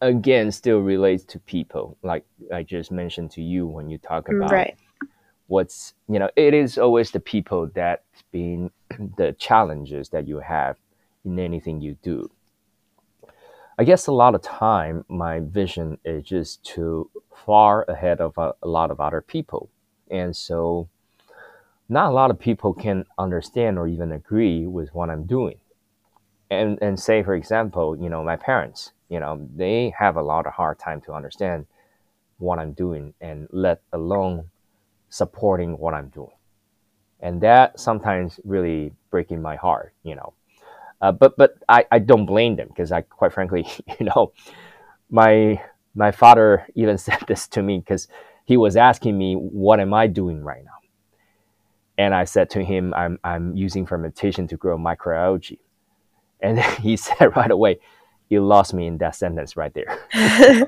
again 0.00 0.50
still 0.52 0.78
relates 0.78 1.22
to 1.24 1.38
people, 1.38 1.98
like 2.02 2.24
I 2.50 2.62
just 2.62 2.90
mentioned 2.90 3.30
to 3.32 3.42
you 3.42 3.66
when 3.66 3.90
you 3.90 3.98
talk 3.98 4.26
mm, 4.26 4.38
about 4.38 4.50
right. 4.50 4.74
what's 5.46 5.92
you 6.08 6.18
know 6.18 6.30
it 6.34 6.54
is 6.54 6.78
always 6.78 7.10
the 7.10 7.20
people 7.20 7.70
that's 7.74 8.22
been 8.32 8.70
the 9.18 9.36
challenges 9.38 10.08
that 10.08 10.26
you 10.26 10.38
have 10.38 10.76
in 11.26 11.38
anything 11.38 11.82
you 11.82 11.98
do. 12.02 12.30
I 13.78 13.84
guess 13.84 14.06
a 14.06 14.12
lot 14.12 14.34
of 14.34 14.40
time 14.40 15.04
my 15.08 15.40
vision 15.40 15.98
is 16.06 16.24
just 16.24 16.64
too 16.64 17.10
far 17.44 17.84
ahead 17.86 18.22
of 18.22 18.38
a, 18.38 18.54
a 18.62 18.68
lot 18.68 18.90
of 18.90 18.98
other 18.98 19.20
people. 19.20 19.68
And 20.10 20.34
so 20.34 20.88
not 21.90 22.08
a 22.08 22.14
lot 22.14 22.30
of 22.30 22.38
people 22.38 22.72
can 22.72 23.04
understand 23.18 23.78
or 23.78 23.88
even 23.88 24.12
agree 24.12 24.66
with 24.66 24.94
what 24.94 25.10
i'm 25.10 25.24
doing 25.26 25.59
and 26.50 26.78
and 26.82 26.98
say 26.98 27.22
for 27.22 27.34
example 27.34 27.96
you 27.96 28.08
know 28.08 28.22
my 28.24 28.36
parents 28.36 28.92
you 29.08 29.20
know 29.20 29.48
they 29.54 29.92
have 29.98 30.16
a 30.16 30.22
lot 30.22 30.46
of 30.46 30.52
hard 30.52 30.78
time 30.78 31.00
to 31.00 31.12
understand 31.12 31.66
what 32.38 32.58
i'm 32.58 32.72
doing 32.72 33.14
and 33.20 33.48
let 33.52 33.82
alone 33.92 34.50
supporting 35.10 35.76
what 35.76 35.92
I'm 35.92 36.08
doing. 36.08 36.30
And 37.18 37.42
that 37.42 37.78
sometimes 37.78 38.40
really 38.44 38.92
breaking 39.10 39.42
my 39.42 39.56
heart, 39.56 39.92
you 40.02 40.14
know. 40.14 40.32
Uh, 41.02 41.12
but 41.12 41.36
but 41.36 41.58
I, 41.68 41.84
I 41.90 41.98
don't 41.98 42.24
blame 42.24 42.56
them 42.56 42.68
because 42.68 42.92
I 42.92 43.02
quite 43.02 43.32
frankly, 43.32 43.66
you 44.00 44.06
know, 44.06 44.32
my 45.10 45.62
my 45.94 46.12
father 46.12 46.66
even 46.74 46.96
said 47.06 47.18
this 47.28 47.46
to 47.48 47.62
me 47.62 47.80
because 47.80 48.08
he 48.46 48.56
was 48.56 48.76
asking 48.76 49.18
me 49.18 49.34
what 49.34 49.80
am 49.80 49.92
I 49.92 50.06
doing 50.06 50.42
right 50.42 50.64
now, 50.64 50.78
and 51.98 52.14
I 52.14 52.24
said 52.24 52.48
to 52.50 52.64
him 52.64 52.94
I'm 52.94 53.18
I'm 53.22 53.56
using 53.56 53.84
fermentation 53.86 54.46
to 54.48 54.56
grow 54.56 54.78
microalgae, 54.78 55.58
and 56.42 56.60
he 56.80 56.96
said 56.96 57.36
right 57.36 57.50
away, 57.50 57.78
you 58.28 58.44
lost 58.44 58.74
me 58.74 58.86
in 58.86 58.98
that 58.98 59.16
sentence 59.16 59.56
right 59.56 59.74
there. 59.74 59.98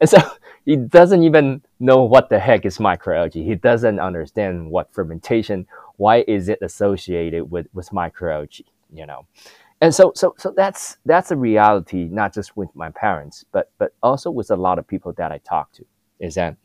and 0.00 0.08
so 0.08 0.18
he 0.64 0.76
doesn't 0.76 1.22
even 1.22 1.62
know 1.78 2.02
what 2.02 2.28
the 2.28 2.38
heck 2.38 2.66
is 2.66 2.78
microalgae. 2.78 3.44
He 3.44 3.54
doesn't 3.54 4.00
understand 4.00 4.70
what 4.70 4.92
fermentation, 4.92 5.66
why 5.96 6.24
is 6.26 6.48
it 6.48 6.58
associated 6.60 7.50
with, 7.50 7.68
with 7.72 7.90
microalgae, 7.90 8.64
you 8.92 9.06
know. 9.06 9.26
And 9.80 9.94
so 9.94 10.12
so 10.14 10.34
so 10.36 10.52
that's 10.54 10.98
that's 11.06 11.30
a 11.30 11.36
reality, 11.36 12.04
not 12.10 12.34
just 12.34 12.54
with 12.56 12.68
my 12.74 12.90
parents, 12.90 13.44
but 13.50 13.70
but 13.78 13.94
also 14.02 14.30
with 14.30 14.50
a 14.50 14.56
lot 14.56 14.78
of 14.78 14.86
people 14.86 15.12
that 15.14 15.32
I 15.32 15.38
talk 15.38 15.72
to. 15.72 15.84
Is 16.18 16.34
that 16.34 16.56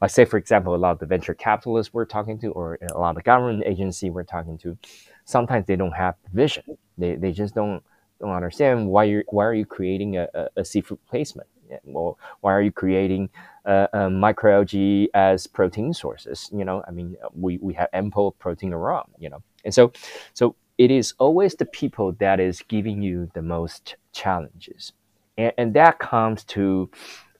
I 0.00 0.06
say 0.06 0.24
for 0.24 0.38
example, 0.38 0.74
a 0.74 0.76
lot 0.76 0.92
of 0.92 0.98
the 0.98 1.04
venture 1.04 1.34
capitalists 1.34 1.92
we're 1.92 2.06
talking 2.06 2.38
to 2.40 2.48
or 2.52 2.78
a 2.80 2.98
lot 2.98 3.10
of 3.10 3.16
the 3.16 3.22
government 3.22 3.64
agency 3.66 4.08
we're 4.08 4.24
talking 4.24 4.56
to, 4.58 4.78
sometimes 5.24 5.66
they 5.66 5.76
don't 5.76 5.92
have 5.92 6.14
vision. 6.32 6.64
They 6.98 7.16
they 7.16 7.32
just 7.32 7.54
don't 7.54 7.82
don't 8.20 8.30
understand 8.30 8.88
why 8.88 9.04
you 9.04 9.24
why 9.28 9.44
are 9.44 9.54
you 9.54 9.66
creating 9.66 10.16
a, 10.16 10.28
a, 10.34 10.48
a 10.58 10.64
seafood 10.64 10.98
placement 11.08 11.48
well, 11.84 12.18
why 12.40 12.52
are 12.52 12.62
you 12.62 12.72
creating 12.72 13.30
uh, 13.64 13.86
uh, 13.92 14.08
microalgae 14.08 15.08
as 15.14 15.46
protein 15.46 15.92
sources? 15.92 16.50
You 16.52 16.64
know, 16.64 16.82
I 16.86 16.90
mean, 16.90 17.16
we, 17.34 17.58
we 17.58 17.74
have 17.74 17.88
ample 17.92 18.32
protein 18.32 18.72
around, 18.72 19.10
you 19.18 19.30
know. 19.30 19.42
And 19.64 19.74
so, 19.74 19.92
so 20.34 20.56
it 20.78 20.90
is 20.90 21.14
always 21.18 21.54
the 21.54 21.66
people 21.66 22.12
that 22.12 22.40
is 22.40 22.62
giving 22.62 23.02
you 23.02 23.30
the 23.34 23.42
most 23.42 23.96
challenges. 24.12 24.92
And, 25.38 25.52
and 25.58 25.74
that 25.74 25.98
comes 25.98 26.44
to 26.44 26.90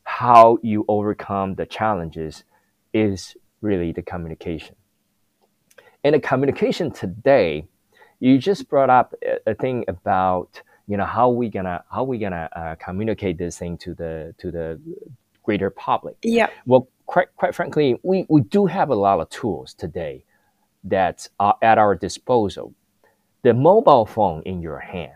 how 0.05 0.59
you 0.63 0.85
overcome 0.89 1.55
the 1.55 1.67
challenges 1.67 2.45
is 2.93 3.37
really 3.61 3.93
the 3.93 4.03
communication. 4.03 4.77
And 6.03 6.15
the 6.15 6.21
communication 6.21 6.91
today, 6.91 7.67
you 8.21 8.39
just 8.39 8.69
brought 8.69 8.91
up 8.91 9.15
a, 9.23 9.51
a 9.51 9.55
thing 9.55 9.85
about 9.89 10.63
you 10.87 10.97
know 10.97 11.07
how 11.07 11.29
we 11.31 11.49
gonna 11.49 11.83
how 11.91 12.05
we 12.05 12.19
gonna 12.19 12.49
uh, 12.55 12.75
communicate 12.77 13.39
this 13.39 13.59
thing 13.59 13.79
to 13.79 13.95
the 13.95 14.35
to 14.39 14.51
the 14.51 14.81
greater 15.43 15.71
public. 15.71 16.17
Yeah. 16.23 16.49
Well, 16.67 16.89
quite 17.07 17.29
quite 17.37 17.55
frankly, 17.55 17.99
we 18.03 18.27
we 18.29 18.43
do 18.43 18.67
have 18.67 18.91
a 18.91 18.95
lot 18.95 19.21
of 19.21 19.29
tools 19.31 19.75
today 19.75 20.25
that 20.85 21.29
are 21.41 21.57
at 21.63 21.79
our 21.79 21.95
disposal. 21.95 22.75
The 23.43 23.55
mobile 23.55 24.07
phone 24.07 24.43
in 24.45 24.61
your 24.61 24.79
hand 24.79 25.13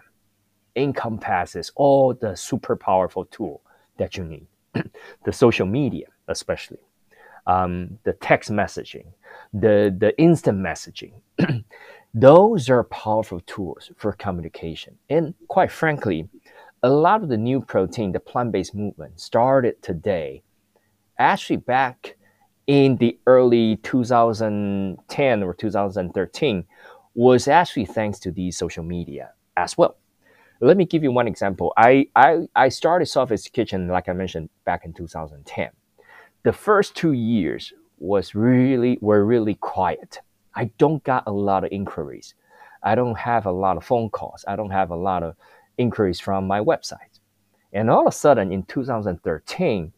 encompasses 0.77 1.73
all 1.75 2.15
the 2.15 2.37
super 2.37 2.77
powerful 2.77 3.25
tool 3.27 3.63
that 3.97 4.17
you 4.17 4.25
need. 4.25 4.47
the 5.25 5.33
social 5.33 5.67
media, 5.67 6.07
especially, 6.29 6.79
um, 7.47 7.99
the 8.05 8.13
text 8.15 8.51
messaging, 8.51 9.07
the 9.53 9.95
the 9.99 10.19
instant 10.19 10.59
messaging. 10.59 11.13
Those 12.15 12.71
are 12.71 12.85
powerful 12.85 13.41
tools 13.41 13.91
for 13.97 14.13
communication. 14.13 14.97
And 15.11 15.35
quite 15.49 15.71
frankly, 15.71 16.29
a 16.83 16.89
lot 16.89 17.23
of 17.23 17.29
the 17.29 17.37
new 17.37 17.61
protein, 17.61 18.13
the 18.13 18.21
plant-based 18.21 18.75
movement, 18.75 19.21
started 19.21 19.83
today, 19.83 20.43
actually 21.19 21.59
back 21.59 22.17
in 22.67 22.97
the 22.97 23.19
early 23.27 23.77
2010 23.83 25.43
or 25.43 25.55
2013, 25.55 26.65
was 27.15 27.49
actually 27.49 27.85
thanks 27.85 28.19
to 28.21 28.31
these 28.31 28.57
social 28.57 28.85
media 28.85 29.33
as 29.57 29.77
well. 29.77 29.97
Let 30.61 30.77
me 30.77 30.87
give 30.87 31.03
you 31.03 31.13
one 31.13 31.29
example. 31.29 31.73
I, 31.77 32.09
I, 32.17 32.49
I 32.57 32.69
started 32.69 33.07
Sophie's 33.07 33.49
Kitchen, 33.49 33.89
like 33.89 34.09
I 34.09 34.13
mentioned, 34.13 34.49
back 34.65 34.85
in 34.85 34.93
2010. 34.93 35.71
The 36.43 36.53
first 36.53 36.95
two 36.95 37.13
years 37.13 37.73
was 37.99 38.35
really 38.35 38.99
were 39.01 39.25
really 39.25 39.57
quiet. 39.57 40.21
I 40.55 40.67
don't 40.79 41.03
got 41.05 41.25
a 41.27 41.33
lot 41.33 41.65
of 41.65 41.73
inquiries. 41.73 42.35
I 42.83 42.95
don't 42.95 43.19
have 43.19 43.47
a 43.47 43.53
lot 43.53 43.77
of 43.77 43.85
phone 43.85 44.11
calls. 44.11 44.45
I 44.47 44.57
don't 44.57 44.71
have 44.71 44.91
a 44.91 44.97
lot 44.97 45.23
of 45.23 45.35
inquiries 45.77 46.21
from 46.21 46.47
my 46.47 46.61
website. 46.61 47.21
And 47.73 47.91
all 47.91 48.07
of 48.07 48.15
a 48.15 48.17
sudden 48.17 48.53
in 48.53 48.63
2013, 48.65 49.93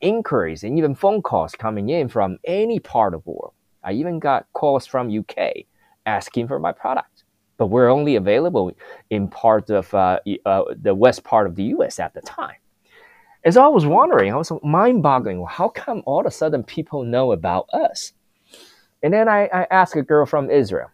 inquiries 0.00 0.62
and 0.62 0.78
even 0.78 0.94
phone 0.94 1.22
calls 1.22 1.52
coming 1.52 1.88
in 1.88 2.08
from 2.08 2.38
any 2.44 2.78
part 2.78 3.14
of 3.14 3.24
the 3.24 3.30
world. 3.30 3.54
I 3.82 3.92
even 3.92 4.18
got 4.18 4.46
calls 4.52 4.86
from 4.86 5.16
UK 5.16 5.64
asking 6.06 6.48
for 6.48 6.58
my 6.58 6.72
product, 6.72 7.24
but 7.56 7.66
we're 7.66 7.88
only 7.88 8.16
available 8.16 8.72
in 9.10 9.28
part 9.28 9.70
of 9.70 9.92
uh, 9.94 10.20
uh, 10.46 10.62
the 10.80 10.94
west 10.94 11.24
part 11.24 11.46
of 11.46 11.56
the 11.56 11.64
US 11.64 11.98
at 11.98 12.14
the 12.14 12.20
time. 12.20 12.56
As 13.44 13.56
I 13.56 13.68
was 13.68 13.86
wondering, 13.86 14.32
I 14.32 14.36
was 14.36 14.52
mind 14.62 15.02
boggling, 15.02 15.38
well, 15.38 15.46
how 15.46 15.68
come 15.68 16.02
all 16.06 16.20
of 16.20 16.26
a 16.26 16.30
sudden 16.30 16.64
people 16.64 17.04
know 17.04 17.32
about 17.32 17.68
us? 17.72 18.12
And 19.02 19.12
then 19.12 19.28
I, 19.28 19.46
I 19.46 19.66
asked 19.70 19.96
a 19.96 20.02
girl 20.02 20.26
from 20.26 20.50
Israel. 20.50 20.90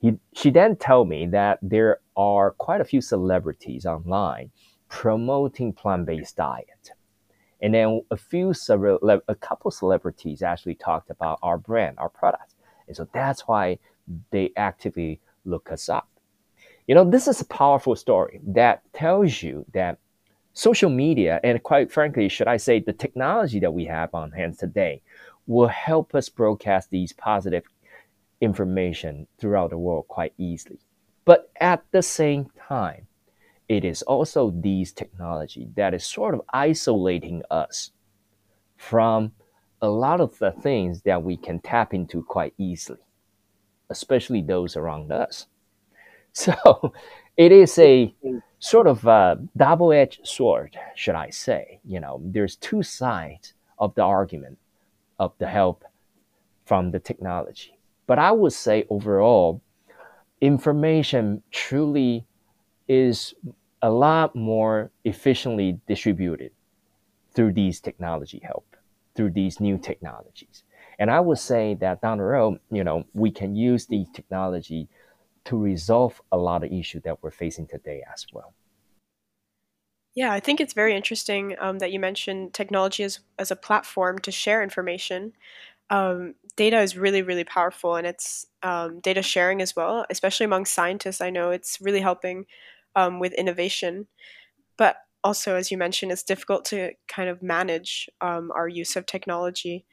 He, 0.00 0.14
she 0.34 0.50
then 0.50 0.76
told 0.76 1.08
me 1.08 1.26
that 1.26 1.58
there 1.62 2.00
are 2.16 2.52
quite 2.52 2.80
a 2.80 2.84
few 2.84 3.00
celebrities 3.00 3.86
online 3.86 4.50
promoting 4.88 5.72
plant-based 5.72 6.36
diet. 6.36 6.90
And 7.62 7.74
then 7.74 8.02
a 8.10 8.16
few, 8.16 8.52
a 9.28 9.34
couple 9.34 9.70
celebrities 9.70 10.42
actually 10.42 10.74
talked 10.74 11.10
about 11.10 11.38
our 11.42 11.58
brand, 11.58 11.98
our 11.98 12.08
product. 12.08 12.54
And 12.88 12.96
so 12.96 13.06
that's 13.12 13.46
why 13.46 13.78
they 14.30 14.52
actively 14.56 15.20
look 15.44 15.70
us 15.70 15.88
up. 15.88 16.08
You 16.86 16.94
know, 16.94 17.08
this 17.08 17.28
is 17.28 17.40
a 17.40 17.44
powerful 17.44 17.94
story 17.94 18.40
that 18.48 18.82
tells 18.92 19.42
you 19.42 19.64
that 19.74 19.98
social 20.54 20.90
media, 20.90 21.38
and 21.44 21.62
quite 21.62 21.92
frankly, 21.92 22.28
should 22.28 22.48
I 22.48 22.56
say, 22.56 22.80
the 22.80 22.92
technology 22.92 23.60
that 23.60 23.72
we 23.72 23.84
have 23.84 24.12
on 24.14 24.32
hand 24.32 24.58
today, 24.58 25.02
will 25.50 25.66
help 25.66 26.14
us 26.14 26.28
broadcast 26.28 26.90
these 26.90 27.12
positive 27.12 27.64
information 28.40 29.26
throughout 29.40 29.70
the 29.70 29.76
world 29.78 30.06
quite 30.06 30.32
easily. 30.38 30.78
But 31.24 31.50
at 31.60 31.82
the 31.90 32.02
same 32.02 32.46
time, 32.68 33.08
it 33.68 33.84
is 33.84 34.02
also 34.02 34.50
these 34.50 34.92
technology 34.92 35.66
that 35.74 35.92
is 35.92 36.06
sort 36.06 36.34
of 36.34 36.42
isolating 36.52 37.42
us 37.50 37.90
from 38.76 39.32
a 39.82 39.88
lot 39.88 40.20
of 40.20 40.38
the 40.38 40.52
things 40.52 41.02
that 41.02 41.24
we 41.24 41.36
can 41.36 41.58
tap 41.58 41.94
into 41.94 42.22
quite 42.22 42.54
easily, 42.56 43.00
especially 43.90 44.42
those 44.42 44.76
around 44.76 45.12
us. 45.12 45.46
So 46.32 46.92
it 47.36 47.50
is 47.50 47.76
a 47.76 48.14
sort 48.60 48.86
of 48.86 49.04
a 49.04 49.36
double-edged 49.56 50.20
sword, 50.24 50.78
should 50.94 51.16
I 51.16 51.30
say. 51.30 51.80
You 51.84 51.98
know, 51.98 52.20
there's 52.24 52.54
two 52.54 52.84
sides 52.84 53.54
of 53.80 53.92
the 53.96 54.02
argument 54.02 54.56
of 55.20 55.32
the 55.38 55.46
help 55.46 55.84
from 56.64 56.90
the 56.90 56.98
technology. 56.98 57.78
But 58.08 58.18
I 58.18 58.32
would 58.32 58.54
say 58.54 58.86
overall, 58.88 59.60
information 60.40 61.42
truly 61.52 62.26
is 62.88 63.34
a 63.82 63.90
lot 63.90 64.34
more 64.34 64.90
efficiently 65.04 65.78
distributed 65.86 66.52
through 67.34 67.52
these 67.52 67.80
technology 67.80 68.40
help, 68.42 68.76
through 69.14 69.30
these 69.30 69.60
new 69.60 69.78
technologies. 69.78 70.64
And 70.98 71.10
I 71.10 71.20
would 71.20 71.38
say 71.38 71.74
that 71.74 72.00
down 72.00 72.18
the 72.18 72.24
road, 72.24 72.58
you 72.70 72.82
know, 72.82 73.04
we 73.14 73.30
can 73.30 73.54
use 73.54 73.86
the 73.86 74.06
technology 74.14 74.88
to 75.44 75.56
resolve 75.56 76.20
a 76.32 76.36
lot 76.36 76.64
of 76.64 76.72
issues 76.72 77.02
that 77.02 77.22
we're 77.22 77.30
facing 77.30 77.66
today 77.66 78.02
as 78.12 78.26
well. 78.32 78.54
Yeah, 80.14 80.32
I 80.32 80.40
think 80.40 80.60
it's 80.60 80.74
very 80.74 80.96
interesting 80.96 81.54
um, 81.60 81.78
that 81.78 81.92
you 81.92 82.00
mentioned 82.00 82.52
technology 82.52 83.04
as, 83.04 83.20
as 83.38 83.50
a 83.50 83.56
platform 83.56 84.18
to 84.20 84.32
share 84.32 84.62
information. 84.62 85.32
Um, 85.88 86.34
data 86.56 86.80
is 86.80 86.96
really, 86.96 87.22
really 87.22 87.44
powerful, 87.44 87.96
and 87.96 88.06
it's 88.06 88.46
um, 88.62 89.00
data 89.00 89.22
sharing 89.22 89.62
as 89.62 89.76
well, 89.76 90.04
especially 90.10 90.44
among 90.44 90.66
scientists. 90.66 91.20
I 91.20 91.30
know 91.30 91.50
it's 91.50 91.80
really 91.80 92.00
helping 92.00 92.46
um, 92.96 93.20
with 93.20 93.32
innovation. 93.34 94.06
But 94.76 94.96
also, 95.22 95.54
as 95.54 95.70
you 95.70 95.78
mentioned, 95.78 96.12
it's 96.12 96.22
difficult 96.22 96.64
to 96.66 96.92
kind 97.06 97.28
of 97.28 97.42
manage 97.42 98.08
um, 98.20 98.50
our 98.54 98.68
use 98.68 98.96
of 98.96 99.06
technology. 99.06 99.84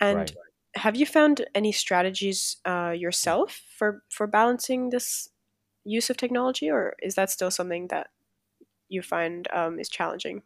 And 0.00 0.18
right. 0.18 0.36
have 0.74 0.96
you 0.96 1.06
found 1.06 1.46
any 1.54 1.72
strategies 1.72 2.56
uh, 2.64 2.90
yourself 2.90 3.62
for, 3.78 4.02
for 4.10 4.26
balancing 4.26 4.90
this 4.90 5.28
use 5.84 6.10
of 6.10 6.16
technology, 6.16 6.70
or 6.70 6.94
is 7.02 7.14
that 7.14 7.30
still 7.30 7.50
something 7.50 7.88
that 7.88 8.08
you 8.92 9.02
find 9.02 9.48
um, 9.52 9.78
is 9.78 9.88
challenging? 9.88 10.42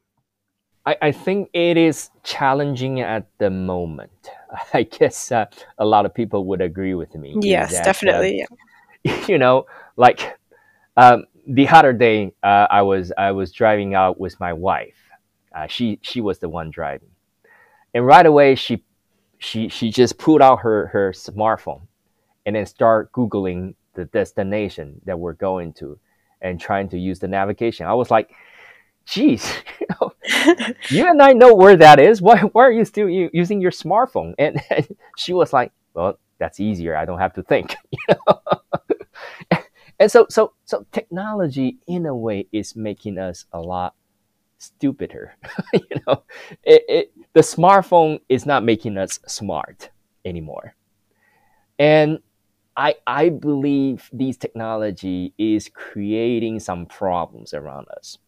I, 0.86 0.97
I 1.03 1.12
think 1.12 1.51
it 1.53 1.76
is 1.76 2.11
challenging 2.22 3.01
at 3.01 3.26
the 3.38 3.51
moment. 3.51 4.30
I 4.74 4.84
guess 4.84 5.32
uh, 5.32 5.47
a 5.78 5.84
lot 5.84 6.07
of 6.07 6.14
people 6.14 6.47
would 6.47 6.61
agree 6.61 6.94
with 6.94 7.14
me. 7.14 7.36
Yes, 7.40 7.72
that, 7.72 7.84
definitely. 7.84 8.42
Uh, 8.42 8.47
yeah. 8.47 8.57
You 9.28 9.38
know, 9.38 9.66
like 9.97 10.36
um, 10.97 11.26
the 11.47 11.68
other 11.68 11.92
day, 11.92 12.32
uh, 12.42 12.66
I 12.68 12.82
was 12.82 13.12
I 13.16 13.30
was 13.30 13.53
driving 13.53 13.94
out 13.94 14.18
with 14.18 14.38
my 14.40 14.53
wife. 14.53 14.97
Uh, 15.55 15.68
she 15.68 16.01
she 16.03 16.20
was 16.20 16.40
the 16.40 16.49
one 16.49 16.70
driving, 16.70 17.11
and 17.94 18.05
right 18.05 18.26
away 18.26 18.57
she 18.57 18.82
she 19.38 19.68
she 19.68 19.90
just 19.90 20.18
pulled 20.18 20.42
out 20.42 20.61
her 20.61 20.88
her 20.88 21.12
smartphone, 21.12 21.82
and 22.44 22.57
then 22.57 22.66
start 22.66 23.12
googling 23.12 23.74
the 23.94 24.07
destination 24.07 25.01
that 25.05 25.20
we're 25.20 25.34
going 25.34 25.72
to 25.74 25.99
and 26.41 26.61
trying 26.61 26.89
to 26.91 26.99
use 26.99 27.18
the 27.18 27.28
navigation. 27.28 27.87
I 27.87 27.95
was 27.95 28.11
like, 28.11 28.30
geez, 29.07 29.51
you, 29.80 29.87
know, 30.01 30.12
you 30.91 31.09
and 31.09 31.22
I 31.22 31.32
know 31.32 31.55
where 31.55 31.76
that 31.76 31.99
is. 31.99 32.20
Why, 32.20 32.39
why 32.41 32.64
are 32.64 32.72
you 32.72 32.84
still 32.84 33.09
using 33.09 33.61
your 33.61 33.70
smartphone? 33.70 34.34
And, 34.39 34.61
and, 34.70 34.87
she 35.16 35.32
was 35.32 35.53
like, 35.53 35.72
well, 35.95 36.18
that's 36.39 36.61
easier. 36.61 36.97
I 36.97 37.05
don't 37.05 37.18
have 37.18 37.34
to 37.34 37.43
think. 37.43 37.74
You 37.93 38.14
know? 38.26 39.61
and 39.99 40.11
so, 40.11 40.26
so, 40.28 40.53
so 40.64 40.84
technology 40.93 41.78
in 41.87 42.07
a 42.07 42.14
way 42.14 42.47
is 42.53 42.76
making 42.76 43.18
us 43.18 43.47
a 43.53 43.61
lot 43.61 43.95
stupider. 44.59 45.34
you 45.72 46.01
know, 46.07 46.22
it, 46.62 46.84
it, 46.89 47.12
the 47.32 47.41
smartphone 47.41 48.20
is 48.28 48.45
not 48.45 48.64
making 48.64 48.99
us 48.99 49.18
smart 49.26 49.91
anymore. 50.24 50.74
And 51.78 52.20
I, 52.77 52.97
I 53.07 53.31
believe 53.31 54.11
these 54.12 54.37
technology 54.37 55.33
is 55.39 55.70
creating 55.72 56.61
some 56.61 56.87
problems 56.87 57.55
around 57.55 57.87
us. 57.97 58.18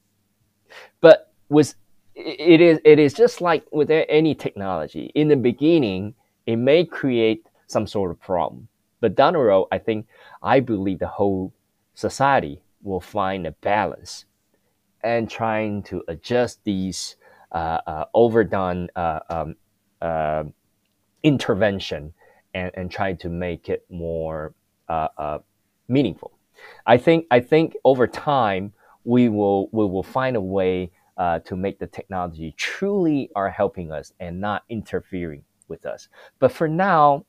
But 1.01 1.33
with 1.49 1.75
it 2.15 2.61
is 2.61 2.81
it 2.85 2.99
is 2.99 3.15
just 3.15 3.41
like 3.41 3.65
with 3.73 3.91
any 3.91 4.35
technology. 4.35 5.13
In 5.15 5.29
the 5.29 5.37
beginning, 5.37 6.15
it 6.47 6.57
may 6.57 6.85
create 6.85 7.47
some 7.67 7.87
sort 7.87 8.11
of 8.11 8.21
problem, 8.21 8.69
but 9.01 9.15
down 9.15 9.35
the 9.35 9.39
road, 9.39 9.69
I 9.71 9.79
think 9.79 10.07
I 10.43 10.61
believe 10.61 10.99
the 10.99 11.07
whole 11.07 11.53
society 11.95 12.63
will 12.83 13.01
find 13.01 13.47
a 13.47 13.53
balance 13.53 14.25
and 15.03 15.31
trying 15.31 15.83
to 15.85 16.03
adjust 16.09 16.65
these 16.65 17.17
uh, 17.53 17.81
uh, 17.87 18.05
overdone 18.15 18.89
uh, 18.97 19.21
um, 19.31 19.57
uh, 20.03 20.45
intervention 21.23 22.13
and, 22.55 22.71
and 22.75 22.91
try 22.91 23.13
to 23.15 23.29
make 23.29 23.69
it 23.69 23.85
more 23.91 24.55
uh, 24.89 25.09
uh, 25.17 25.39
meaningful. 25.89 26.33
I 26.87 26.99
think 26.99 27.27
I 27.31 27.41
think 27.41 27.77
over 27.85 28.07
time 28.07 28.73
we 29.05 29.29
will 29.29 29.69
we 29.73 29.87
will 29.87 30.03
find 30.03 30.37
a 30.37 30.41
way 30.41 30.91
uh, 31.17 31.41
to 31.41 31.57
make 31.57 31.79
the 31.79 31.87
technology 31.87 32.55
truly 32.57 33.31
are 33.35 33.51
helping 33.51 33.93
us 33.93 34.13
and 34.21 34.41
not 34.41 34.63
interfering 34.69 35.43
with 35.69 35.85
us. 35.87 36.09
But 36.39 36.53
for 36.53 36.69
now, 36.69 37.25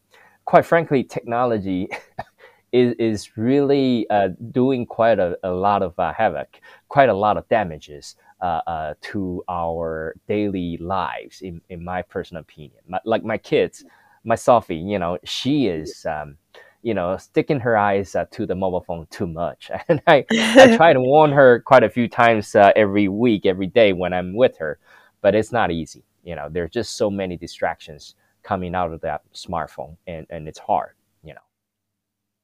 quite 0.45 0.65
frankly, 0.65 1.03
technology 1.03 1.89
is, 2.72 2.93
is 2.99 3.38
really 3.38 4.07
uh, 4.09 4.30
doing 4.51 4.86
quite 4.86 5.20
a, 5.20 5.38
a 5.43 5.49
lot 5.49 5.82
of 5.82 5.97
uh, 5.99 6.13
havoc, 6.13 6.59
quite 6.88 7.09
a 7.09 7.13
lot 7.13 7.38
of 7.38 7.47
damages 7.49 8.15
uh, 8.41 8.93
to 9.01 9.43
our 9.49 10.15
daily 10.28 10.78
lives, 10.78 11.41
in, 11.41 11.59
in 11.70 11.84
my 11.84 12.01
personal 12.01 12.41
opinion. 12.41 12.80
My, 12.88 12.99
like 13.03 13.24
my 13.24 13.38
kids, 13.38 13.84
my 14.24 14.36
Sophie, 14.36 14.78
you 14.78 14.99
know, 14.99 15.17
she 15.24 15.67
is. 15.67 16.05
Um, 16.05 16.38
you 16.82 16.93
know, 16.93 17.17
sticking 17.17 17.59
her 17.59 17.78
eyes 17.78 18.15
uh, 18.15 18.26
to 18.32 18.45
the 18.45 18.55
mobile 18.55 18.82
phone 18.82 19.05
too 19.09 19.28
much. 19.28 19.70
And 19.89 20.01
I, 20.07 20.26
I 20.32 20.78
try 20.78 20.93
to 20.93 21.01
warn 21.01 21.32
her 21.32 21.59
quite 21.59 21.84
a 21.84 21.89
few 21.89 22.07
times 22.07 22.55
uh, 22.55 22.72
every 22.76 23.07
week, 23.07 23.45
every 23.45 23.67
day 23.67 23.91
when 23.93 24.13
I'm 24.13 24.34
with 24.34 24.57
her, 24.57 24.80
but 25.22 25.36
it's 25.36 25.51
not 25.51 25.72
easy. 25.72 26.03
You 26.24 26.36
know, 26.36 26.47
there's 26.49 26.72
just 26.72 26.95
so 26.95 27.09
many 27.09 27.38
distractions 27.38 28.15
coming 28.43 28.76
out 28.76 28.93
of 28.93 29.01
that 29.01 29.22
smartphone, 29.34 29.97
and, 30.07 30.26
and 30.30 30.47
it's 30.47 30.59
hard. 30.59 30.93
You 31.24 31.34
know. 31.34 31.41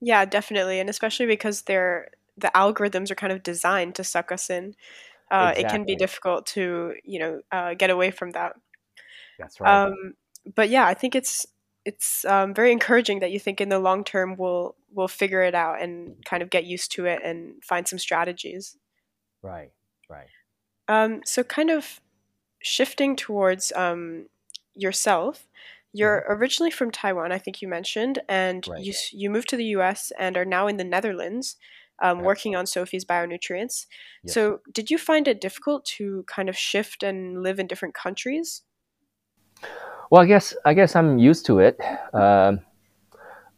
Yeah, 0.01 0.26
definitely, 0.26 0.80
and 0.80 0.89
especially 0.89 1.26
because 1.26 1.63
they're 1.63 2.09
the 2.38 2.51
algorithms 2.53 3.11
are 3.11 3.15
kind 3.15 3.32
of 3.32 3.43
designed 3.43 3.95
to 3.95 4.03
suck 4.03 4.32
us 4.32 4.49
in. 4.49 4.76
Uh, 5.32 5.51
exactly. 5.51 5.63
It 5.63 5.69
can 5.69 5.86
be 5.86 5.95
difficult 5.95 6.45
to 6.47 6.93
you 7.03 7.19
know 7.19 7.41
uh, 7.51 7.73
get 7.73 7.89
away 7.89 8.11
from 8.11 8.32
that. 8.32 8.53
That's 9.39 9.59
right. 9.59 9.86
Um, 9.86 10.13
but 10.55 10.69
yeah, 10.69 10.86
I 10.86 10.93
think 10.93 11.15
it's 11.15 11.45
it's 11.86 12.25
um, 12.25 12.53
very 12.53 12.71
encouraging 12.71 13.19
that 13.19 13.31
you 13.31 13.39
think 13.39 13.61
in 13.61 13.69
the 13.69 13.79
long 13.79 14.03
term 14.03 14.36
we'll 14.38 14.75
we'll 14.91 15.07
figure 15.07 15.41
it 15.41 15.53
out 15.53 15.81
and 15.81 16.15
kind 16.25 16.41
of 16.41 16.49
get 16.49 16.65
used 16.65 16.91
to 16.93 17.05
it 17.05 17.21
and 17.23 17.63
find 17.63 17.88
some 17.88 17.99
strategies. 17.99 18.75
Right. 19.43 19.71
Right. 20.09 20.27
Um, 20.88 21.21
so 21.25 21.43
kind 21.43 21.69
of 21.69 22.01
shifting 22.61 23.15
towards 23.15 23.71
um, 23.75 24.27
yourself. 24.73 25.47
You're 25.93 26.21
mm-hmm. 26.21 26.41
originally 26.41 26.71
from 26.71 26.91
Taiwan, 26.91 27.31
I 27.31 27.38
think 27.38 27.61
you 27.61 27.67
mentioned, 27.67 28.19
and 28.27 28.67
right. 28.67 28.83
you 28.83 28.93
you 29.11 29.29
moved 29.29 29.49
to 29.49 29.57
the 29.57 29.65
U.S. 29.77 30.11
and 30.19 30.36
are 30.36 30.45
now 30.45 30.67
in 30.67 30.77
the 30.77 30.83
Netherlands, 30.83 31.55
um, 32.01 32.19
working 32.19 32.55
on 32.55 32.65
Sophie's 32.65 33.05
bionutrients. 33.05 33.86
Yes. 34.23 34.33
So, 34.33 34.59
did 34.73 34.91
you 34.91 34.97
find 34.97 35.27
it 35.27 35.39
difficult 35.39 35.86
to 35.97 36.25
kind 36.27 36.49
of 36.49 36.57
shift 36.57 37.01
and 37.01 37.41
live 37.41 37.59
in 37.59 37.67
different 37.67 37.95
countries? 37.95 38.63
Well, 40.10 40.22
I 40.22 40.26
guess 40.26 40.56
I 40.66 40.74
guess 40.74 40.95
I'm 40.95 41.18
used 41.18 41.45
to 41.47 41.60
it. 41.60 41.80
Uh, 42.14 42.58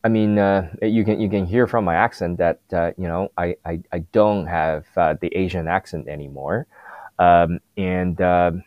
I 0.04 0.10
mean, 0.10 0.38
uh, 0.38 0.70
you 0.82 1.04
can 1.04 1.20
you 1.20 1.30
can 1.30 1.46
hear 1.46 1.68
from 1.68 1.84
my 1.86 1.96
accent 1.96 2.38
that 2.38 2.62
uh, 2.72 2.92
you 2.98 3.08
know 3.08 3.32
I, 3.38 3.56
I, 3.66 3.82
I 3.92 4.00
don't 4.12 4.48
have 4.48 4.86
uh, 4.96 5.16
the 5.20 5.36
Asian 5.36 5.68
accent 5.68 6.08
anymore, 6.08 6.68
um, 7.20 7.60
and 7.76 8.20
um, 8.22 8.64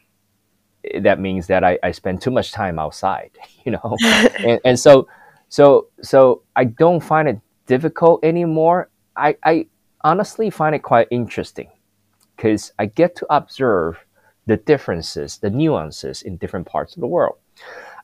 that 1.00 1.20
means 1.20 1.46
that 1.46 1.64
I, 1.64 1.78
I 1.82 1.92
spend 1.92 2.20
too 2.20 2.30
much 2.30 2.52
time 2.52 2.78
outside, 2.78 3.30
you 3.64 3.72
know, 3.72 3.96
and, 4.44 4.60
and 4.64 4.78
so 4.78 5.08
so 5.48 5.88
so 6.02 6.42
I 6.56 6.64
don't 6.64 7.00
find 7.00 7.28
it 7.28 7.40
difficult 7.66 8.24
anymore. 8.24 8.90
I, 9.16 9.36
I 9.44 9.66
honestly 10.02 10.50
find 10.50 10.74
it 10.74 10.82
quite 10.82 11.08
interesting 11.10 11.70
because 12.36 12.72
I 12.78 12.86
get 12.86 13.16
to 13.16 13.26
observe 13.30 13.98
the 14.50 14.56
differences, 14.56 15.38
the 15.38 15.48
nuances 15.48 16.22
in 16.22 16.36
different 16.36 16.66
parts 16.66 16.96
of 16.96 17.00
the 17.00 17.06
world. 17.06 17.36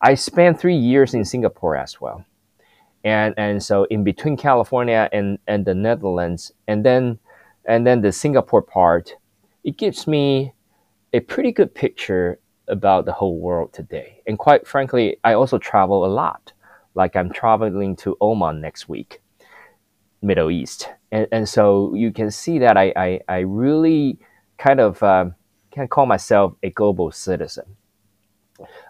I 0.00 0.14
spent 0.14 0.60
three 0.60 0.76
years 0.76 1.12
in 1.12 1.24
Singapore 1.24 1.76
as 1.76 2.00
well. 2.00 2.24
And, 3.02 3.34
and 3.36 3.60
so 3.60 3.82
in 3.90 4.04
between 4.04 4.36
California 4.36 5.08
and, 5.12 5.40
and 5.48 5.64
the 5.64 5.74
Netherlands 5.74 6.52
and 6.68 6.84
then 6.84 7.18
and 7.64 7.84
then 7.84 8.00
the 8.00 8.12
Singapore 8.12 8.62
part, 8.62 9.16
it 9.64 9.76
gives 9.76 10.06
me 10.06 10.52
a 11.12 11.18
pretty 11.18 11.50
good 11.50 11.74
picture 11.74 12.38
about 12.68 13.06
the 13.06 13.12
whole 13.12 13.40
world 13.40 13.72
today. 13.72 14.22
And 14.28 14.38
quite 14.38 14.68
frankly, 14.68 15.16
I 15.24 15.32
also 15.32 15.58
travel 15.58 16.04
a 16.04 16.12
lot. 16.22 16.52
Like 16.94 17.16
I'm 17.16 17.32
traveling 17.32 17.96
to 17.96 18.16
Oman 18.20 18.60
next 18.60 18.88
week, 18.88 19.20
Middle 20.22 20.52
East. 20.52 20.90
And, 21.10 21.26
and 21.32 21.48
so 21.48 21.92
you 21.94 22.12
can 22.12 22.30
see 22.30 22.60
that 22.60 22.76
I, 22.76 22.92
I, 22.94 23.20
I 23.28 23.38
really 23.40 24.20
kind 24.58 24.78
of 24.78 25.02
uh, 25.02 25.30
can 25.76 25.88
call 25.88 26.06
myself 26.06 26.54
a 26.62 26.70
global 26.70 27.12
citizen. 27.12 27.76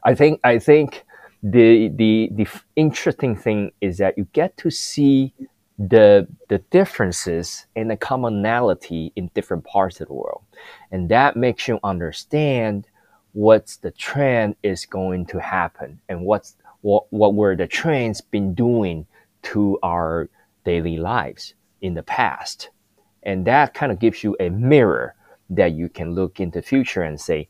I 0.04 0.14
think 0.14 0.40
I 0.44 0.58
think 0.58 1.04
the 1.42 1.88
the 1.88 2.30
the 2.32 2.46
interesting 2.76 3.34
thing 3.36 3.72
is 3.80 3.98
that 3.98 4.16
you 4.16 4.26
get 4.32 4.56
to 4.58 4.70
see 4.70 5.34
the 5.78 6.28
the 6.48 6.58
differences 6.70 7.66
and 7.74 7.90
the 7.90 7.96
commonality 7.96 9.12
in 9.16 9.30
different 9.34 9.64
parts 9.64 10.00
of 10.00 10.06
the 10.06 10.14
world, 10.14 10.42
and 10.92 11.08
that 11.08 11.36
makes 11.36 11.66
you 11.66 11.80
understand 11.82 12.86
what's 13.32 13.76
the 13.78 13.90
trend 13.90 14.54
is 14.62 14.86
going 14.86 15.26
to 15.26 15.38
happen 15.40 16.00
and 16.08 16.24
what's 16.24 16.56
what 16.82 17.04
what 17.10 17.34
were 17.34 17.56
the 17.56 17.66
trends 17.66 18.20
been 18.20 18.54
doing 18.54 19.06
to 19.42 19.78
our 19.82 20.28
daily 20.64 20.98
lives 20.98 21.54
in 21.80 21.94
the 21.94 22.02
past, 22.02 22.70
and 23.24 23.44
that 23.44 23.74
kind 23.74 23.90
of 23.90 23.98
gives 23.98 24.22
you 24.22 24.36
a 24.38 24.48
mirror 24.50 25.16
that 25.50 25.72
you 25.72 25.88
can 25.88 26.14
look 26.14 26.40
into 26.40 26.62
future 26.62 27.02
and 27.02 27.20
say 27.20 27.48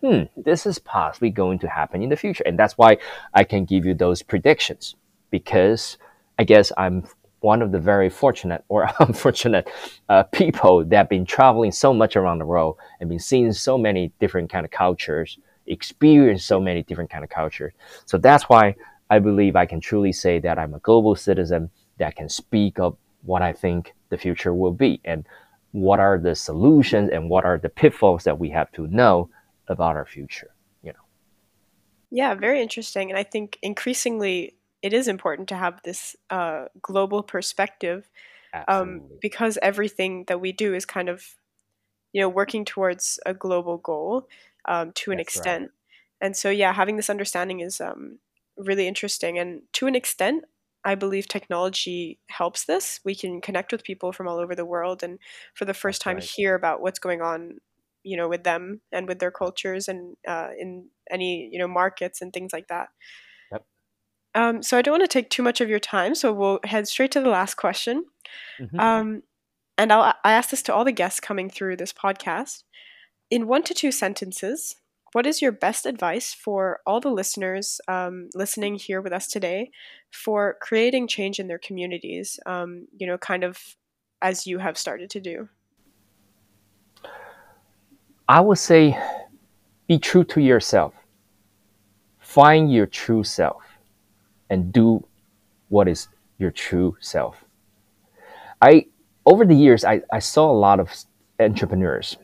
hmm, 0.00 0.22
this 0.36 0.66
is 0.66 0.78
possibly 0.78 1.30
going 1.30 1.58
to 1.60 1.68
happen 1.68 2.02
in 2.02 2.08
the 2.08 2.16
future. 2.16 2.44
And 2.46 2.58
that's 2.58 2.76
why 2.76 2.98
I 3.34 3.44
can 3.44 3.64
give 3.64 3.84
you 3.84 3.94
those 3.94 4.22
predictions 4.22 4.94
because 5.30 5.98
I 6.38 6.44
guess 6.44 6.72
I'm 6.76 7.04
one 7.40 7.62
of 7.62 7.72
the 7.72 7.78
very 7.78 8.08
fortunate 8.10 8.64
or 8.68 8.90
unfortunate 9.00 9.68
uh, 10.08 10.22
people 10.24 10.84
that 10.84 10.96
have 10.96 11.08
been 11.08 11.26
traveling 11.26 11.72
so 11.72 11.92
much 11.92 12.16
around 12.16 12.38
the 12.38 12.46
world 12.46 12.76
and 13.00 13.08
been 13.08 13.18
seeing 13.18 13.52
so 13.52 13.78
many 13.78 14.12
different 14.20 14.50
kind 14.50 14.64
of 14.64 14.70
cultures, 14.70 15.38
experience 15.66 16.44
so 16.44 16.60
many 16.60 16.82
different 16.82 17.10
kind 17.10 17.24
of 17.24 17.30
cultures. 17.30 17.72
So 18.04 18.18
that's 18.18 18.44
why 18.44 18.74
I 19.10 19.18
believe 19.18 19.56
I 19.56 19.66
can 19.66 19.80
truly 19.80 20.12
say 20.12 20.38
that 20.40 20.58
I'm 20.58 20.74
a 20.74 20.80
global 20.80 21.14
citizen 21.14 21.70
that 21.98 22.16
can 22.16 22.28
speak 22.28 22.78
of 22.78 22.96
what 23.22 23.42
I 23.42 23.52
think 23.52 23.94
the 24.08 24.18
future 24.18 24.54
will 24.54 24.72
be 24.72 25.00
and 25.04 25.26
what 25.76 26.00
are 26.00 26.18
the 26.18 26.34
solutions 26.34 27.10
and 27.12 27.28
what 27.28 27.44
are 27.44 27.58
the 27.58 27.68
pitfalls 27.68 28.24
that 28.24 28.38
we 28.38 28.48
have 28.48 28.72
to 28.72 28.86
know 28.86 29.28
about 29.68 29.94
our 29.94 30.06
future 30.06 30.50
you 30.82 30.92
know? 30.92 31.04
Yeah 32.10 32.34
very 32.34 32.62
interesting 32.62 33.10
and 33.10 33.18
i 33.18 33.22
think 33.22 33.58
increasingly 33.62 34.54
it 34.82 34.92
is 34.92 35.08
important 35.08 35.48
to 35.48 35.56
have 35.56 35.82
this 35.82 36.16
uh, 36.30 36.66
global 36.80 37.22
perspective 37.22 38.08
um, 38.68 39.02
because 39.20 39.58
everything 39.60 40.24
that 40.28 40.40
we 40.40 40.52
do 40.52 40.74
is 40.74 40.86
kind 40.86 41.10
of 41.10 41.34
you 42.12 42.22
know 42.22 42.28
working 42.28 42.64
towards 42.64 43.20
a 43.26 43.34
global 43.34 43.76
goal 43.76 44.28
um, 44.64 44.92
to 44.92 45.10
an 45.10 45.18
That's 45.18 45.36
extent. 45.36 45.62
Right. 45.62 45.70
and 46.22 46.36
so 46.36 46.48
yeah 46.48 46.72
having 46.72 46.96
this 46.96 47.10
understanding 47.10 47.60
is 47.60 47.80
um, 47.80 48.18
really 48.56 48.88
interesting 48.88 49.38
and 49.38 49.62
to 49.74 49.86
an 49.86 49.94
extent 49.94 50.44
I 50.86 50.94
believe 50.94 51.26
technology 51.26 52.20
helps 52.28 52.64
this. 52.64 53.00
We 53.04 53.16
can 53.16 53.40
connect 53.40 53.72
with 53.72 53.82
people 53.82 54.12
from 54.12 54.28
all 54.28 54.38
over 54.38 54.54
the 54.54 54.64
world 54.64 55.02
and 55.02 55.18
for 55.54 55.64
the 55.64 55.74
first 55.74 56.00
time 56.00 56.16
right. 56.16 56.24
hear 56.24 56.54
about 56.54 56.80
what's 56.80 57.00
going 57.00 57.20
on 57.20 57.58
you 58.04 58.16
know 58.16 58.28
with 58.28 58.44
them 58.44 58.80
and 58.92 59.08
with 59.08 59.18
their 59.18 59.32
cultures 59.32 59.88
and 59.88 60.16
uh, 60.28 60.50
in 60.58 60.86
any 61.10 61.50
you 61.52 61.58
know 61.58 61.66
markets 61.66 62.22
and 62.22 62.32
things 62.32 62.52
like 62.52 62.68
that. 62.68 62.88
Yep. 63.50 63.64
Um, 64.36 64.62
so 64.62 64.78
I 64.78 64.82
don't 64.82 64.92
want 64.92 65.02
to 65.02 65.08
take 65.08 65.28
too 65.28 65.42
much 65.42 65.60
of 65.60 65.68
your 65.68 65.80
time, 65.80 66.14
so 66.14 66.32
we'll 66.32 66.60
head 66.62 66.86
straight 66.86 67.10
to 67.12 67.20
the 67.20 67.28
last 67.28 67.56
question. 67.56 68.04
Mm-hmm. 68.60 68.78
Um, 68.78 69.22
and 69.76 69.92
I'll 69.92 70.14
I 70.24 70.32
ask 70.32 70.50
this 70.50 70.62
to 70.62 70.74
all 70.74 70.84
the 70.84 70.92
guests 70.92 71.18
coming 71.18 71.50
through 71.50 71.76
this 71.76 71.92
podcast. 71.92 72.62
In 73.28 73.48
one 73.48 73.64
to 73.64 73.74
two 73.74 73.90
sentences, 73.90 74.76
what 75.16 75.26
is 75.26 75.40
your 75.40 75.50
best 75.50 75.86
advice 75.86 76.34
for 76.34 76.80
all 76.84 77.00
the 77.00 77.08
listeners 77.08 77.80
um, 77.88 78.28
listening 78.34 78.74
here 78.74 79.00
with 79.00 79.14
us 79.14 79.26
today 79.26 79.70
for 80.12 80.58
creating 80.60 81.08
change 81.08 81.38
in 81.38 81.48
their 81.48 81.58
communities? 81.58 82.38
Um, 82.44 82.86
you 82.98 83.06
know, 83.06 83.16
kind 83.16 83.42
of 83.42 83.58
as 84.20 84.46
you 84.46 84.58
have 84.58 84.76
started 84.76 85.08
to 85.08 85.20
do. 85.20 85.48
I 88.28 88.42
would 88.42 88.58
say 88.58 88.94
be 89.88 89.98
true 89.98 90.22
to 90.24 90.42
yourself. 90.42 90.92
Find 92.18 92.70
your 92.70 92.84
true 92.84 93.24
self 93.24 93.62
and 94.50 94.70
do 94.70 95.02
what 95.70 95.88
is 95.88 96.08
your 96.36 96.50
true 96.50 96.94
self. 97.00 97.42
I 98.60 98.84
over 99.24 99.46
the 99.46 99.56
years 99.56 99.82
I, 99.82 100.02
I 100.12 100.18
saw 100.18 100.50
a 100.50 100.58
lot 100.60 100.78
of 100.78 100.90
entrepreneurs. 101.40 102.18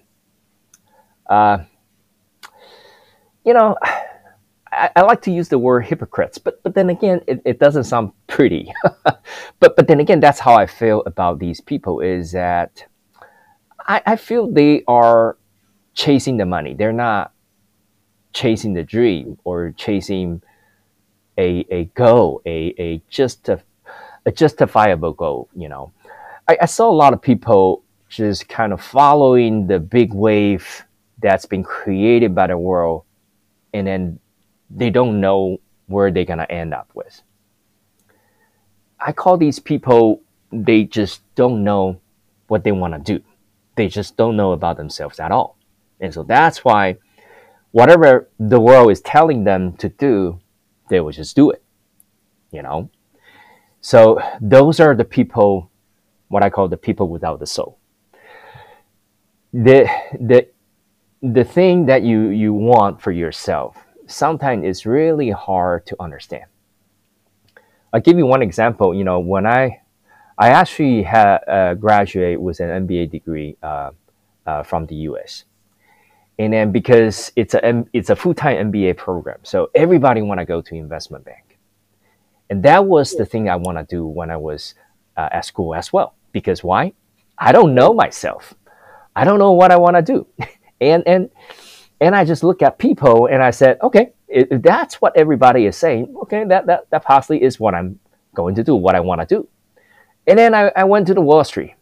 Uh, 1.25 1.65
you 3.45 3.55
know, 3.55 3.77
I, 4.73 4.91
I, 4.97 5.03
like 5.03 5.23
to 5.23 5.31
use 5.31 5.49
the 5.49 5.59
word 5.59 5.83
hypocrites, 5.83 6.39
but 6.39 6.63
but 6.63 6.75
then 6.75 6.91
again, 6.91 7.21
it, 7.27 7.43
it 7.45 7.59
doesn't 7.59 7.85
sound 7.85 8.13
pretty. 8.27 8.73
but 9.05 9.77
but 9.77 9.87
then 9.87 10.01
again, 10.01 10.21
that's 10.21 10.41
how 10.41 10.55
I 10.55 10.67
feel 10.67 11.03
about 11.07 11.39
these 11.39 11.61
people. 11.61 12.01
Is 12.01 12.33
that 12.33 12.85
I, 13.87 14.03
I 14.07 14.17
feel 14.17 14.51
they 14.51 14.85
are 14.87 15.37
chasing 15.95 16.37
the 16.37 16.47
money. 16.47 16.75
They're 16.75 16.93
not 16.93 17.33
chasing 18.33 18.75
the 18.75 18.83
dream 18.83 19.39
or 19.45 19.75
chasing 19.77 20.43
a, 21.39 21.67
a 21.71 21.85
goal, 21.95 22.43
a, 22.47 22.75
a, 22.79 23.03
just 23.09 23.49
a, 23.49 23.61
a 24.27 24.33
justifiable 24.33 25.13
goal, 25.13 25.49
you 25.55 25.69
know. 25.69 25.93
I, 26.49 26.59
I 26.63 26.67
saw 26.67 26.91
a 26.91 26.93
lot 26.93 27.13
of 27.13 27.23
people 27.23 27.85
just 28.09 28.49
kind 28.49 28.73
of 28.73 28.83
following 28.83 29.67
the 29.67 29.79
big 29.79 30.13
wave 30.13 30.85
that's 31.21 31.47
been 31.47 31.63
created 31.63 32.35
by 32.35 32.49
the 32.49 32.59
world 32.59 33.05
and 33.73 33.87
then 33.87 34.19
they 34.71 34.91
don't 34.91 35.21
know 35.21 35.59
where 35.87 36.11
they're 36.11 36.25
going 36.25 36.39
to 36.39 36.51
end 36.51 36.73
up 36.75 36.91
with. 36.95 37.23
I 38.99 39.13
call 39.13 39.37
these 39.37 39.59
people 39.59 40.23
they 40.53 40.85
just 40.85 41.23
don't 41.35 41.65
know 41.65 42.01
what 42.49 42.63
they 42.63 42.73
want 42.73 42.93
to 42.93 43.19
do. 43.19 43.25
They 43.75 43.89
just 43.89 44.17
don't 44.17 44.37
know 44.37 44.53
about 44.53 44.77
themselves 44.77 45.19
at 45.19 45.33
all. 45.33 45.57
And 46.01 46.13
so 46.13 46.23
that's 46.23 46.65
why 46.65 46.99
whatever 47.71 48.29
the 48.39 48.61
world 48.61 48.91
is 48.91 49.01
telling 49.01 49.45
them 49.45 49.73
to 49.79 49.89
do, 49.89 50.41
they 50.91 51.01
will 51.01 51.13
just 51.13 51.35
do 51.35 51.51
it. 51.51 51.63
You 52.51 52.63
know? 52.63 52.91
So 53.81 54.21
those 54.41 54.79
are 54.79 54.95
the 54.95 55.05
people, 55.05 55.71
what 56.29 56.43
I 56.43 56.51
call 56.51 56.69
the 56.69 56.77
people 56.77 57.09
without 57.09 57.41
the 57.41 57.47
soul. 57.47 57.79
The 59.53 59.87
the 60.19 60.49
the 61.23 61.45
thing 61.45 61.87
that 61.87 62.03
you, 62.03 62.29
you 62.29 62.53
want 62.53 63.01
for 63.01 63.13
yourself 63.13 63.77
sometimes 64.07 64.65
is 64.65 64.85
really 64.85 65.31
hard 65.31 65.87
to 65.87 65.97
understand. 66.01 66.45
I'll 67.93 68.01
give 68.01 68.19
you 68.19 68.27
one 68.27 68.43
example. 68.43 68.95
You 68.95 69.05
know, 69.05 69.21
when 69.21 69.47
I 69.47 69.83
I 70.39 70.49
actually 70.49 71.03
had 71.03 71.37
uh, 71.47 71.75
with 71.79 72.61
an 72.61 72.87
MBA 72.87 73.11
degree 73.11 73.57
uh, 73.63 73.91
uh, 74.47 74.63
from 74.63 74.87
the 74.87 74.95
U.S. 75.11 75.45
And 76.39 76.53
then 76.53 76.73
because 76.73 77.31
it's 77.37 77.55
a 77.55 77.85
it's 77.93 78.11
a 78.11 78.17
full 78.17 78.35
time 78.35 78.73
MBA 78.73 78.97
program, 78.97 79.39
so 79.43 79.71
everybody 79.75 80.23
want 80.23 80.41
to 80.41 80.47
go 80.47 80.63
to 80.63 80.75
investment 80.75 81.25
bank, 81.25 81.59
and 82.49 82.63
that 82.63 82.87
was 82.87 83.15
the 83.15 83.27
thing 83.27 83.49
I 83.49 83.57
want 83.57 83.79
to 83.79 83.85
do 83.85 84.07
when 84.07 84.31
I 84.31 84.39
was 84.39 84.75
uh, 85.17 85.29
at 85.31 85.45
school 85.45 85.75
as 85.75 85.93
well. 85.93 86.15
Because 86.33 86.65
why? 86.65 86.95
I 87.39 87.53
don't 87.53 87.75
know 87.75 87.93
myself. 87.93 88.55
I 89.15 89.25
don't 89.25 89.39
know 89.39 89.53
what 89.53 89.71
I 89.71 89.77
want 89.77 89.97
to 89.97 90.03
do, 90.03 90.27
and 90.91 91.03
and 91.07 91.31
and 92.01 92.17
I 92.17 92.25
just 92.25 92.43
look 92.43 92.63
at 92.63 92.79
people 92.79 93.27
and 93.27 93.43
I 93.43 93.51
said, 93.51 93.79
okay, 93.83 94.13
if 94.29 94.63
that's 94.63 95.01
what 95.01 95.17
everybody 95.17 95.67
is 95.67 95.77
saying, 95.77 96.15
okay, 96.23 96.45
that 96.45 96.67
that 96.67 96.91
that 96.91 97.05
possibly 97.05 97.43
is 97.43 97.61
what 97.61 97.75
I'm 97.75 97.99
going 98.35 98.55
to 98.57 98.65
do, 98.65 98.75
what 98.75 98.95
I 98.95 99.01
want 99.01 99.21
to 99.21 99.27
do. 99.27 99.49
And 100.27 100.39
then 100.39 100.55
I, 100.55 100.73
I 100.77 100.85
went 100.85 101.07
to 101.09 101.15
the 101.15 101.21
Wall 101.21 101.45
Street. 101.45 101.75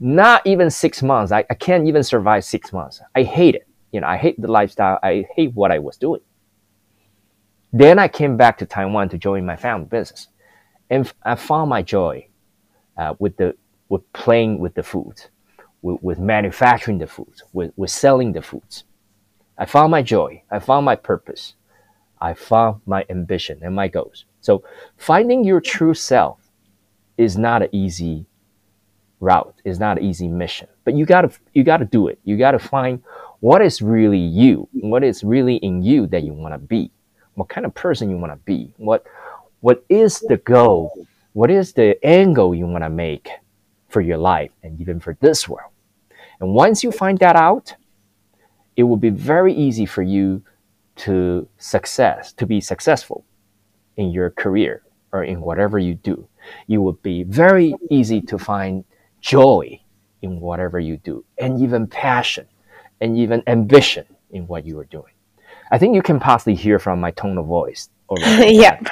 Not 0.00 0.44
even 0.44 0.70
six 0.70 1.02
months. 1.02 1.32
I, 1.32 1.44
I 1.48 1.54
can't 1.54 1.86
even 1.86 2.02
survive 2.02 2.44
six 2.44 2.72
months. 2.72 3.00
I 3.14 3.22
hate 3.22 3.54
it. 3.54 3.66
You 3.92 4.00
know, 4.00 4.08
I 4.08 4.16
hate 4.16 4.40
the 4.40 4.50
lifestyle. 4.50 4.98
I 5.02 5.24
hate 5.34 5.54
what 5.54 5.70
I 5.70 5.78
was 5.78 5.96
doing. 5.96 6.20
Then 7.72 7.98
I 7.98 8.08
came 8.08 8.36
back 8.36 8.58
to 8.58 8.66
Taiwan 8.66 9.08
to 9.10 9.18
join 9.18 9.46
my 9.46 9.56
family 9.56 9.86
business. 9.86 10.28
And 10.90 11.10
I 11.24 11.34
found 11.36 11.70
my 11.70 11.82
joy 11.82 12.28
uh, 12.96 13.14
with 13.18 13.36
the 13.36 13.56
with 13.88 14.12
playing 14.12 14.58
with 14.58 14.74
the 14.74 14.82
food, 14.82 15.20
with, 15.84 16.02
with 16.02 16.18
manufacturing 16.18 16.98
the 16.98 17.06
food, 17.06 17.42
with, 17.52 17.70
with 17.76 17.90
selling 17.90 18.32
the 18.32 18.40
foods. 18.40 18.84
I 19.58 19.66
found 19.66 19.90
my 19.90 20.02
joy. 20.02 20.42
I 20.50 20.58
found 20.58 20.86
my 20.86 20.96
purpose. 20.96 21.54
I 22.20 22.32
found 22.32 22.80
my 22.86 23.04
ambition 23.10 23.60
and 23.62 23.74
my 23.74 23.88
goals. 23.88 24.24
So 24.40 24.64
finding 24.96 25.44
your 25.44 25.60
true 25.60 25.92
self 25.92 26.38
is 27.18 27.36
not 27.36 27.62
an 27.62 27.68
easy 27.70 28.24
route. 29.20 29.54
It's 29.64 29.78
not 29.78 29.98
an 29.98 30.04
easy 30.04 30.26
mission. 30.26 30.68
But 30.84 30.94
you 30.94 31.04
gotta 31.04 31.30
you 31.52 31.62
gotta 31.62 31.84
do 31.84 32.08
it. 32.08 32.18
You 32.24 32.38
gotta 32.38 32.58
find 32.58 33.02
what 33.40 33.60
is 33.60 33.82
really 33.82 34.18
you, 34.18 34.66
what 34.72 35.04
is 35.04 35.22
really 35.22 35.56
in 35.56 35.82
you 35.82 36.06
that 36.08 36.24
you 36.24 36.32
want 36.32 36.54
to 36.54 36.58
be, 36.58 36.90
what 37.34 37.50
kind 37.50 37.66
of 37.66 37.74
person 37.74 38.08
you 38.08 38.16
want 38.16 38.32
to 38.32 38.38
be, 38.44 38.72
what 38.78 39.04
what 39.60 39.84
is 39.90 40.20
the 40.20 40.38
goal, 40.38 41.06
what 41.34 41.50
is 41.50 41.74
the 41.74 42.02
angle 42.04 42.54
you 42.54 42.66
want 42.66 42.84
to 42.84 42.90
make 42.90 43.28
for 43.88 44.00
your 44.00 44.18
life 44.18 44.50
and 44.62 44.80
even 44.80 44.98
for 44.98 45.16
this 45.20 45.46
world. 45.46 45.73
And 46.40 46.54
once 46.54 46.82
you 46.82 46.90
find 46.90 47.18
that 47.18 47.36
out, 47.36 47.74
it 48.76 48.84
will 48.84 48.96
be 48.96 49.10
very 49.10 49.54
easy 49.54 49.86
for 49.86 50.02
you 50.02 50.42
to 50.96 51.48
success, 51.58 52.32
to 52.34 52.46
be 52.46 52.60
successful 52.60 53.24
in 53.96 54.10
your 54.10 54.30
career 54.30 54.82
or 55.12 55.24
in 55.24 55.40
whatever 55.40 55.78
you 55.78 55.94
do 55.94 56.28
it 56.68 56.78
will 56.78 56.92
be 56.94 57.22
very 57.24 57.74
easy 57.90 58.20
to 58.22 58.38
find 58.38 58.84
joy 59.20 59.80
in 60.22 60.40
whatever 60.40 60.80
you 60.80 60.96
do, 60.98 61.24
and 61.38 61.60
even 61.60 61.86
passion, 61.86 62.46
and 63.00 63.16
even 63.16 63.42
ambition 63.46 64.06
in 64.30 64.46
what 64.46 64.64
you 64.64 64.78
are 64.78 64.84
doing. 64.84 65.12
I 65.70 65.78
think 65.78 65.94
you 65.94 66.02
can 66.02 66.20
possibly 66.20 66.54
hear 66.54 66.78
from 66.78 67.00
my 67.00 67.10
tone 67.10 67.38
of 67.38 67.46
voice. 67.46 67.90
yep. 68.18 68.86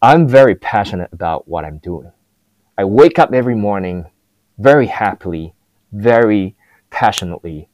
I'm 0.00 0.28
very 0.28 0.54
passionate 0.54 1.10
about 1.12 1.48
what 1.48 1.64
I'm 1.64 1.78
doing. 1.78 2.10
I 2.78 2.84
wake 2.84 3.18
up 3.18 3.32
every 3.32 3.54
morning 3.54 4.06
very 4.58 4.86
happily, 4.86 5.54
very 5.92 6.55
passionately 6.90 7.68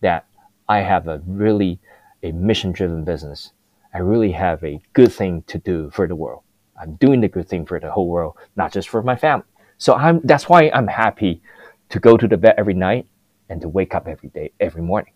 that 0.00 0.26
I 0.68 0.78
have 0.80 1.08
a 1.08 1.22
really 1.26 1.80
a 2.22 2.32
mission 2.32 2.72
driven 2.72 3.04
business. 3.04 3.52
I 3.94 3.98
really 3.98 4.32
have 4.32 4.62
a 4.64 4.80
good 4.92 5.12
thing 5.12 5.42
to 5.48 5.58
do 5.58 5.90
for 5.90 6.06
the 6.06 6.14
world. 6.14 6.42
I'm 6.80 6.94
doing 6.94 7.20
the 7.20 7.28
good 7.28 7.48
thing 7.48 7.66
for 7.66 7.78
the 7.78 7.90
whole 7.90 8.08
world, 8.08 8.36
not 8.56 8.72
just 8.72 8.88
for 8.88 9.02
my 9.02 9.16
family. 9.16 9.44
So 9.78 9.94
I'm 9.94 10.20
that's 10.24 10.48
why 10.48 10.70
I'm 10.72 10.86
happy 10.86 11.42
to 11.90 12.00
go 12.00 12.16
to 12.16 12.26
the 12.26 12.36
bed 12.36 12.54
every 12.56 12.74
night 12.74 13.06
and 13.48 13.60
to 13.60 13.68
wake 13.68 13.94
up 13.94 14.08
every 14.08 14.30
day, 14.30 14.52
every 14.60 14.82
morning. 14.82 15.12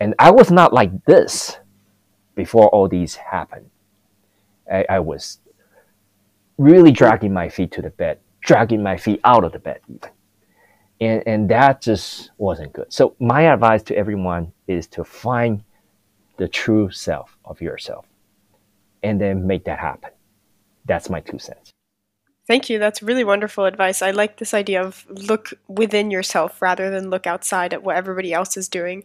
And 0.00 0.14
I 0.18 0.30
was 0.30 0.50
not 0.50 0.72
like 0.72 1.04
this 1.06 1.58
before 2.34 2.68
all 2.68 2.88
these 2.88 3.14
happened. 3.14 3.70
I, 4.70 4.84
I 4.88 5.00
was 5.00 5.38
really 6.58 6.90
dragging 6.90 7.32
my 7.32 7.48
feet 7.48 7.72
to 7.72 7.82
the 7.82 7.90
bed, 7.90 8.18
dragging 8.40 8.82
my 8.82 8.96
feet 8.96 9.20
out 9.24 9.44
of 9.44 9.52
the 9.52 9.58
bed 9.58 9.80
even. 9.88 10.10
And, 11.00 11.22
and 11.26 11.48
that 11.50 11.82
just 11.82 12.30
wasn't 12.38 12.72
good. 12.72 12.92
So 12.92 13.14
my 13.18 13.42
advice 13.42 13.82
to 13.84 13.96
everyone 13.96 14.52
is 14.66 14.86
to 14.88 15.04
find 15.04 15.62
the 16.38 16.48
true 16.48 16.90
self 16.90 17.36
of 17.44 17.60
yourself 17.60 18.06
and 19.02 19.20
then 19.20 19.46
make 19.46 19.64
that 19.64 19.78
happen 19.78 20.10
that's 20.86 21.10
my 21.10 21.20
two 21.20 21.38
cents. 21.38 21.72
Thank 22.46 22.70
you. 22.70 22.78
That's 22.78 23.02
really 23.02 23.24
wonderful 23.24 23.64
advice. 23.64 24.02
I 24.02 24.12
like 24.12 24.38
this 24.38 24.54
idea 24.54 24.80
of 24.80 25.04
look 25.08 25.52
within 25.66 26.12
yourself 26.12 26.62
rather 26.62 26.90
than 26.90 27.10
look 27.10 27.26
outside 27.26 27.74
at 27.74 27.82
what 27.82 27.96
everybody 27.96 28.32
else 28.32 28.56
is 28.56 28.68
doing. 28.68 29.02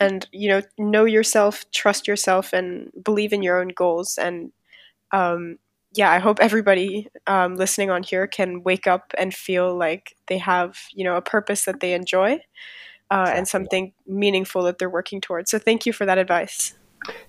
And, 0.00 0.26
you 0.32 0.48
know, 0.48 0.62
know 0.76 1.04
yourself, 1.04 1.70
trust 1.70 2.08
yourself, 2.08 2.52
and 2.52 2.90
believe 3.04 3.32
in 3.32 3.44
your 3.44 3.60
own 3.60 3.68
goals. 3.68 4.18
And, 4.18 4.50
um, 5.12 5.58
yeah, 5.92 6.10
I 6.10 6.18
hope 6.18 6.38
everybody 6.40 7.08
um, 7.26 7.56
listening 7.56 7.90
on 7.90 8.02
here 8.02 8.26
can 8.26 8.62
wake 8.62 8.86
up 8.86 9.12
and 9.18 9.34
feel 9.34 9.76
like 9.76 10.16
they 10.28 10.38
have, 10.38 10.78
you 10.92 11.04
know, 11.04 11.16
a 11.16 11.22
purpose 11.22 11.64
that 11.64 11.80
they 11.80 11.94
enjoy 11.94 12.32
uh, 13.10 13.22
exactly. 13.22 13.38
and 13.38 13.48
something 13.48 13.92
meaningful 14.06 14.62
that 14.64 14.78
they're 14.78 14.90
working 14.90 15.20
towards. 15.20 15.50
So 15.50 15.58
thank 15.58 15.86
you 15.86 15.92
for 15.92 16.06
that 16.06 16.18
advice. 16.18 16.74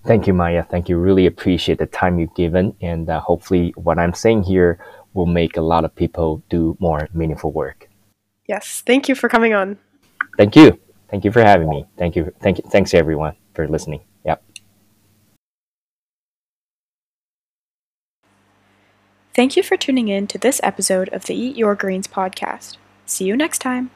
Thank 0.06 0.26
you, 0.26 0.34
Maya. 0.34 0.62
Thank 0.62 0.88
you. 0.88 0.96
Really 0.96 1.26
appreciate 1.26 1.78
the 1.78 1.86
time 1.86 2.18
you've 2.18 2.34
given. 2.34 2.76
And 2.80 3.08
uh, 3.08 3.20
hopefully, 3.20 3.72
what 3.76 3.98
I'm 3.98 4.14
saying 4.14 4.44
here 4.44 4.78
will 5.14 5.26
make 5.26 5.56
a 5.56 5.62
lot 5.62 5.84
of 5.84 5.94
people 5.94 6.42
do 6.48 6.76
more 6.78 7.08
meaningful 7.14 7.52
work. 7.52 7.88
Yes. 8.46 8.82
Thank 8.86 9.08
you 9.08 9.14
for 9.14 9.28
coming 9.28 9.54
on. 9.54 9.78
Thank 10.36 10.56
you. 10.56 10.78
Thank 11.10 11.24
you 11.24 11.32
for 11.32 11.42
having 11.42 11.68
me. 11.68 11.86
Thank 11.98 12.16
you. 12.16 12.32
Thank 12.40 12.58
you. 12.58 12.64
Thanks, 12.70 12.94
everyone, 12.94 13.34
for 13.54 13.66
listening. 13.68 14.02
Yep. 14.24 14.42
Thank 19.34 19.56
you 19.56 19.62
for 19.62 19.76
tuning 19.76 20.08
in 20.08 20.26
to 20.26 20.38
this 20.38 20.60
episode 20.62 21.08
of 21.08 21.24
the 21.24 21.34
Eat 21.34 21.56
Your 21.56 21.74
Greens 21.74 22.06
podcast. 22.06 22.76
See 23.06 23.24
you 23.24 23.36
next 23.36 23.60
time. 23.60 23.90